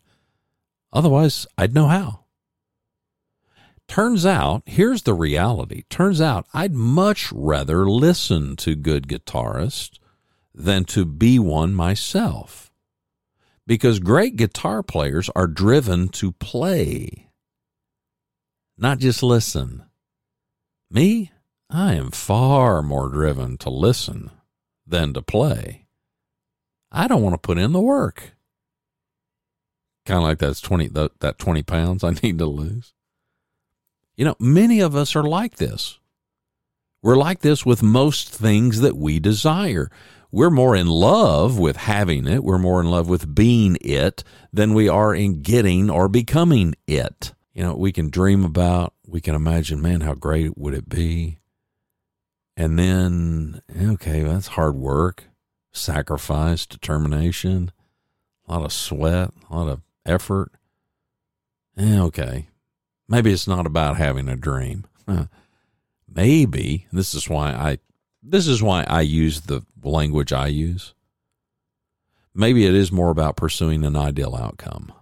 Otherwise, 0.93 1.47
I'd 1.57 1.75
know 1.75 1.87
how. 1.89 2.25
Turns 3.89 4.25
out, 4.25 4.63
here's 4.67 5.03
the 5.03 5.15
reality. 5.15 5.83
Turns 5.91 6.21
out 6.21 6.47
I'd 6.55 6.75
much 6.75 7.33
rather 7.33 7.89
listen 7.89 8.57
to 8.57 8.75
good 8.77 9.09
guitarists 9.09 9.99
than 10.55 10.85
to 10.87 11.05
be 11.05 11.39
one 11.39 11.75
myself. 11.75 12.71
Because 13.67 13.99
great 13.99 14.37
guitar 14.37 14.83
players 14.83 15.31
are 15.35 15.47
driven 15.47 16.09
to 16.09 16.33
play 16.33 17.31
not 18.81 18.99
just 18.99 19.23
listen. 19.23 19.85
Me, 20.91 21.31
I 21.69 21.93
am 21.95 22.11
far 22.11 22.83
more 22.83 23.11
driven 23.11 23.59
to 23.59 23.69
listen 23.69 24.31
than 24.87 25.13
to 25.13 25.21
play. 25.21 25.87
I 26.91 27.07
don't 27.07 27.23
want 27.23 27.35
to 27.35 27.47
put 27.47 27.59
in 27.59 27.73
the 27.73 27.81
work. 27.81 28.33
Kind 30.07 30.19
of 30.19 30.25
like 30.25 30.39
that's 30.39 30.61
20 30.61 30.89
that 30.89 31.39
20 31.39 31.63
pounds 31.63 32.05
I 32.05 32.11
need 32.23 32.39
to 32.39 32.47
lose. 32.47 32.93
You 34.17 34.25
know, 34.25 34.37
many 34.39 34.81
of 34.81 34.95
us 34.95 35.17
are 35.17 35.23
like 35.23 35.57
this. 35.57 35.99
We're 37.03 37.17
like 37.17 37.41
this 37.41 37.65
with 37.65 37.83
most 37.83 38.29
things 38.29 38.81
that 38.81 38.97
we 38.97 39.19
desire. 39.19 39.91
We're 40.31 40.51
more 40.51 40.77
in 40.77 40.87
love 40.87 41.59
with 41.59 41.77
having 41.77 42.27
it, 42.27 42.45
we're 42.45 42.59
more 42.59 42.81
in 42.81 42.91
love 42.91 43.09
with 43.09 43.35
being 43.35 43.79
it 43.81 44.23
than 44.53 44.75
we 44.75 44.89
are 44.89 45.15
in 45.15 45.43
getting 45.43 45.91
or 45.91 46.09
becoming 46.09 46.75
it 46.87 47.33
you 47.53 47.67
know, 47.67 47.75
we 47.75 47.93
can 47.93 48.11
dream 48.11 48.45
about, 48.45 48.95
we 49.07 49.21
can 49.21 49.35
imagine, 49.35 49.83
man, 49.83 50.03
how 50.03 50.15
great 50.15 50.57
would 50.57 50.75
it 50.75 50.89
be? 50.89 51.41
And 52.57 52.79
then, 52.79 53.63
okay, 53.77 54.23
that's 54.23 54.49
hard 54.49 54.77
work, 54.77 55.25
sacrifice, 55.73 56.67
determination, 56.67 57.73
a 58.47 58.53
lot 58.53 58.65
of 58.65 58.73
sweat, 58.73 59.31
a 59.51 59.55
lot 59.55 59.69
of 59.69 59.81
effort. 60.11 60.53
Eh, 61.77 61.99
okay, 62.01 62.49
maybe 63.09 63.33
it's 63.33 63.49
not 63.49 63.67
about 63.67 63.97
having 63.97 64.29
a 64.29 64.37
dream. 64.37 64.87
maybe 66.09 66.87
this 66.93 67.15
is 67.15 67.29
why 67.29 67.51
I 67.53 67.79
this 68.23 68.47
is 68.47 68.63
why 68.63 68.85
I 68.85 69.01
use 69.01 69.43
the 69.43 69.65
language 69.83 70.33
I 70.33 70.49
use. 70.49 70.95
Maybe 72.35 72.67
it 72.67 72.75
is 72.75 72.93
more 72.93 73.11
about 73.11 73.37
pursuing 73.37 73.85
an 73.85 73.97
ideal 73.97 74.37
outcome. 74.37 74.93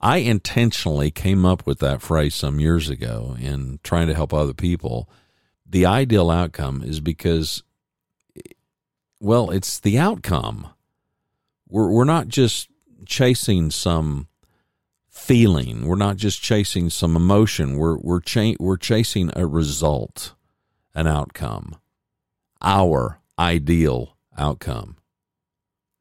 I 0.00 0.18
intentionally 0.18 1.10
came 1.10 1.46
up 1.46 1.64
with 1.64 1.78
that 1.78 2.02
phrase 2.02 2.34
some 2.34 2.60
years 2.60 2.88
ago 2.88 3.36
in 3.38 3.78
trying 3.82 4.08
to 4.08 4.14
help 4.14 4.34
other 4.34 4.52
people. 4.52 5.08
The 5.64 5.86
ideal 5.86 6.30
outcome 6.30 6.82
is 6.82 7.00
because, 7.00 7.62
well, 9.20 9.50
it's 9.50 9.78
the 9.78 9.98
outcome. 9.98 10.68
We're, 11.68 11.90
we're 11.90 12.04
not 12.04 12.28
just 12.28 12.68
chasing 13.06 13.70
some 13.70 14.28
feeling. 15.08 15.86
We're 15.86 15.96
not 15.96 16.16
just 16.16 16.42
chasing 16.42 16.90
some 16.90 17.16
emotion. 17.16 17.76
We're, 17.76 17.98
we're, 17.98 18.20
cha- 18.20 18.56
we're 18.58 18.76
chasing 18.76 19.30
a 19.36 19.46
result, 19.46 20.34
an 20.94 21.06
outcome, 21.06 21.76
our 22.60 23.20
ideal 23.38 24.16
outcome. 24.36 24.96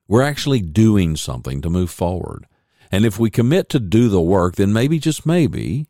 We're 0.07 0.21
actually 0.21 0.61
doing 0.61 1.15
something 1.15 1.61
to 1.61 1.69
move 1.69 1.91
forward. 1.91 2.45
And 2.91 3.05
if 3.05 3.17
we 3.17 3.29
commit 3.29 3.69
to 3.69 3.79
do 3.79 4.09
the 4.09 4.21
work, 4.21 4.55
then 4.55 4.73
maybe, 4.73 4.99
just 4.99 5.25
maybe, 5.25 5.87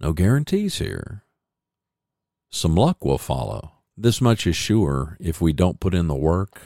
no 0.00 0.12
guarantees 0.12 0.78
here. 0.78 1.24
Some 2.50 2.74
luck 2.74 3.04
will 3.04 3.18
follow. 3.18 3.72
This 3.96 4.20
much 4.20 4.46
is 4.46 4.56
sure 4.56 5.16
if 5.20 5.40
we 5.40 5.52
don't 5.52 5.80
put 5.80 5.94
in 5.94 6.06
the 6.08 6.14
work, 6.14 6.62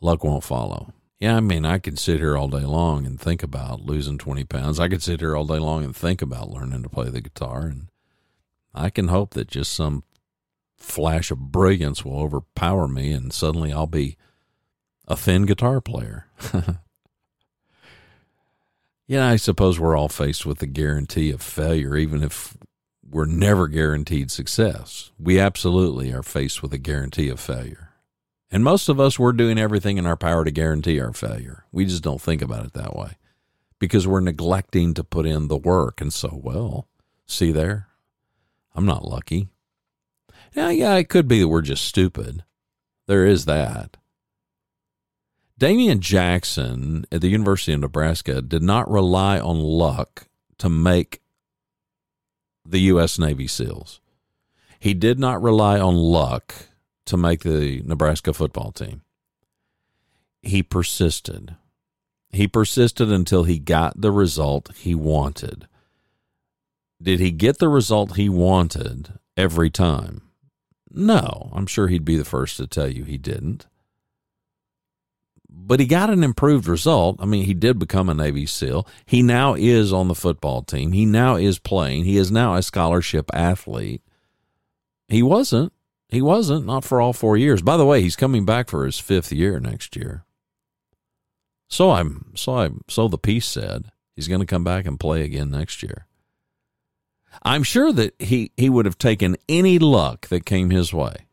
luck 0.00 0.22
won't 0.22 0.44
follow. 0.44 0.92
Yeah, 1.20 1.36
I 1.36 1.40
mean, 1.40 1.64
I 1.64 1.78
could 1.78 1.98
sit 1.98 2.20
here 2.20 2.36
all 2.36 2.48
day 2.48 2.64
long 2.64 3.04
and 3.04 3.20
think 3.20 3.42
about 3.42 3.80
losing 3.80 4.18
20 4.18 4.44
pounds. 4.44 4.78
I 4.78 4.88
could 4.88 5.02
sit 5.02 5.20
here 5.20 5.36
all 5.36 5.46
day 5.46 5.58
long 5.58 5.84
and 5.84 5.94
think 5.94 6.22
about 6.22 6.50
learning 6.50 6.84
to 6.84 6.88
play 6.88 7.10
the 7.10 7.20
guitar. 7.20 7.62
And 7.62 7.88
I 8.72 8.88
can 8.90 9.08
hope 9.08 9.34
that 9.34 9.48
just 9.48 9.72
some 9.72 10.04
flash 10.76 11.32
of 11.32 11.50
brilliance 11.50 12.04
will 12.04 12.20
overpower 12.20 12.86
me 12.86 13.12
and 13.12 13.32
suddenly 13.32 13.72
I'll 13.72 13.88
be 13.88 14.16
a 15.08 15.16
thin 15.16 15.44
guitar 15.44 15.80
player. 15.80 16.26
Yeah, 19.08 19.26
I 19.26 19.36
suppose 19.36 19.80
we're 19.80 19.96
all 19.96 20.10
faced 20.10 20.44
with 20.44 20.58
the 20.58 20.66
guarantee 20.66 21.30
of 21.30 21.40
failure, 21.40 21.96
even 21.96 22.22
if 22.22 22.58
we're 23.02 23.24
never 23.24 23.66
guaranteed 23.66 24.30
success. 24.30 25.12
We 25.18 25.40
absolutely 25.40 26.12
are 26.12 26.22
faced 26.22 26.62
with 26.62 26.74
a 26.74 26.78
guarantee 26.78 27.30
of 27.30 27.40
failure. 27.40 27.87
And 28.50 28.64
most 28.64 28.88
of 28.88 28.98
us, 28.98 29.18
we're 29.18 29.32
doing 29.32 29.58
everything 29.58 29.98
in 29.98 30.06
our 30.06 30.16
power 30.16 30.44
to 30.44 30.50
guarantee 30.50 31.00
our 31.00 31.12
failure. 31.12 31.64
We 31.70 31.84
just 31.84 32.02
don't 32.02 32.20
think 32.20 32.40
about 32.40 32.64
it 32.64 32.72
that 32.72 32.96
way 32.96 33.18
because 33.78 34.06
we're 34.06 34.20
neglecting 34.20 34.94
to 34.94 35.04
put 35.04 35.26
in 35.26 35.48
the 35.48 35.56
work. 35.56 36.00
And 36.00 36.12
so, 36.12 36.40
well, 36.42 36.88
see 37.26 37.52
there, 37.52 37.88
I'm 38.74 38.86
not 38.86 39.04
lucky. 39.04 39.48
Yeah, 40.54 40.70
yeah, 40.70 40.94
it 40.94 41.08
could 41.10 41.28
be 41.28 41.40
that 41.40 41.48
we're 41.48 41.60
just 41.60 41.84
stupid. 41.84 42.42
There 43.06 43.26
is 43.26 43.44
that. 43.44 43.96
Damian 45.58 46.00
Jackson 46.00 47.04
at 47.10 47.20
the 47.20 47.28
University 47.28 47.72
of 47.72 47.80
Nebraska 47.80 48.40
did 48.40 48.62
not 48.62 48.90
rely 48.90 49.40
on 49.40 49.58
luck 49.58 50.28
to 50.58 50.68
make 50.68 51.20
the 52.64 52.80
U.S. 52.80 53.18
Navy 53.18 53.46
SEALs. 53.46 54.00
He 54.78 54.94
did 54.94 55.18
not 55.18 55.42
rely 55.42 55.80
on 55.80 55.96
luck 55.96 56.67
to 57.08 57.16
make 57.16 57.40
the 57.40 57.82
Nebraska 57.84 58.32
football 58.32 58.72
team. 58.72 59.02
He 60.42 60.62
persisted. 60.62 61.56
He 62.30 62.46
persisted 62.46 63.10
until 63.10 63.44
he 63.44 63.58
got 63.58 64.00
the 64.00 64.12
result 64.12 64.70
he 64.76 64.94
wanted. 64.94 65.66
Did 67.00 67.20
he 67.20 67.30
get 67.30 67.58
the 67.58 67.68
result 67.68 68.16
he 68.16 68.28
wanted 68.28 69.14
every 69.36 69.70
time? 69.70 70.22
No, 70.90 71.50
I'm 71.52 71.66
sure 71.66 71.88
he'd 71.88 72.04
be 72.04 72.16
the 72.16 72.24
first 72.24 72.56
to 72.56 72.66
tell 72.66 72.88
you 72.88 73.04
he 73.04 73.18
didn't 73.18 73.66
but 75.68 75.80
he 75.80 75.86
got 75.86 76.10
an 76.10 76.24
improved 76.24 76.66
result. 76.66 77.16
I 77.20 77.26
mean, 77.26 77.44
he 77.44 77.52
did 77.52 77.78
become 77.78 78.08
a 78.08 78.14
Navy 78.14 78.46
SEAL. 78.46 78.86
He 79.04 79.22
now 79.22 79.54
is 79.54 79.92
on 79.92 80.08
the 80.08 80.14
football 80.14 80.62
team. 80.62 80.92
He 80.92 81.04
now 81.04 81.36
is 81.36 81.58
playing. 81.58 82.04
He 82.04 82.16
is 82.16 82.30
now 82.30 82.54
a 82.54 82.62
scholarship 82.62 83.30
athlete. 83.34 84.02
He 85.08 85.22
wasn't. 85.22 85.72
He 86.08 86.22
wasn't, 86.22 86.66
not 86.66 86.84
for 86.84 87.00
all 87.00 87.12
four 87.12 87.36
years. 87.36 87.60
By 87.62 87.76
the 87.76 87.84
way, 87.84 88.00
he's 88.00 88.16
coming 88.16 88.44
back 88.44 88.68
for 88.68 88.86
his 88.86 88.98
fifth 88.98 89.30
year 89.30 89.60
next 89.60 89.94
year. 89.94 90.24
So 91.68 91.90
I'm 91.90 92.32
so 92.34 92.54
I 92.54 92.70
so 92.88 93.08
the 93.08 93.18
piece 93.18 93.46
said. 93.46 93.90
He's 94.16 94.26
going 94.26 94.40
to 94.40 94.46
come 94.46 94.64
back 94.64 94.84
and 94.84 94.98
play 94.98 95.22
again 95.22 95.50
next 95.50 95.80
year. 95.80 96.08
I'm 97.44 97.62
sure 97.62 97.92
that 97.92 98.20
he, 98.20 98.50
he 98.56 98.68
would 98.68 98.84
have 98.84 98.98
taken 98.98 99.36
any 99.48 99.78
luck 99.78 100.26
that 100.26 100.44
came 100.44 100.70
his 100.70 100.92
way. 100.92 101.28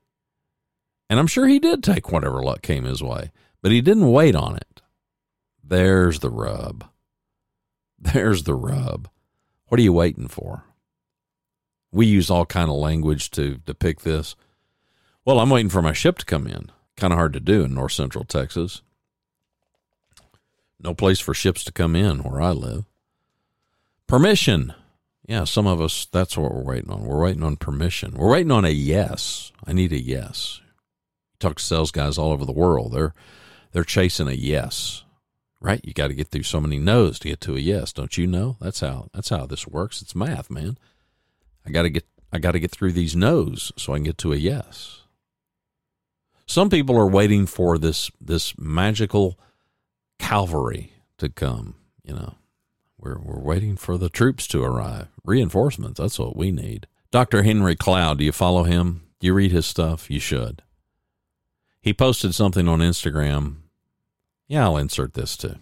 And 1.10 1.20
I'm 1.20 1.26
sure 1.26 1.48
he 1.48 1.58
did 1.58 1.84
take 1.84 2.12
whatever 2.12 2.44
luck 2.44 2.62
came 2.62 2.84
his 2.84 3.02
way, 3.02 3.32
but 3.64 3.72
he 3.72 3.82
didn't 3.82 4.12
wait 4.12 4.36
on 4.36 4.56
it. 4.56 4.82
There's 5.64 6.20
the 6.20 6.30
rub. 6.30 6.86
There's 7.98 8.44
the 8.44 8.54
rub. 8.54 9.10
What 9.68 9.80
are 9.80 9.84
you 9.84 9.94
waiting 9.94 10.28
for? 10.28 10.66
We 11.92 12.06
use 12.06 12.30
all 12.30 12.46
kind 12.46 12.70
of 12.70 12.76
language 12.76 13.32
to 13.32 13.58
depict 13.66 14.04
this. 14.04 14.36
Well, 15.26 15.40
I'm 15.40 15.50
waiting 15.50 15.70
for 15.70 15.82
my 15.82 15.94
ship 15.94 16.20
to 16.20 16.26
come 16.26 16.46
in. 16.46 16.72
Kind 16.96 17.12
of 17.12 17.18
hard 17.18 17.34
to 17.34 17.40
do 17.40 17.64
in 17.64 17.74
north 17.74 17.94
central 17.94 18.24
Texas. 18.24 18.82
No 20.80 20.94
place 20.94 21.20
for 21.20 21.34
ships 21.34 21.64
to 21.64 21.72
come 21.72 21.96
in 21.96 22.20
where 22.20 22.40
I 22.40 22.52
live. 22.52 22.86
Permission. 24.06 24.74
Yeah, 25.28 25.46
some 25.46 25.66
of 25.66 25.82
us, 25.82 26.06
that's 26.12 26.38
what 26.38 26.54
we're 26.54 26.64
waiting 26.64 26.92
on. 26.92 27.04
We're 27.04 27.24
waiting 27.24 27.42
on 27.42 27.56
permission. 27.56 28.14
We're 28.16 28.30
waiting 28.30 28.52
on 28.52 28.66
a 28.66 28.70
yes. 28.70 29.52
I 29.66 29.74
need 29.74 29.92
a 29.92 30.00
yes. 30.00 30.62
Talk 31.40 31.56
to 31.56 31.64
sales 31.64 31.90
guys 31.90 32.20
all 32.20 32.32
over 32.32 32.46
the 32.46 32.52
world. 32.52 32.94
They're 32.94 33.14
they're 33.72 33.84
chasing 33.84 34.28
a 34.28 34.34
yes. 34.34 35.04
Right? 35.60 35.82
You 35.84 35.94
got 35.94 36.10
to 36.10 36.14
get 36.14 36.28
through 36.28 36.44
so 36.44 36.62
many 36.62 36.78
no's 36.78 37.18
to 37.20 37.30
get 37.30 37.42
to 37.42 37.56
a 37.56 37.60
yes, 37.60 37.92
don't 37.92 38.16
you 38.16 38.28
know? 38.28 38.58
That's 38.62 38.82
how 38.82 39.10
that's 39.12 39.30
how 39.30 39.48
this 39.48 39.68
works. 39.68 40.04
It's 40.04 40.16
math, 40.16 40.52
man. 40.52 40.78
I 41.66 41.72
got 41.72 41.82
to 41.82 41.90
get 41.90 42.06
I 42.32 42.38
got 42.38 42.52
to 42.52 42.60
get 42.60 42.70
through 42.70 42.92
these 42.92 43.16
no's 43.16 43.72
so 43.76 43.94
I 43.94 43.98
can 43.98 44.04
get 44.04 44.20
to 44.20 44.34
a 44.34 44.38
yes. 44.38 45.02
Some 46.48 46.70
people 46.70 46.96
are 46.98 47.08
waiting 47.08 47.46
for 47.46 47.78
this 47.78 48.12
this 48.22 48.58
magical 48.58 49.40
cavalry 50.20 50.94
to 51.18 51.30
come, 51.30 51.76
you 52.04 52.14
know. 52.14 52.36
We're 52.98 53.20
we're 53.20 53.40
waiting 53.40 53.78
for 53.78 53.98
the 53.98 54.10
troops 54.10 54.48
to 54.48 54.64
arrive. 54.64 55.08
Reinforcements, 55.24 56.00
that's 56.00 56.20
what 56.20 56.36
we 56.36 56.52
need. 56.52 56.88
Dr. 57.12 57.44
Henry 57.44 57.76
Cloud, 57.76 58.20
do 58.20 58.26
you 58.26 58.32
follow 58.32 58.64
him? 58.64 59.04
Do 59.20 59.28
you 59.28 59.34
read 59.34 59.52
his 59.52 59.66
stuff? 59.66 60.10
You 60.10 60.20
should. 60.20 60.62
He 61.82 61.94
posted 61.94 62.34
something 62.34 62.68
on 62.68 62.80
Instagram. 62.80 63.58
Yeah, 64.48 64.66
I'll 64.66 64.78
insert 64.78 65.14
this 65.14 65.38
too. 65.38 65.56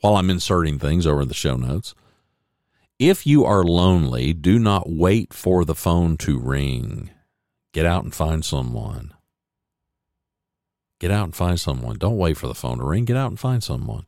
While 0.00 0.16
I'm 0.16 0.30
inserting 0.30 0.78
things 0.78 1.06
over 1.06 1.24
the 1.24 1.34
show 1.34 1.56
notes. 1.56 1.94
If 2.98 3.26
you 3.26 3.44
are 3.46 3.64
lonely, 3.64 4.34
do 4.34 4.58
not 4.58 4.90
wait 4.90 5.32
for 5.32 5.64
the 5.64 5.74
phone 5.74 6.18
to 6.18 6.38
ring. 6.38 7.10
Get 7.72 7.86
out 7.86 8.04
and 8.04 8.14
find 8.14 8.44
someone. 8.44 9.14
Get 11.00 11.10
out 11.10 11.24
and 11.24 11.34
find 11.34 11.58
someone. 11.58 11.96
Don't 11.96 12.18
wait 12.18 12.36
for 12.36 12.46
the 12.46 12.54
phone 12.54 12.78
to 12.78 12.84
ring. 12.84 13.06
Get 13.06 13.16
out 13.16 13.30
and 13.30 13.40
find 13.40 13.64
someone. 13.64 14.06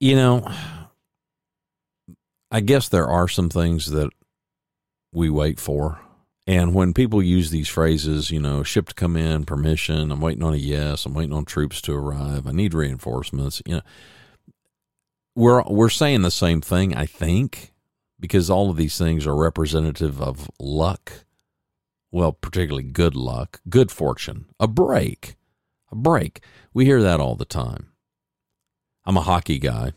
You 0.00 0.16
know, 0.16 0.52
I 2.50 2.58
guess 2.60 2.88
there 2.88 3.06
are 3.06 3.28
some 3.28 3.48
things 3.48 3.92
that 3.92 4.10
we 5.12 5.30
wait 5.30 5.60
for. 5.60 6.00
And 6.44 6.74
when 6.74 6.92
people 6.92 7.22
use 7.22 7.50
these 7.50 7.68
phrases, 7.68 8.32
you 8.32 8.40
know, 8.40 8.64
ship 8.64 8.88
to 8.88 8.94
come 8.94 9.16
in, 9.16 9.44
permission, 9.44 10.10
I'm 10.10 10.20
waiting 10.20 10.42
on 10.42 10.54
a 10.54 10.56
yes, 10.56 11.06
I'm 11.06 11.14
waiting 11.14 11.32
on 11.32 11.44
troops 11.44 11.80
to 11.82 11.94
arrive, 11.94 12.48
I 12.48 12.50
need 12.50 12.74
reinforcements, 12.74 13.62
you 13.64 13.76
know, 13.76 13.82
we're 15.36 15.62
we're 15.62 15.88
saying 15.88 16.22
the 16.22 16.32
same 16.32 16.60
thing, 16.60 16.96
I 16.96 17.06
think, 17.06 17.72
because 18.18 18.50
all 18.50 18.70
of 18.70 18.76
these 18.76 18.98
things 18.98 19.24
are 19.24 19.36
representative 19.36 20.20
of 20.20 20.50
luck 20.58 21.24
well, 22.12 22.32
particularly 22.32 22.84
good 22.84 23.16
luck, 23.16 23.60
good 23.68 23.90
fortune, 23.90 24.44
a 24.60 24.68
break, 24.68 25.36
a 25.90 25.96
break. 25.96 26.44
We 26.74 26.84
hear 26.84 27.02
that 27.02 27.20
all 27.20 27.34
the 27.34 27.46
time. 27.46 27.88
I'm 29.04 29.16
a 29.16 29.22
hockey 29.22 29.58
guy. 29.58 29.92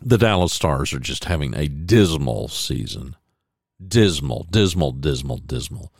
The 0.00 0.18
Dallas 0.18 0.52
Stars 0.52 0.92
are 0.92 1.00
just 1.00 1.24
having 1.24 1.54
a 1.54 1.66
dismal 1.66 2.48
season. 2.48 3.16
Dismal, 3.84 4.46
dismal, 4.50 4.92
dismal, 4.92 5.38
dismal. 5.38 5.92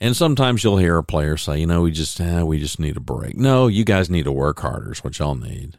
And 0.00 0.16
sometimes 0.16 0.64
you'll 0.64 0.78
hear 0.78 0.98
a 0.98 1.04
player 1.04 1.36
say, 1.36 1.60
you 1.60 1.66
know, 1.66 1.82
we 1.82 1.92
just 1.92 2.20
eh, 2.20 2.42
we 2.42 2.58
just 2.58 2.80
need 2.80 2.96
a 2.96 3.00
break. 3.00 3.36
No, 3.36 3.68
you 3.68 3.84
guys 3.84 4.10
need 4.10 4.24
to 4.24 4.32
work 4.32 4.60
harder 4.60 4.92
is 4.92 5.04
what 5.04 5.18
y'all 5.18 5.36
need. 5.36 5.78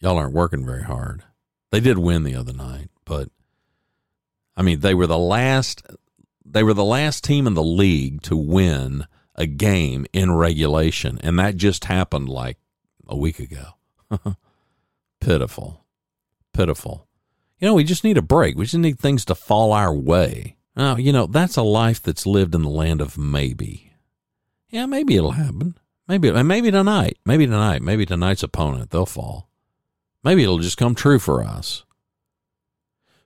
Y'all 0.00 0.18
aren't 0.18 0.34
working 0.34 0.66
very 0.66 0.82
hard. 0.82 1.22
They 1.70 1.80
did 1.80 1.98
win 1.98 2.24
the 2.24 2.34
other 2.34 2.52
night, 2.52 2.90
but 3.04 3.30
I 4.56 4.62
mean, 4.62 4.80
they 4.80 4.94
were 4.94 5.06
the 5.06 5.16
last 5.18 5.82
they 6.44 6.62
were 6.62 6.74
the 6.74 6.84
last 6.84 7.24
team 7.24 7.46
in 7.46 7.54
the 7.54 7.62
league 7.62 8.22
to 8.22 8.36
win 8.36 9.06
a 9.34 9.46
game 9.46 10.06
in 10.12 10.32
regulation, 10.32 11.18
and 11.22 11.38
that 11.38 11.56
just 11.56 11.84
happened 11.86 12.28
like 12.28 12.58
a 13.06 13.16
week 13.16 13.38
ago. 13.38 13.74
pitiful, 15.20 15.84
pitiful. 16.52 17.06
You 17.58 17.68
know, 17.68 17.74
we 17.74 17.84
just 17.84 18.04
need 18.04 18.18
a 18.18 18.22
break. 18.22 18.56
We 18.56 18.64
just 18.64 18.76
need 18.76 18.98
things 18.98 19.24
to 19.26 19.34
fall 19.34 19.72
our 19.72 19.94
way. 19.94 20.56
Now, 20.76 20.96
you 20.96 21.12
know, 21.12 21.26
that's 21.26 21.56
a 21.56 21.62
life 21.62 22.02
that's 22.02 22.26
lived 22.26 22.54
in 22.54 22.62
the 22.62 22.68
land 22.68 23.00
of 23.00 23.16
maybe. 23.16 23.92
Yeah, 24.68 24.86
maybe 24.86 25.16
it'll 25.16 25.32
happen. 25.32 25.76
Maybe, 26.08 26.30
maybe 26.42 26.70
tonight. 26.70 27.18
Maybe 27.24 27.46
tonight. 27.46 27.82
Maybe 27.82 28.04
tonight's 28.04 28.42
opponent, 28.42 28.90
they'll 28.90 29.06
fall. 29.06 29.48
Maybe 30.24 30.42
it'll 30.42 30.58
just 30.58 30.76
come 30.78 30.94
true 30.94 31.18
for 31.18 31.42
us. 31.42 31.84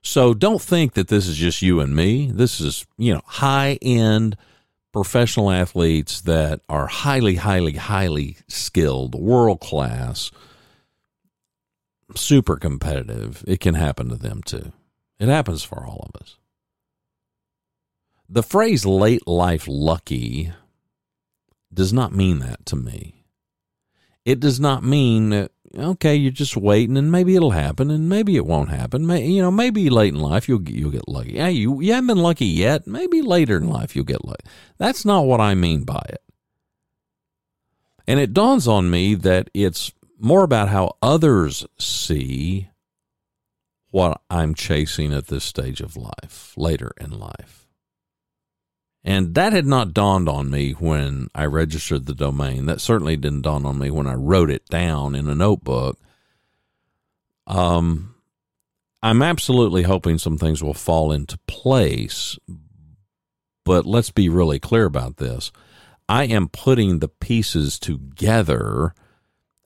So 0.07 0.33
don't 0.33 0.61
think 0.61 0.93
that 0.93 1.09
this 1.09 1.27
is 1.27 1.35
just 1.35 1.61
you 1.61 1.81
and 1.81 1.93
me. 1.93 2.31
This 2.31 2.61
is, 2.61 2.87
you 2.97 3.13
know, 3.13 3.21
high 3.25 3.77
end 3.81 4.37
professional 4.93 5.51
athletes 5.51 6.21
that 6.21 6.61
are 6.69 6.87
highly, 6.87 7.35
highly, 7.35 7.73
highly 7.73 8.37
skilled, 8.47 9.15
world 9.15 9.59
class, 9.59 10.31
super 12.15 12.55
competitive. 12.55 13.43
It 13.45 13.59
can 13.59 13.75
happen 13.75 14.07
to 14.07 14.15
them 14.15 14.41
too. 14.43 14.71
It 15.19 15.27
happens 15.27 15.63
for 15.63 15.85
all 15.85 16.09
of 16.13 16.21
us. 16.21 16.37
The 18.29 18.43
phrase 18.43 18.85
late 18.85 19.27
life 19.27 19.65
lucky 19.67 20.53
does 21.73 21.91
not 21.91 22.15
mean 22.15 22.39
that 22.39 22.65
to 22.67 22.77
me. 22.77 23.25
It 24.23 24.39
does 24.39 24.57
not 24.57 24.85
mean 24.85 25.31
that 25.31 25.51
okay, 25.77 26.15
you're 26.15 26.31
just 26.31 26.57
waiting, 26.57 26.97
and 26.97 27.11
maybe 27.11 27.35
it'll 27.35 27.51
happen, 27.51 27.91
and 27.91 28.09
maybe 28.09 28.35
it 28.35 28.45
won't 28.45 28.69
happen. 28.69 29.05
May, 29.05 29.25
you 29.27 29.41
know, 29.41 29.51
maybe 29.51 29.89
late 29.89 30.13
in 30.13 30.19
life 30.19 30.49
you'll 30.49 30.67
you'll 30.69 30.91
get 30.91 31.07
lucky. 31.07 31.33
Yeah, 31.33 31.49
you 31.49 31.81
you 31.81 31.93
haven't 31.93 32.07
been 32.07 32.17
lucky 32.17 32.45
yet. 32.45 32.87
Maybe 32.87 33.21
later 33.21 33.57
in 33.57 33.69
life 33.69 33.95
you'll 33.95 34.05
get 34.05 34.25
lucky. 34.25 34.45
That's 34.77 35.05
not 35.05 35.25
what 35.25 35.39
I 35.39 35.55
mean 35.55 35.83
by 35.83 36.03
it. 36.09 36.21
And 38.07 38.19
it 38.19 38.33
dawns 38.33 38.67
on 38.67 38.89
me 38.89 39.15
that 39.15 39.49
it's 39.53 39.91
more 40.17 40.43
about 40.43 40.69
how 40.69 40.95
others 41.01 41.65
see 41.77 42.69
what 43.91 44.21
I'm 44.29 44.55
chasing 44.55 45.13
at 45.13 45.27
this 45.27 45.43
stage 45.43 45.81
of 45.81 45.95
life, 45.95 46.53
later 46.55 46.91
in 46.99 47.11
life. 47.11 47.66
And 49.07 49.35
that 49.35 49.53
had 49.53 49.65
not 49.65 49.93
dawned 49.93 50.27
on 50.27 50.51
me 50.51 50.73
when 50.73 51.29
I 51.33 51.45
registered 51.45 52.07
the 52.07 52.13
domain. 52.13 52.65
That 52.65 52.81
certainly 52.81 53.15
didn't 53.15 53.43
dawn 53.43 53.65
on 53.65 53.79
me 53.79 53.89
when 53.89 54.05
I 54.05 54.15
wrote 54.15 54.51
it 54.51 54.65
down 54.65 55.15
in 55.15 55.29
a 55.29 55.33
notebook. 55.33 55.97
Um, 57.47 58.15
I'm 59.01 59.21
absolutely 59.21 59.83
hoping 59.83 60.17
some 60.17 60.37
things 60.37 60.61
will 60.61 60.73
fall 60.73 61.13
into 61.13 61.39
place. 61.47 62.37
But 63.63 63.85
let's 63.85 64.11
be 64.11 64.27
really 64.27 64.59
clear 64.59 64.83
about 64.83 65.15
this. 65.15 65.53
I 66.09 66.25
am 66.25 66.49
putting 66.49 66.99
the 66.99 67.07
pieces 67.07 67.79
together. 67.79 68.93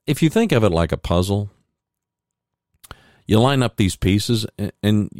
If 0.06 0.22
you 0.22 0.30
think 0.30 0.52
of 0.52 0.62
it 0.62 0.70
like 0.70 0.92
a 0.92 0.96
puzzle, 0.96 1.50
you 3.26 3.40
line 3.40 3.64
up 3.64 3.76
these 3.76 3.96
pieces 3.96 4.46
and 4.84 5.10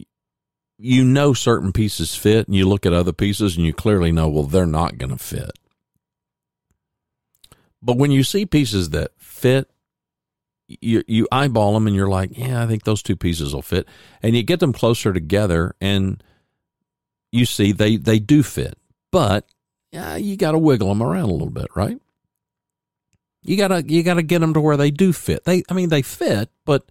you 0.82 1.04
know 1.04 1.32
certain 1.32 1.72
pieces 1.72 2.16
fit 2.16 2.48
and 2.48 2.56
you 2.56 2.68
look 2.68 2.84
at 2.84 2.92
other 2.92 3.12
pieces 3.12 3.56
and 3.56 3.64
you 3.64 3.72
clearly 3.72 4.10
know 4.10 4.28
well 4.28 4.42
they're 4.42 4.66
not 4.66 4.98
going 4.98 5.12
to 5.12 5.18
fit. 5.18 5.52
But 7.80 7.98
when 7.98 8.10
you 8.10 8.24
see 8.24 8.46
pieces 8.46 8.90
that 8.90 9.12
fit 9.16 9.70
you 10.66 11.04
you 11.06 11.28
eyeball 11.30 11.74
them 11.74 11.86
and 11.86 11.94
you're 11.94 12.08
like 12.08 12.36
yeah 12.36 12.62
i 12.62 12.66
think 12.66 12.82
those 12.82 13.02
two 13.02 13.14
pieces 13.14 13.54
will 13.54 13.62
fit. 13.62 13.86
And 14.22 14.34
you 14.34 14.42
get 14.42 14.58
them 14.58 14.72
closer 14.72 15.12
together 15.12 15.76
and 15.80 16.22
you 17.30 17.46
see 17.46 17.70
they 17.70 17.96
they 17.96 18.18
do 18.18 18.42
fit. 18.42 18.76
But 19.12 19.46
yeah 19.92 20.16
you 20.16 20.36
got 20.36 20.52
to 20.52 20.58
wiggle 20.58 20.88
them 20.88 21.02
around 21.02 21.28
a 21.28 21.32
little 21.32 21.50
bit 21.50 21.68
right? 21.76 22.00
You 23.42 23.56
got 23.56 23.68
to 23.68 23.84
you 23.86 24.02
got 24.02 24.14
to 24.14 24.22
get 24.22 24.40
them 24.40 24.54
to 24.54 24.60
where 24.60 24.76
they 24.76 24.90
do 24.90 25.12
fit. 25.12 25.44
They 25.44 25.62
i 25.70 25.74
mean 25.74 25.90
they 25.90 26.02
fit 26.02 26.50
but 26.64 26.86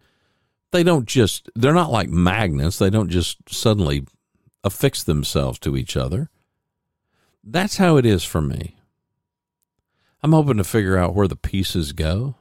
they 0.71 0.83
don't 0.83 1.07
just 1.07 1.49
they're 1.55 1.73
not 1.73 1.91
like 1.91 2.09
magnets. 2.09 2.77
They 2.77 2.89
don't 2.89 3.09
just 3.09 3.37
suddenly 3.49 4.05
affix 4.63 5.03
themselves 5.03 5.59
to 5.59 5.75
each 5.75 5.97
other. 5.97 6.29
That's 7.43 7.77
how 7.77 7.97
it 7.97 8.05
is 8.05 8.23
for 8.23 8.41
me. 8.41 8.77
I'm 10.23 10.33
hoping 10.33 10.57
to 10.57 10.63
figure 10.63 10.97
out 10.97 11.15
where 11.15 11.27
the 11.27 11.35
pieces 11.35 11.93
go. 11.93 12.35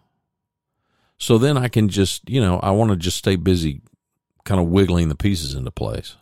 So 1.17 1.37
then 1.37 1.59
i 1.59 1.69
can 1.69 1.91
just 1.91 2.29
you 2.31 2.41
know 2.41 2.59
i 2.61 2.71
want 2.71 2.91
to 2.91 2.97
just 2.97 3.19
stay 3.19 3.37
busy 3.37 3.83
kind 4.45 4.61
of 4.61 4.69
wiggling 4.69 5.09
the 5.09 5.15
pieces 5.15 5.55
into 5.55 5.71
place. 5.71 6.17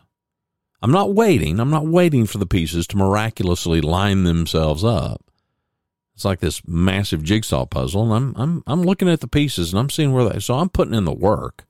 I'm 0.81 0.91
not 0.91 1.13
waiting. 1.13 1.59
I'm 1.59 1.69
not 1.69 1.87
waiting 1.87 2.25
for 2.25 2.37
the 2.37 2.45
pieces 2.45 2.87
to 2.87 2.97
miraculously 2.97 3.81
line 3.81 4.23
themselves 4.23 4.83
up. 4.83 5.23
It's 6.15 6.25
like 6.25 6.39
this 6.39 6.61
massive 6.67 7.23
jigsaw 7.23 7.65
puzzle, 7.65 8.03
and 8.03 8.35
I'm 8.35 8.41
I'm 8.41 8.63
I'm 8.67 8.83
looking 8.83 9.09
at 9.09 9.21
the 9.21 9.27
pieces 9.27 9.71
and 9.71 9.79
I'm 9.79 9.89
seeing 9.89 10.13
where 10.13 10.27
they. 10.27 10.39
So 10.39 10.55
I'm 10.55 10.69
putting 10.69 10.93
in 10.93 11.05
the 11.05 11.13
work. 11.13 11.65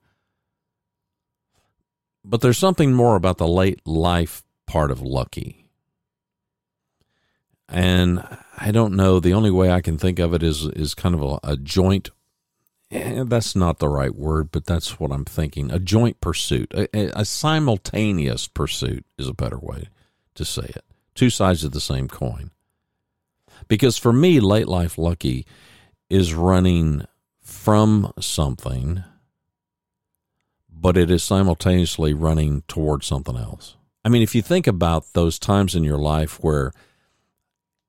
But 2.24 2.40
there's 2.40 2.58
something 2.58 2.92
more 2.92 3.16
about 3.16 3.38
the 3.38 3.48
late 3.48 3.80
life 3.86 4.42
part 4.66 4.90
of 4.90 5.00
lucky. 5.00 5.68
And 7.68 8.22
I 8.58 8.72
don't 8.72 8.94
know. 8.94 9.20
The 9.20 9.32
only 9.32 9.50
way 9.50 9.70
I 9.70 9.80
can 9.80 9.96
think 9.96 10.18
of 10.18 10.34
it 10.34 10.42
is 10.42 10.64
is 10.66 10.94
kind 10.94 11.14
of 11.14 11.22
a, 11.22 11.52
a 11.52 11.56
joint. 11.56 12.10
Eh, 12.90 13.22
that's 13.26 13.54
not 13.54 13.78
the 13.78 13.88
right 13.88 14.14
word, 14.14 14.50
but 14.50 14.66
that's 14.66 14.98
what 14.98 15.12
I'm 15.12 15.24
thinking. 15.24 15.70
A 15.70 15.78
joint 15.78 16.20
pursuit, 16.20 16.72
a, 16.74 17.18
a 17.18 17.24
simultaneous 17.24 18.48
pursuit 18.48 19.06
is 19.16 19.28
a 19.28 19.34
better 19.34 19.58
way 19.58 19.88
to 20.34 20.44
say 20.44 20.64
it. 20.64 20.84
Two 21.14 21.30
sides 21.30 21.62
of 21.62 21.72
the 21.72 21.80
same 21.80 22.08
coin. 22.08 22.50
Because 23.68 23.96
for 23.96 24.12
me, 24.12 24.40
late 24.40 24.66
life 24.66 24.98
lucky 24.98 25.46
is 26.08 26.34
running 26.34 27.06
from 27.40 28.12
something, 28.18 29.04
but 30.72 30.96
it 30.96 31.10
is 31.10 31.22
simultaneously 31.22 32.14
running 32.14 32.62
towards 32.68 33.06
something 33.06 33.36
else. 33.36 33.76
I 34.04 34.08
mean, 34.08 34.22
if 34.22 34.34
you 34.34 34.42
think 34.42 34.66
about 34.66 35.12
those 35.12 35.38
times 35.38 35.74
in 35.74 35.84
your 35.84 35.98
life 35.98 36.42
where 36.42 36.72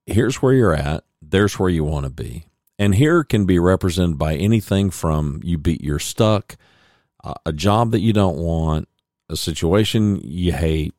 here's 0.06 0.42
where 0.42 0.52
you're 0.52 0.74
at, 0.74 1.04
there's 1.20 1.58
where 1.58 1.70
you 1.70 1.84
want 1.84 2.04
to 2.04 2.10
be. 2.10 2.46
And 2.78 2.94
here 2.94 3.24
can 3.24 3.46
be 3.46 3.58
represented 3.58 4.18
by 4.18 4.34
anything 4.36 4.90
from 4.90 5.40
you 5.42 5.56
beat 5.56 5.82
you're 5.82 5.98
stuck, 5.98 6.56
a 7.46 7.52
job 7.52 7.92
that 7.92 8.00
you 8.00 8.12
don't 8.12 8.36
want, 8.36 8.88
a 9.28 9.36
situation 9.36 10.20
you 10.24 10.52
hate, 10.52 10.94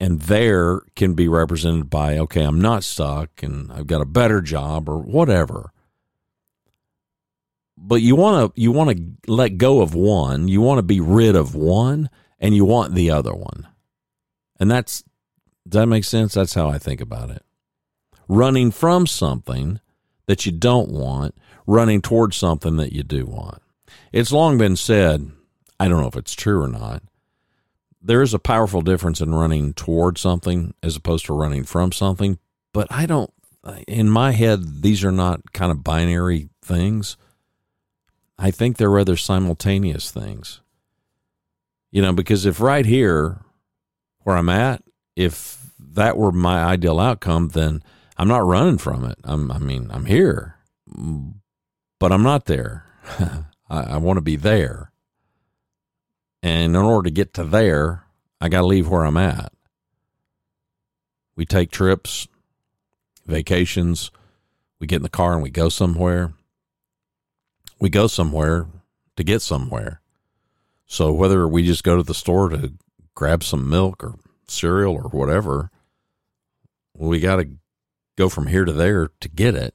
and 0.00 0.22
there 0.22 0.80
can 0.94 1.14
be 1.14 1.28
represented 1.28 1.90
by 1.90 2.18
okay 2.18 2.42
i'm 2.42 2.60
not 2.60 2.84
stuck 2.84 3.42
and 3.42 3.72
i've 3.72 3.86
got 3.86 4.00
a 4.00 4.06
better 4.06 4.40
job 4.40 4.88
or 4.88 4.98
whatever 4.98 5.72
but 7.80 7.96
you 7.96 8.16
want 8.16 8.54
to 8.54 8.60
you 8.60 8.72
want 8.72 8.96
to 8.96 9.32
let 9.32 9.58
go 9.58 9.80
of 9.80 9.94
one 9.94 10.48
you 10.48 10.60
want 10.60 10.78
to 10.78 10.82
be 10.82 11.00
rid 11.00 11.36
of 11.36 11.54
one 11.54 12.10
and 12.38 12.54
you 12.54 12.64
want 12.64 12.94
the 12.94 13.10
other 13.10 13.34
one 13.34 13.66
and 14.58 14.70
that's 14.70 15.02
does 15.68 15.80
that 15.80 15.86
make 15.86 16.04
sense 16.04 16.34
that's 16.34 16.54
how 16.54 16.68
i 16.68 16.78
think 16.78 17.00
about 17.00 17.30
it 17.30 17.42
running 18.28 18.70
from 18.70 19.06
something 19.06 19.80
that 20.26 20.44
you 20.44 20.52
don't 20.52 20.90
want 20.90 21.34
running 21.66 22.02
towards 22.02 22.36
something 22.36 22.76
that 22.76 22.92
you 22.92 23.02
do 23.02 23.24
want 23.24 23.62
it's 24.12 24.32
long 24.32 24.58
been 24.58 24.76
said 24.76 25.30
i 25.78 25.88
don't 25.88 26.00
know 26.00 26.08
if 26.08 26.16
it's 26.16 26.34
true 26.34 26.62
or 26.62 26.68
not 26.68 27.02
there 28.00 28.22
is 28.22 28.34
a 28.34 28.38
powerful 28.38 28.82
difference 28.82 29.20
in 29.20 29.34
running 29.34 29.74
towards 29.74 30.20
something 30.20 30.74
as 30.82 30.96
opposed 30.96 31.26
to 31.26 31.32
running 31.32 31.64
from 31.64 31.92
something. 31.92 32.38
But 32.72 32.86
I 32.90 33.06
don't, 33.06 33.32
in 33.86 34.08
my 34.08 34.32
head, 34.32 34.82
these 34.82 35.04
are 35.04 35.12
not 35.12 35.52
kind 35.52 35.72
of 35.72 35.84
binary 35.84 36.48
things. 36.62 37.16
I 38.38 38.50
think 38.50 38.76
they're 38.76 38.90
rather 38.90 39.16
simultaneous 39.16 40.10
things. 40.10 40.60
You 41.90 42.02
know, 42.02 42.12
because 42.12 42.46
if 42.46 42.60
right 42.60 42.86
here, 42.86 43.40
where 44.20 44.36
I'm 44.36 44.48
at, 44.48 44.82
if 45.16 45.70
that 45.78 46.16
were 46.16 46.30
my 46.30 46.62
ideal 46.62 47.00
outcome, 47.00 47.48
then 47.48 47.82
I'm 48.16 48.28
not 48.28 48.46
running 48.46 48.78
from 48.78 49.04
it. 49.04 49.18
I'm, 49.24 49.50
I 49.50 49.58
mean, 49.58 49.90
I'm 49.90 50.04
here, 50.04 50.56
but 51.98 52.12
I'm 52.12 52.22
not 52.22 52.44
there. 52.44 52.84
I, 53.70 53.80
I 53.80 53.96
want 53.96 54.18
to 54.18 54.22
be 54.22 54.36
there. 54.36 54.92
And 56.42 56.62
in 56.62 56.76
order 56.76 57.08
to 57.08 57.14
get 57.14 57.34
to 57.34 57.44
there, 57.44 58.04
I 58.40 58.48
got 58.48 58.60
to 58.60 58.66
leave 58.66 58.88
where 58.88 59.04
I'm 59.04 59.16
at. 59.16 59.52
We 61.34 61.44
take 61.46 61.70
trips, 61.70 62.28
vacations, 63.26 64.10
we 64.80 64.86
get 64.86 64.96
in 64.96 65.02
the 65.02 65.08
car 65.08 65.34
and 65.34 65.42
we 65.42 65.50
go 65.50 65.68
somewhere. 65.68 66.34
We 67.80 67.90
go 67.90 68.06
somewhere 68.06 68.66
to 69.16 69.24
get 69.24 69.42
somewhere. 69.42 70.00
So 70.86 71.12
whether 71.12 71.46
we 71.46 71.64
just 71.64 71.84
go 71.84 71.96
to 71.96 72.02
the 72.02 72.14
store 72.14 72.48
to 72.48 72.72
grab 73.14 73.44
some 73.44 73.68
milk 73.68 74.02
or 74.02 74.14
cereal 74.46 74.94
or 74.94 75.08
whatever, 75.10 75.70
we 76.94 77.20
got 77.20 77.36
to 77.36 77.48
go 78.16 78.28
from 78.28 78.46
here 78.46 78.64
to 78.64 78.72
there 78.72 79.10
to 79.20 79.28
get 79.28 79.54
it. 79.54 79.74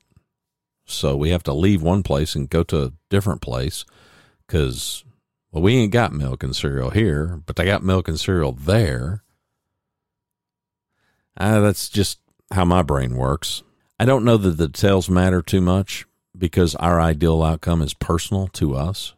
So 0.86 1.16
we 1.16 1.30
have 1.30 1.44
to 1.44 1.54
leave 1.54 1.82
one 1.82 2.04
place 2.04 2.36
and 2.36 2.50
go 2.50 2.64
to 2.64 2.84
a 2.84 2.94
different 3.10 3.42
place 3.42 3.86
because 4.46 5.06
well, 5.52 5.62
we 5.62 5.76
ain't 5.76 5.94
got 5.94 6.12
milk 6.12 6.44
and 6.44 6.56
cereal 6.56 6.90
here, 6.90 7.42
but 7.46 7.56
they 7.56 7.66
got 7.66 7.84
milk 7.84 8.08
and 8.08 8.20
cereal 8.20 8.52
there. 8.52 9.24
Uh, 11.38 11.60
that's 11.62 11.90
just 11.90 12.20
how 12.52 12.66
my 12.66 12.82
brain 12.82 13.16
works. 13.16 13.64
I 14.00 14.06
don't 14.06 14.26
know 14.26 14.38
that 14.38 14.58
the 14.58 14.68
details 14.68 15.10
matter 15.10 15.42
too 15.42 15.62
much 15.62 16.06
because 16.38 16.76
our 16.76 17.00
ideal 17.00 17.44
outcome 17.44 17.82
is 17.82 17.94
personal 17.94 18.48
to 18.48 18.76
us. 18.76 19.14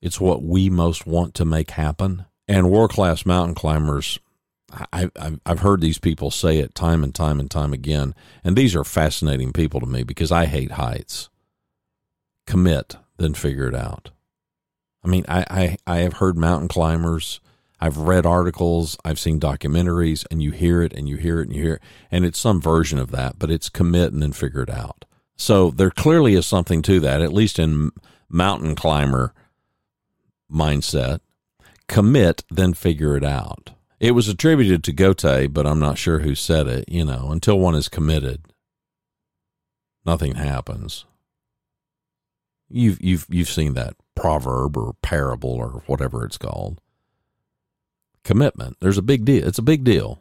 It's 0.00 0.20
what 0.20 0.42
we 0.42 0.68
most 0.68 1.06
want 1.06 1.34
to 1.34 1.44
make 1.44 1.72
happen. 1.72 2.26
And 2.48 2.70
world 2.70 2.90
class 2.90 3.24
mountain 3.24 3.54
climbers, 3.54 4.18
I, 4.92 5.10
have 5.46 5.60
heard 5.60 5.80
these 5.80 5.98
people 5.98 6.30
say 6.30 6.58
it 6.58 6.74
time 6.74 7.04
and 7.04 7.14
time 7.14 7.38
and 7.38 7.50
time 7.50 7.72
again. 7.72 8.14
And 8.42 8.56
these 8.56 8.74
are 8.74 8.84
fascinating 8.84 9.52
people 9.52 9.80
to 9.80 9.86
me 9.86 10.02
because 10.02 10.32
I 10.32 10.46
hate 10.46 10.72
heights. 10.72 11.28
Commit, 12.46 12.96
then 13.18 13.34
figure 13.34 13.68
it 13.68 13.74
out. 13.74 14.10
I 15.04 15.08
mean, 15.08 15.24
I, 15.28 15.44
I, 15.48 15.76
I 15.86 15.98
have 15.98 16.14
heard 16.14 16.36
mountain 16.36 16.68
climbers, 16.68 17.40
I've 17.80 17.98
read 17.98 18.24
articles, 18.24 18.96
I've 19.04 19.18
seen 19.18 19.40
documentaries, 19.40 20.24
and 20.30 20.40
you 20.40 20.52
hear 20.52 20.82
it 20.82 20.92
and 20.92 21.08
you 21.08 21.16
hear 21.16 21.40
it 21.40 21.48
and 21.48 21.56
you 21.56 21.62
hear 21.62 21.74
it. 21.74 21.82
And 22.12 22.24
it's 22.24 22.38
some 22.38 22.60
version 22.60 22.98
of 22.98 23.10
that, 23.10 23.40
but 23.40 23.50
it's 23.50 23.68
commit 23.68 24.12
and 24.12 24.22
then 24.22 24.32
figure 24.32 24.62
it 24.62 24.70
out. 24.70 25.04
So 25.36 25.70
there 25.70 25.90
clearly 25.90 26.34
is 26.34 26.46
something 26.46 26.82
to 26.82 27.00
that, 27.00 27.20
at 27.20 27.32
least 27.32 27.58
in 27.58 27.90
mountain 28.28 28.74
climber 28.74 29.34
mindset. 30.50 31.20
Commit, 31.88 32.44
then 32.50 32.74
figure 32.74 33.16
it 33.16 33.24
out. 33.24 33.70
It 34.00 34.12
was 34.12 34.28
attributed 34.28 34.82
to 34.84 34.92
Goethe, 34.92 35.52
but 35.52 35.66
I'm 35.66 35.78
not 35.78 35.98
sure 35.98 36.20
who 36.20 36.34
said 36.34 36.66
it. 36.66 36.88
You 36.88 37.04
know, 37.04 37.28
until 37.30 37.58
one 37.58 37.74
is 37.74 37.88
committed, 37.88 38.42
nothing 40.04 40.34
happens. 40.34 41.04
You've 42.68 43.00
you've 43.00 43.26
you've 43.28 43.50
seen 43.50 43.74
that 43.74 43.94
proverb 44.14 44.76
or 44.76 44.94
parable 45.02 45.50
or 45.50 45.82
whatever 45.86 46.24
it's 46.24 46.38
called. 46.38 46.80
Commitment. 48.24 48.76
There's 48.80 48.98
a 48.98 49.02
big 49.02 49.24
deal. 49.24 49.46
It's 49.46 49.58
a 49.58 49.62
big 49.62 49.84
deal. 49.84 50.20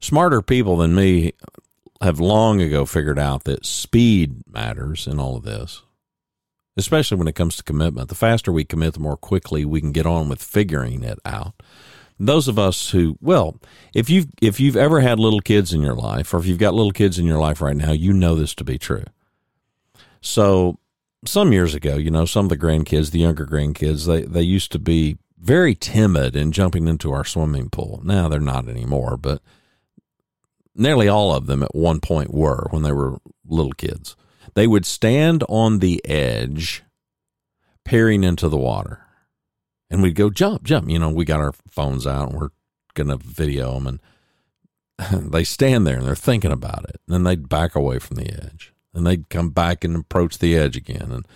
Smarter 0.00 0.42
people 0.42 0.76
than 0.76 0.94
me 0.94 1.32
have 2.00 2.20
long 2.20 2.60
ago 2.60 2.86
figured 2.86 3.18
out 3.18 3.44
that 3.44 3.66
speed 3.66 4.42
matters 4.46 5.06
in 5.06 5.18
all 5.18 5.36
of 5.36 5.44
this, 5.44 5.82
especially 6.76 7.16
when 7.16 7.28
it 7.28 7.34
comes 7.34 7.56
to 7.56 7.62
commitment. 7.62 8.08
The 8.08 8.14
faster 8.14 8.52
we 8.52 8.64
commit, 8.64 8.94
the 8.94 9.00
more 9.00 9.16
quickly 9.16 9.64
we 9.64 9.80
can 9.80 9.92
get 9.92 10.06
on 10.06 10.28
with 10.28 10.42
figuring 10.42 11.02
it 11.02 11.18
out. 11.24 11.54
Those 12.20 12.48
of 12.48 12.58
us 12.58 12.90
who, 12.90 13.16
well, 13.20 13.60
if 13.94 14.10
you've 14.10 14.26
if 14.42 14.58
you've 14.58 14.76
ever 14.76 15.00
had 15.00 15.20
little 15.20 15.40
kids 15.40 15.72
in 15.72 15.80
your 15.80 15.94
life, 15.94 16.34
or 16.34 16.38
if 16.38 16.46
you've 16.46 16.58
got 16.58 16.74
little 16.74 16.92
kids 16.92 17.18
in 17.18 17.26
your 17.26 17.38
life 17.38 17.60
right 17.60 17.76
now, 17.76 17.92
you 17.92 18.12
know 18.12 18.34
this 18.34 18.54
to 18.56 18.64
be 18.64 18.76
true. 18.76 19.04
So 20.20 20.78
some 21.24 21.52
years 21.52 21.74
ago, 21.74 21.96
you 21.96 22.10
know, 22.10 22.24
some 22.24 22.46
of 22.46 22.48
the 22.48 22.56
grandkids, 22.56 23.10
the 23.10 23.20
younger 23.20 23.46
grandkids, 23.46 24.06
they, 24.06 24.22
they 24.22 24.42
used 24.42 24.72
to 24.72 24.78
be 24.78 25.18
very 25.40 25.74
timid 25.74 26.34
in 26.34 26.52
jumping 26.52 26.88
into 26.88 27.12
our 27.12 27.24
swimming 27.24 27.70
pool. 27.70 28.00
Now 28.04 28.28
they're 28.28 28.40
not 28.40 28.68
anymore, 28.68 29.16
but 29.16 29.40
nearly 30.78 31.08
all 31.08 31.34
of 31.34 31.46
them 31.46 31.62
at 31.62 31.74
one 31.74 32.00
point 32.00 32.32
were 32.32 32.66
when 32.70 32.82
they 32.82 32.92
were 32.92 33.18
little 33.46 33.72
kids. 33.72 34.16
They 34.54 34.66
would 34.66 34.86
stand 34.86 35.44
on 35.48 35.78
the 35.78 36.00
edge, 36.04 36.82
peering 37.84 38.24
into 38.24 38.48
the 38.48 38.56
water, 38.56 39.00
and 39.90 40.02
we'd 40.02 40.14
go 40.14 40.30
jump, 40.30 40.62
jump. 40.62 40.88
You 40.88 40.98
know, 40.98 41.10
we 41.10 41.24
got 41.24 41.40
our 41.40 41.52
phones 41.68 42.06
out 42.06 42.30
and 42.30 42.40
we're 42.40 42.50
going 42.94 43.08
to 43.08 43.16
video 43.16 43.74
them, 43.74 43.86
and 43.86 45.32
they 45.32 45.44
stand 45.44 45.86
there 45.86 45.98
and 45.98 46.06
they're 46.06 46.14
thinking 46.14 46.52
about 46.52 46.84
it. 46.84 47.00
And 47.06 47.14
then 47.14 47.24
they'd 47.24 47.48
back 47.48 47.74
away 47.74 47.98
from 47.98 48.16
the 48.16 48.32
edge 48.32 48.72
and 48.94 49.06
they'd 49.06 49.28
come 49.28 49.50
back 49.50 49.84
and 49.84 49.96
approach 49.96 50.38
the 50.38 50.56
edge 50.56 50.76
again. 50.76 51.10
And 51.10 51.26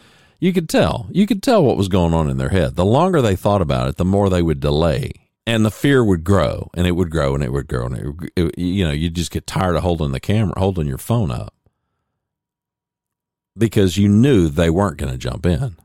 you 0.41 0.53
could 0.53 0.69
tell, 0.69 1.09
you 1.13 1.27
could 1.27 1.43
tell 1.43 1.65
what 1.65 1.77
was 1.77 1.89
going 1.89 2.15
on 2.15 2.29
in 2.29 2.39
their 2.39 2.49
head. 2.49 2.75
The 2.75 2.85
longer 2.85 3.23
they 3.23 3.37
thought 3.37 3.63
about 3.63 3.89
it, 3.89 3.97
the 3.97 4.05
more 4.05 4.29
they 4.29 4.43
would 4.43 4.61
delay. 4.61 5.13
And 5.47 5.65
the 5.65 5.71
fear 5.71 6.05
would 6.05 6.23
grow 6.23 6.71
and 6.75 6.87
it 6.87 6.93
would 6.93 7.11
grow 7.11 7.35
and 7.35 7.43
it 7.43 7.53
would 7.53 7.67
grow. 7.67 7.87
And 7.87 7.97
it, 7.97 8.07
would, 8.07 8.33
it, 8.37 8.59
you 8.59 8.85
know, 8.85 8.93
you 8.93 9.11
just 9.11 9.33
get 9.33 9.47
tired 9.47 9.77
of 9.77 9.83
holding 9.83 10.13
the 10.13 10.21
camera, 10.21 10.55
holding 10.57 10.87
your 10.87 10.99
phone 10.99 11.31
up 11.31 11.55
because 13.59 13.97
you 13.97 14.09
knew 14.09 14.49
they 14.49 14.71
weren't 14.71 14.99
going 14.99 15.13
to 15.13 15.19
jump 15.19 15.45
in. 15.45 15.77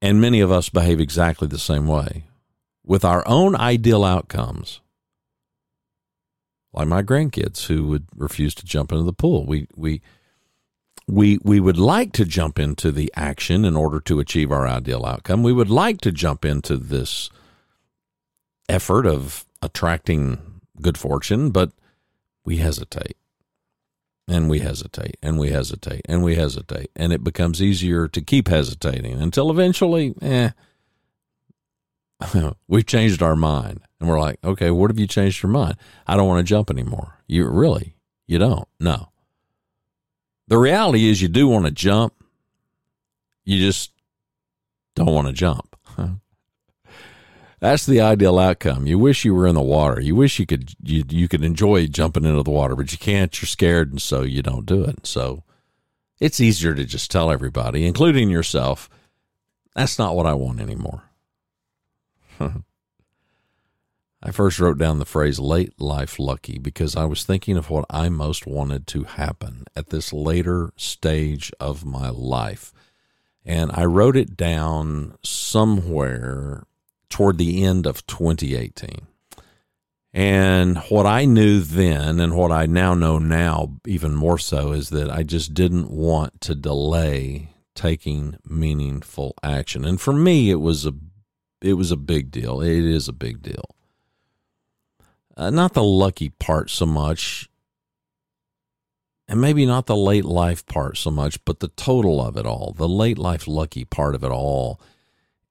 And 0.00 0.20
many 0.20 0.40
of 0.40 0.50
us 0.50 0.68
behave 0.68 1.00
exactly 1.00 1.48
the 1.48 1.58
same 1.58 1.86
way 1.86 2.24
with 2.84 3.04
our 3.04 3.22
own 3.26 3.54
ideal 3.56 4.04
outcomes 4.04 4.80
like 6.72 6.88
my 6.88 7.02
grandkids 7.02 7.66
who 7.66 7.86
would 7.88 8.06
refuse 8.14 8.54
to 8.56 8.64
jump 8.64 8.92
into 8.92 9.04
the 9.04 9.12
pool. 9.12 9.46
We 9.46 9.66
we 9.74 10.00
we 11.06 11.38
we 11.42 11.60
would 11.60 11.78
like 11.78 12.12
to 12.12 12.24
jump 12.24 12.58
into 12.58 12.92
the 12.92 13.12
action 13.16 13.64
in 13.64 13.76
order 13.76 14.00
to 14.00 14.20
achieve 14.20 14.52
our 14.52 14.66
ideal 14.66 15.04
outcome. 15.04 15.42
We 15.42 15.52
would 15.52 15.70
like 15.70 16.00
to 16.02 16.12
jump 16.12 16.44
into 16.44 16.76
this 16.76 17.30
effort 18.68 19.06
of 19.06 19.44
attracting 19.62 20.38
good 20.80 20.98
fortune, 20.98 21.50
but 21.50 21.72
we 22.44 22.58
hesitate. 22.58 23.16
And 24.30 24.50
we 24.50 24.58
hesitate 24.58 25.16
and 25.22 25.38
we 25.38 25.50
hesitate 25.50 26.02
and 26.06 26.22
we 26.22 26.34
hesitate. 26.34 26.90
And 26.94 27.14
it 27.14 27.24
becomes 27.24 27.62
easier 27.62 28.08
to 28.08 28.20
keep 28.20 28.48
hesitating 28.48 29.20
until 29.20 29.50
eventually, 29.50 30.14
eh, 30.20 30.50
we've 32.68 32.84
changed 32.84 33.22
our 33.22 33.36
mind. 33.36 33.80
And 33.98 34.08
we're 34.08 34.20
like, 34.20 34.38
okay, 34.44 34.70
what 34.70 34.90
have 34.90 34.98
you 34.98 35.06
changed 35.06 35.42
your 35.42 35.50
mind? 35.50 35.76
I 36.06 36.16
don't 36.16 36.28
want 36.28 36.46
to 36.46 36.48
jump 36.48 36.70
anymore. 36.70 37.22
You 37.26 37.48
really, 37.48 37.96
you 38.26 38.38
don't. 38.38 38.68
No. 38.78 39.08
The 40.48 40.58
reality 40.58 41.08
is 41.08 41.22
you 41.22 41.28
do 41.28 41.48
want 41.48 41.64
to 41.64 41.70
jump. 41.70 42.12
You 43.44 43.58
just 43.58 43.92
don't 44.94 45.12
want 45.12 45.28
to 45.28 45.32
jump. 45.32 45.74
That's 47.60 47.86
the 47.86 48.00
ideal 48.00 48.38
outcome. 48.38 48.86
You 48.86 48.98
wish 48.98 49.24
you 49.24 49.34
were 49.34 49.46
in 49.46 49.56
the 49.56 49.60
water. 49.60 50.00
You 50.00 50.14
wish 50.14 50.38
you 50.38 50.46
could 50.46 50.74
you 50.82 51.04
you 51.08 51.28
could 51.28 51.42
enjoy 51.42 51.86
jumping 51.86 52.24
into 52.24 52.42
the 52.42 52.50
water, 52.50 52.76
but 52.76 52.92
you 52.92 52.98
can't. 52.98 53.40
You're 53.40 53.46
scared, 53.46 53.90
and 53.90 54.00
so 54.00 54.22
you 54.22 54.42
don't 54.42 54.66
do 54.66 54.84
it. 54.84 55.06
So 55.06 55.42
it's 56.20 56.40
easier 56.40 56.74
to 56.74 56.84
just 56.84 57.10
tell 57.10 57.30
everybody, 57.30 57.84
including 57.86 58.30
yourself, 58.30 58.88
that's 59.74 59.98
not 59.98 60.14
what 60.14 60.26
I 60.26 60.34
want 60.34 60.60
anymore. 60.60 61.02
I 64.20 64.32
first 64.32 64.58
wrote 64.58 64.78
down 64.78 64.98
the 64.98 65.04
phrase 65.04 65.38
late 65.38 65.80
life 65.80 66.18
lucky 66.18 66.58
because 66.58 66.96
I 66.96 67.04
was 67.04 67.24
thinking 67.24 67.56
of 67.56 67.70
what 67.70 67.84
I 67.88 68.08
most 68.08 68.46
wanted 68.46 68.88
to 68.88 69.04
happen 69.04 69.64
at 69.76 69.90
this 69.90 70.12
later 70.12 70.72
stage 70.76 71.52
of 71.60 71.84
my 71.84 72.08
life. 72.10 72.72
And 73.44 73.70
I 73.72 73.84
wrote 73.84 74.16
it 74.16 74.36
down 74.36 75.16
somewhere 75.22 76.64
toward 77.08 77.38
the 77.38 77.64
end 77.64 77.86
of 77.86 78.06
2018. 78.06 79.06
And 80.12 80.78
what 80.88 81.06
I 81.06 81.26
knew 81.26 81.60
then 81.60 82.18
and 82.18 82.34
what 82.34 82.50
I 82.50 82.66
now 82.66 82.94
know 82.94 83.18
now, 83.18 83.76
even 83.86 84.14
more 84.14 84.38
so, 84.38 84.72
is 84.72 84.90
that 84.90 85.10
I 85.10 85.22
just 85.22 85.54
didn't 85.54 85.90
want 85.90 86.40
to 86.42 86.54
delay 86.54 87.50
taking 87.74 88.36
meaningful 88.44 89.34
action. 89.42 89.84
And 89.84 90.00
for 90.00 90.12
me, 90.12 90.50
it 90.50 90.60
was 90.60 90.86
a 90.86 90.94
it 91.60 91.74
was 91.74 91.90
a 91.90 91.96
big 91.96 92.30
deal. 92.30 92.60
It 92.60 92.84
is 92.84 93.08
a 93.08 93.12
big 93.12 93.42
deal. 93.42 93.64
Uh, 95.36 95.50
not 95.50 95.74
the 95.74 95.84
lucky 95.84 96.30
part 96.30 96.70
so 96.70 96.86
much, 96.86 97.48
and 99.28 99.40
maybe 99.40 99.66
not 99.66 99.86
the 99.86 99.96
late 99.96 100.24
life 100.24 100.66
part 100.66 100.96
so 100.96 101.10
much, 101.10 101.44
but 101.44 101.60
the 101.60 101.68
total 101.68 102.20
of 102.20 102.36
it 102.36 102.46
all, 102.46 102.72
the 102.76 102.88
late 102.88 103.18
life 103.18 103.46
lucky 103.46 103.84
part 103.84 104.14
of 104.14 104.24
it 104.24 104.30
all 104.32 104.80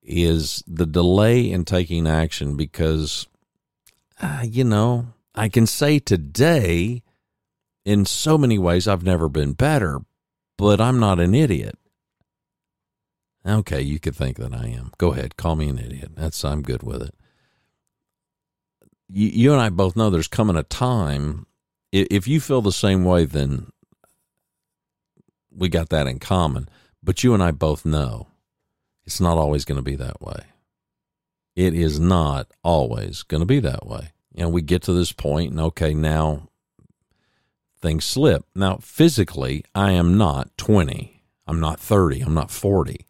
is 0.08 0.64
the 0.66 0.86
delay 0.86 1.52
in 1.52 1.66
taking 1.66 2.08
action 2.08 2.56
because, 2.56 3.28
uh, 4.22 4.44
you 4.44 4.64
know, 4.64 5.08
I 5.36 5.50
can 5.50 5.68
say 5.68 6.00
today, 6.00 7.04
in 7.86 8.06
so 8.06 8.38
many 8.38 8.58
ways, 8.58 8.88
I've 8.88 9.04
never 9.04 9.30
been 9.30 9.54
better, 9.54 10.00
but 10.58 10.82
I'm 10.82 11.00
not 11.00 11.20
an 11.20 11.36
idiot. 11.36 11.78
Okay, 13.46 13.82
you 13.82 14.00
could 14.00 14.16
think 14.16 14.38
that 14.38 14.54
I 14.54 14.68
am. 14.68 14.92
Go 14.98 15.14
ahead, 15.14 15.38
call 15.38 15.56
me 15.56 15.70
an 15.70 15.78
idiot. 15.78 16.12
That's 16.16 16.44
I'm 16.44 16.62
good 16.62 16.84
with 16.84 17.02
it. 17.02 17.16
You, 19.10 19.28
you 19.28 19.52
and 19.54 19.62
I 19.62 19.70
both 19.70 19.96
know 19.96 20.10
there's 20.10 20.28
coming 20.28 20.58
a 20.58 20.64
time. 20.64 21.46
If 21.92 22.28
you 22.28 22.42
feel 22.42 22.62
the 22.62 22.74
same 22.74 23.06
way, 23.06 23.26
then 23.26 23.72
we 25.50 25.70
got 25.70 25.90
that 25.90 26.08
in 26.08 26.20
common. 26.20 26.68
But 27.02 27.24
you 27.24 27.34
and 27.34 27.42
I 27.42 27.52
both 27.52 27.86
know 27.86 28.28
it's 29.08 29.22
not 29.22 29.38
always 29.38 29.64
going 29.64 29.78
to 29.78 29.82
be 29.82 29.96
that 29.96 30.22
way. 30.22 30.44
It 31.56 31.74
is 31.74 31.98
not 31.98 32.52
always 32.62 33.24
going 33.24 33.40
to 33.40 33.48
be 33.48 33.62
that 33.62 33.88
way. 33.88 34.12
Know, 34.36 34.50
we 34.50 34.62
get 34.62 34.84
to 34.84 34.94
this 34.94 35.14
point 35.14 35.52
and 35.52 35.60
okay, 35.62 35.94
now 35.94 36.50
things 37.82 38.04
slip. 38.04 38.46
Now, 38.54 38.78
physically, 38.82 39.64
I 39.74 39.92
am 39.92 40.18
not 40.18 40.56
20. 40.58 41.24
I'm 41.48 41.60
not 41.60 41.80
30. 41.80 42.22
I'm 42.22 42.34
not 42.34 42.52
40. 42.52 43.08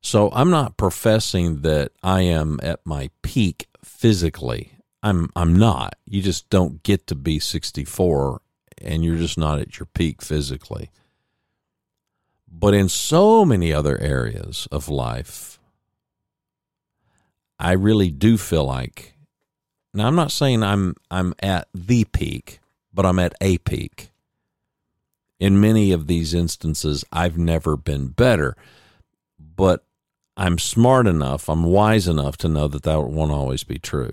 So 0.00 0.30
I'm 0.32 0.50
not 0.50 0.78
professing 0.78 1.60
that 1.60 1.92
I 2.02 2.22
am 2.22 2.58
at 2.62 2.80
my 2.84 3.10
peak 3.22 3.68
physically. 3.84 4.72
I'm 5.02 5.30
I'm 5.36 5.54
not. 5.54 5.96
You 6.06 6.22
just 6.22 6.48
don't 6.48 6.82
get 6.82 7.06
to 7.08 7.14
be 7.14 7.38
64 7.38 8.40
and 8.82 9.04
you're 9.04 9.18
just 9.18 9.38
not 9.38 9.60
at 9.60 9.78
your 9.78 9.86
peak 9.86 10.22
physically. 10.22 10.90
But 12.56 12.72
in 12.72 12.88
so 12.88 13.44
many 13.44 13.72
other 13.72 14.00
areas 14.00 14.68
of 14.70 14.88
life, 14.88 15.58
I 17.58 17.72
really 17.72 18.10
do 18.10 18.38
feel 18.38 18.64
like 18.64 19.14
now 19.92 20.06
I'm 20.06 20.14
not 20.14 20.30
saying 20.30 20.62
I'm 20.62 20.94
I'm 21.10 21.34
at 21.40 21.68
the 21.74 22.04
peak, 22.04 22.60
but 22.92 23.04
I'm 23.04 23.18
at 23.18 23.34
a 23.40 23.58
peak. 23.58 24.10
In 25.40 25.60
many 25.60 25.90
of 25.90 26.06
these 26.06 26.32
instances, 26.32 27.04
I've 27.12 27.36
never 27.36 27.76
been 27.76 28.08
better, 28.08 28.56
but 29.38 29.84
I'm 30.36 30.58
smart 30.58 31.06
enough, 31.06 31.48
I'm 31.48 31.64
wise 31.64 32.06
enough 32.06 32.36
to 32.38 32.48
know 32.48 32.68
that 32.68 32.84
that 32.84 33.00
won't 33.02 33.32
always 33.32 33.64
be 33.64 33.78
true. 33.78 34.12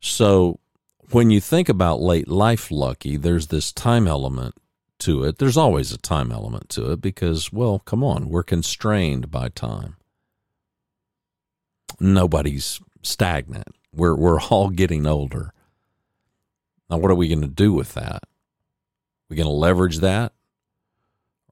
So 0.00 0.58
when 1.10 1.30
you 1.30 1.40
think 1.40 1.68
about 1.68 2.00
late 2.00 2.28
life 2.28 2.70
lucky, 2.70 3.16
there's 3.16 3.46
this 3.46 3.72
time 3.72 4.08
element 4.08 4.54
to 5.02 5.24
it. 5.24 5.38
There's 5.38 5.56
always 5.56 5.92
a 5.92 5.98
time 5.98 6.32
element 6.32 6.68
to 6.70 6.92
it 6.92 7.00
because, 7.00 7.52
well, 7.52 7.78
come 7.80 8.02
on, 8.02 8.28
we're 8.28 8.42
constrained 8.42 9.30
by 9.30 9.48
time. 9.48 9.96
Nobody's 12.00 12.80
stagnant. 13.02 13.68
We're 13.94 14.16
we're 14.16 14.40
all 14.40 14.70
getting 14.70 15.06
older. 15.06 15.52
Now, 16.88 16.98
what 16.98 17.10
are 17.10 17.16
we 17.16 17.28
going 17.28 17.42
to 17.42 17.48
do 17.48 17.72
with 17.72 17.94
that? 17.94 18.22
We 19.28 19.36
going 19.36 19.46
to 19.46 19.52
leverage 19.52 19.98
that? 19.98 20.32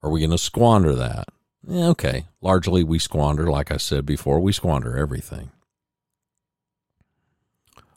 Are 0.02 0.10
we 0.10 0.20
going 0.20 0.30
to 0.30 0.38
squander 0.38 0.94
that? 0.94 1.28
Yeah, 1.66 1.88
okay. 1.88 2.26
Largely, 2.40 2.84
we 2.84 2.98
squander, 2.98 3.50
like 3.50 3.70
I 3.70 3.76
said 3.76 4.06
before, 4.06 4.40
we 4.40 4.52
squander 4.52 4.96
everything. 4.96 5.50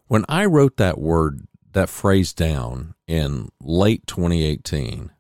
When 0.08 0.26
I 0.30 0.46
wrote 0.46 0.78
that 0.78 1.00
word, 1.00 1.48
that 1.72 1.90
phrase 1.90 2.34
down 2.34 2.94
in 3.08 3.50
late 3.62 4.06
2018, 4.08 5.12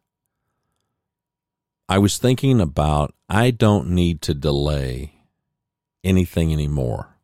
I 1.89 1.97
was 1.97 2.17
thinking 2.17 2.61
about 2.61 3.13
I 3.29 3.51
don't 3.51 3.89
need 3.89 4.21
to 4.23 4.33
delay 4.33 5.13
anything 6.03 6.53
anymore. 6.53 7.17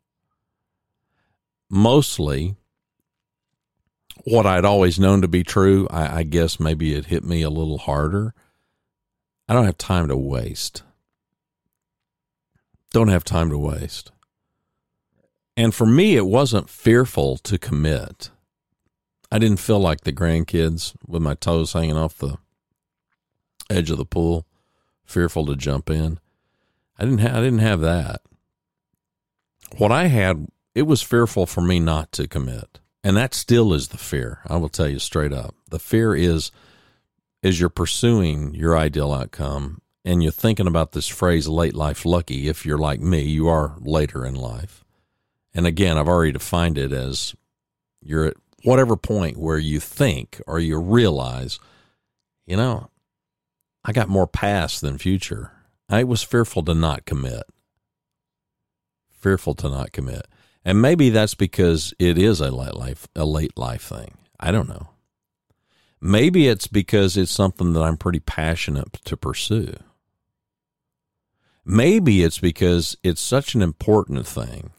Mostly, 1.70 2.56
what 4.24 4.46
I'd 4.46 4.66
always 4.66 5.00
known 5.00 5.22
to 5.22 5.28
be 5.28 5.44
true, 5.44 5.88
I, 5.90 6.20
I, 6.20 6.24
guess 6.24 6.60
maybe 6.60 6.94
it 6.94 7.06
hit 7.06 7.24
me 7.24 7.42
a 7.42 7.50
little 7.50 7.78
harder. 7.78 8.34
I 9.48 9.54
don't 9.54 9.66
have 9.66 9.78
time 9.78 10.08
to 10.08 10.18
waste. 10.18 10.84
Don't 12.92 13.08
have 13.08 13.24
time 13.24 13.50
to 13.52 13.58
waste. 13.58 14.12
And 15.56 15.74
for 15.74 15.86
me, 15.86 16.16
it 16.16 16.26
wasn't 16.26 16.70
fearful 16.70 17.38
to 17.38 17.58
commit. 17.58 18.32
I 19.32 19.38
didn't 19.38 19.60
feel 19.60 19.80
like 19.80 20.02
the 20.02 20.14
grandkids 20.14 20.96
with 21.06 21.22
my 21.22 21.36
toes 21.36 21.74
hanging 21.74 21.98
off 21.98 22.18
the 22.18 22.38
edge 23.70 23.92
of 23.92 23.98
the 23.98 24.06
pool 24.06 24.46
fearful 25.10 25.46
to 25.48 25.56
jump 25.56 25.90
in. 25.90 26.20
I 26.98 27.06
didn't 27.06 27.20
have 27.20 27.36
I 27.36 27.42
didn't 27.42 27.60
have 27.60 27.82
that. 27.82 28.22
What 29.78 29.92
I 29.92 30.08
had, 30.08 30.48
it 30.74 30.84
was 30.84 31.02
fearful 31.02 31.46
for 31.46 31.62
me 31.62 31.80
not 31.80 32.12
to 32.14 32.28
commit. 32.28 32.80
And 33.04 33.16
that 33.16 33.34
still 33.34 33.74
is 33.74 33.90
the 33.90 33.98
fear. 33.98 34.40
I 34.48 34.58
will 34.58 34.70
tell 34.70 34.88
you 34.88 35.00
straight 35.00 35.32
up. 35.32 35.56
The 35.70 35.80
fear 35.80 36.16
is 36.16 36.52
as 37.44 37.60
you're 37.60 37.70
pursuing 37.70 38.54
your 38.54 38.78
ideal 38.78 39.14
outcome 39.14 39.82
and 40.04 40.22
you're 40.22 40.32
thinking 40.32 40.68
about 40.68 40.92
this 40.92 41.08
phrase 41.08 41.48
late 41.48 41.76
life 41.76 42.06
lucky, 42.06 42.48
if 42.48 42.66
you're 42.66 42.78
like 42.78 43.00
me, 43.00 43.22
you 43.22 43.48
are 43.48 43.76
later 43.80 44.26
in 44.26 44.36
life. 44.36 44.84
And 45.54 45.66
again, 45.66 45.98
I've 45.98 46.08
already 46.08 46.34
defined 46.34 46.78
it 46.78 46.92
as 46.92 47.36
you're 48.02 48.26
at 48.26 48.38
whatever 48.64 48.96
point 48.96 49.38
where 49.38 49.58
you 49.58 49.80
think 49.80 50.42
or 50.46 50.60
you 50.60 50.78
realize, 50.78 51.60
you 52.46 52.58
know, 52.58 52.89
I 53.84 53.92
got 53.92 54.10
more 54.10 54.28
past 54.28 54.82
than 54.82 54.98
future. 54.98 55.52
I 55.90 56.04
was 56.04 56.22
fearful 56.22 56.64
to 56.64 56.74
not 56.74 57.06
commit. 57.06 57.44
Fearful 59.10 59.56
to 59.56 59.70
not 59.70 59.92
commit. 59.92 60.28
And 60.64 60.82
maybe 60.82 61.10
that's 61.10 61.36
because 61.36 61.94
it 62.00 62.18
is 62.18 62.42
a 62.42 62.52
late 62.52 62.76
life 62.76 63.08
a 63.16 63.26
late 63.26 63.58
life 63.58 63.84
thing. 63.84 64.18
I 64.40 64.52
don't 64.52 64.70
know. 64.70 64.90
Maybe 66.02 66.48
it's 66.48 66.68
because 66.68 67.18
it's 67.18 67.32
something 67.32 67.74
that 67.74 67.82
I'm 67.82 67.98
pretty 67.98 68.20
passionate 68.20 68.94
to 69.06 69.18
pursue. 69.18 69.74
Maybe 71.66 72.24
it's 72.24 72.40
because 72.40 72.98
it's 73.04 73.22
such 73.22 73.54
an 73.54 73.62
important 73.62 74.26
thing 74.26 74.72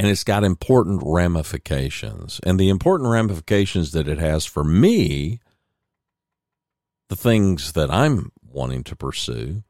and 0.00 0.08
it's 0.08 0.24
got 0.24 0.44
important 0.44 1.02
ramifications. 1.04 2.40
And 2.44 2.58
the 2.58 2.70
important 2.70 3.10
ramifications 3.10 3.92
that 3.92 4.08
it 4.08 4.18
has 4.18 4.46
for 4.46 4.64
me 4.64 5.40
the 7.10 7.16
things 7.16 7.72
that 7.72 7.90
I'm 7.90 8.30
wanting 8.40 8.84
to 8.84 8.94
pursue, 8.94 9.64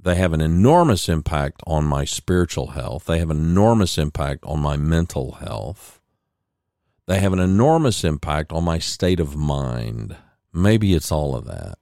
they 0.00 0.14
have 0.14 0.32
an 0.32 0.40
enormous 0.40 1.10
impact 1.10 1.62
on 1.66 1.84
my 1.84 2.06
spiritual 2.06 2.68
health. 2.68 3.04
They 3.04 3.18
have 3.18 3.30
an 3.30 3.36
enormous 3.36 3.98
impact 3.98 4.44
on 4.46 4.60
my 4.60 4.78
mental 4.78 5.32
health. 5.32 6.00
They 7.06 7.20
have 7.20 7.34
an 7.34 7.38
enormous 7.38 8.02
impact 8.02 8.50
on 8.50 8.64
my 8.64 8.78
state 8.78 9.20
of 9.20 9.36
mind. 9.36 10.16
Maybe 10.54 10.94
it's 10.94 11.12
all 11.12 11.36
of 11.36 11.44
that. 11.44 11.76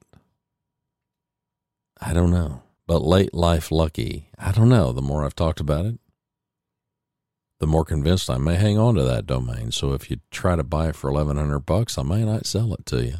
I 2.01 2.13
don't 2.13 2.31
know. 2.31 2.63
But 2.85 3.03
late 3.03 3.33
life 3.33 3.71
lucky, 3.71 4.31
I 4.37 4.51
don't 4.51 4.67
know. 4.67 4.91
The 4.91 5.01
more 5.01 5.23
I've 5.23 5.35
talked 5.35 5.61
about 5.61 5.85
it, 5.85 5.97
the 7.61 7.67
more 7.67 7.85
convinced 7.85 8.29
I 8.29 8.37
may 8.37 8.55
hang 8.55 8.77
on 8.77 8.95
to 8.95 9.03
that 9.03 9.25
domain. 9.25 9.71
So 9.71 9.93
if 9.93 10.11
you 10.11 10.17
try 10.29 10.57
to 10.57 10.63
buy 10.63 10.89
it 10.89 10.97
for 10.97 11.09
1100 11.09 11.59
bucks, 11.59 11.97
I 11.97 12.03
may 12.03 12.25
not 12.25 12.45
sell 12.45 12.73
it 12.73 12.85
to 12.87 13.01
you. 13.01 13.15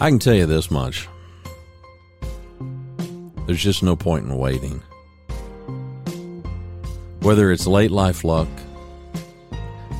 I 0.00 0.10
can 0.10 0.18
tell 0.18 0.34
you 0.34 0.46
this 0.46 0.70
much. 0.70 1.08
There's 3.46 3.62
just 3.62 3.82
no 3.82 3.94
point 3.94 4.26
in 4.26 4.36
waiting. 4.36 4.82
Whether 7.20 7.52
it's 7.52 7.66
late 7.66 7.90
life 7.90 8.24
luck 8.24 8.48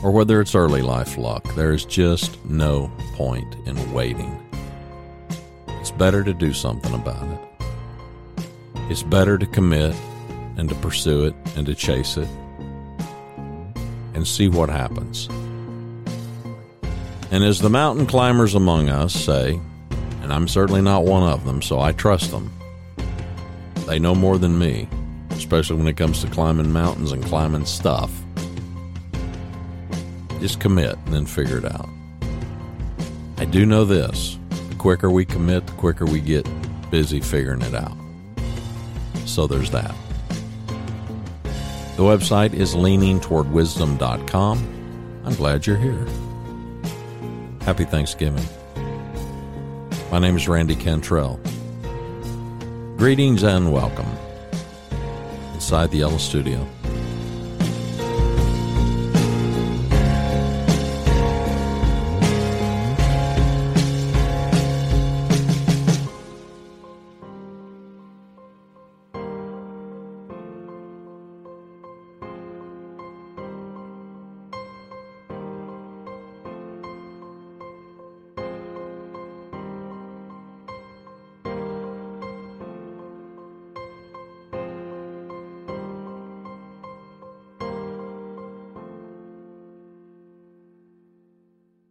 or 0.03 0.11
whether 0.11 0.41
it's 0.41 0.55
early 0.55 0.83
life 0.83 1.17
luck, 1.17 1.45
there 1.55 1.73
is 1.73 1.85
just 1.85 2.45
no 2.45 2.91
point 3.15 3.55
in 3.67 3.93
waiting. 3.93 4.37
It's 5.81 5.91
better 5.93 6.25
to 6.25 6.35
do 6.35 6.53
something 6.53 6.93
about 6.93 7.27
it. 7.29 7.41
It's 8.91 9.03
better 9.03 9.39
to 9.39 9.47
commit 9.47 9.95
and 10.57 10.69
to 10.69 10.75
pursue 10.77 11.25
it 11.25 11.35
and 11.57 11.65
to 11.67 11.75
chase 11.75 12.17
it 12.17 12.29
and 14.15 14.27
see 14.27 14.49
what 14.49 14.69
happens. 14.69 15.29
And 17.31 17.45
as 17.45 17.61
the 17.61 17.71
mountain 17.71 18.07
climbers 18.07 18.55
among 18.55 18.89
us 18.89 19.15
say, 19.15 19.61
and 20.25 20.33
I'm 20.33 20.49
certainly 20.49 20.81
not 20.81 21.05
one 21.05 21.23
of 21.23 21.45
them, 21.45 21.61
so 21.61 21.81
I 21.81 21.93
trust 21.93 22.31
them. 22.31 22.51
They 23.87 23.99
know 23.99 24.15
more 24.15 24.39
than 24.39 24.59
me, 24.59 24.89
especially 25.33 25.77
when 25.77 25.87
it 25.87 25.99
comes 25.99 26.23
to 26.23 26.31
climbing 26.31 26.73
mountains 26.73 27.13
and 27.13 27.23
climbing 27.23 27.67
stuff. 27.67 28.11
Just 30.41 30.61
commit 30.61 30.97
and 31.05 31.13
then 31.13 31.27
figure 31.27 31.59
it 31.59 31.67
out. 31.67 31.91
I 33.37 33.45
do 33.45 33.67
know 33.67 33.85
this 33.85 34.39
the 34.71 34.77
quicker 34.77 35.11
we 35.11 35.27
commit, 35.27 35.67
the 35.67 35.75
quicker 35.75 36.07
we 36.07 36.21
get 36.21 36.49
busy 36.91 37.21
figuring 37.21 37.61
it 37.61 37.75
out. 37.75 37.99
So 39.27 39.47
there's 39.47 39.73
that. 39.73 39.95
The 41.97 42.03
website 42.03 42.55
is 42.55 42.75
leaningtowardwisdom.com. 42.75 45.23
I'm 45.27 45.35
glad 45.35 45.67
you're 45.67 45.77
here. 45.77 46.07
Happy 47.61 47.85
Thanksgiving. 47.85 48.47
My 50.15 50.21
name 50.21 50.37
is 50.37 50.47
Randy 50.47 50.77
Cantrell. 50.77 51.41
Greetings 52.97 53.43
and 53.43 53.73
welcome 53.73 54.07
inside 55.55 55.91
the 55.91 55.99
Yellow 55.99 56.19
Studio. 56.19 56.65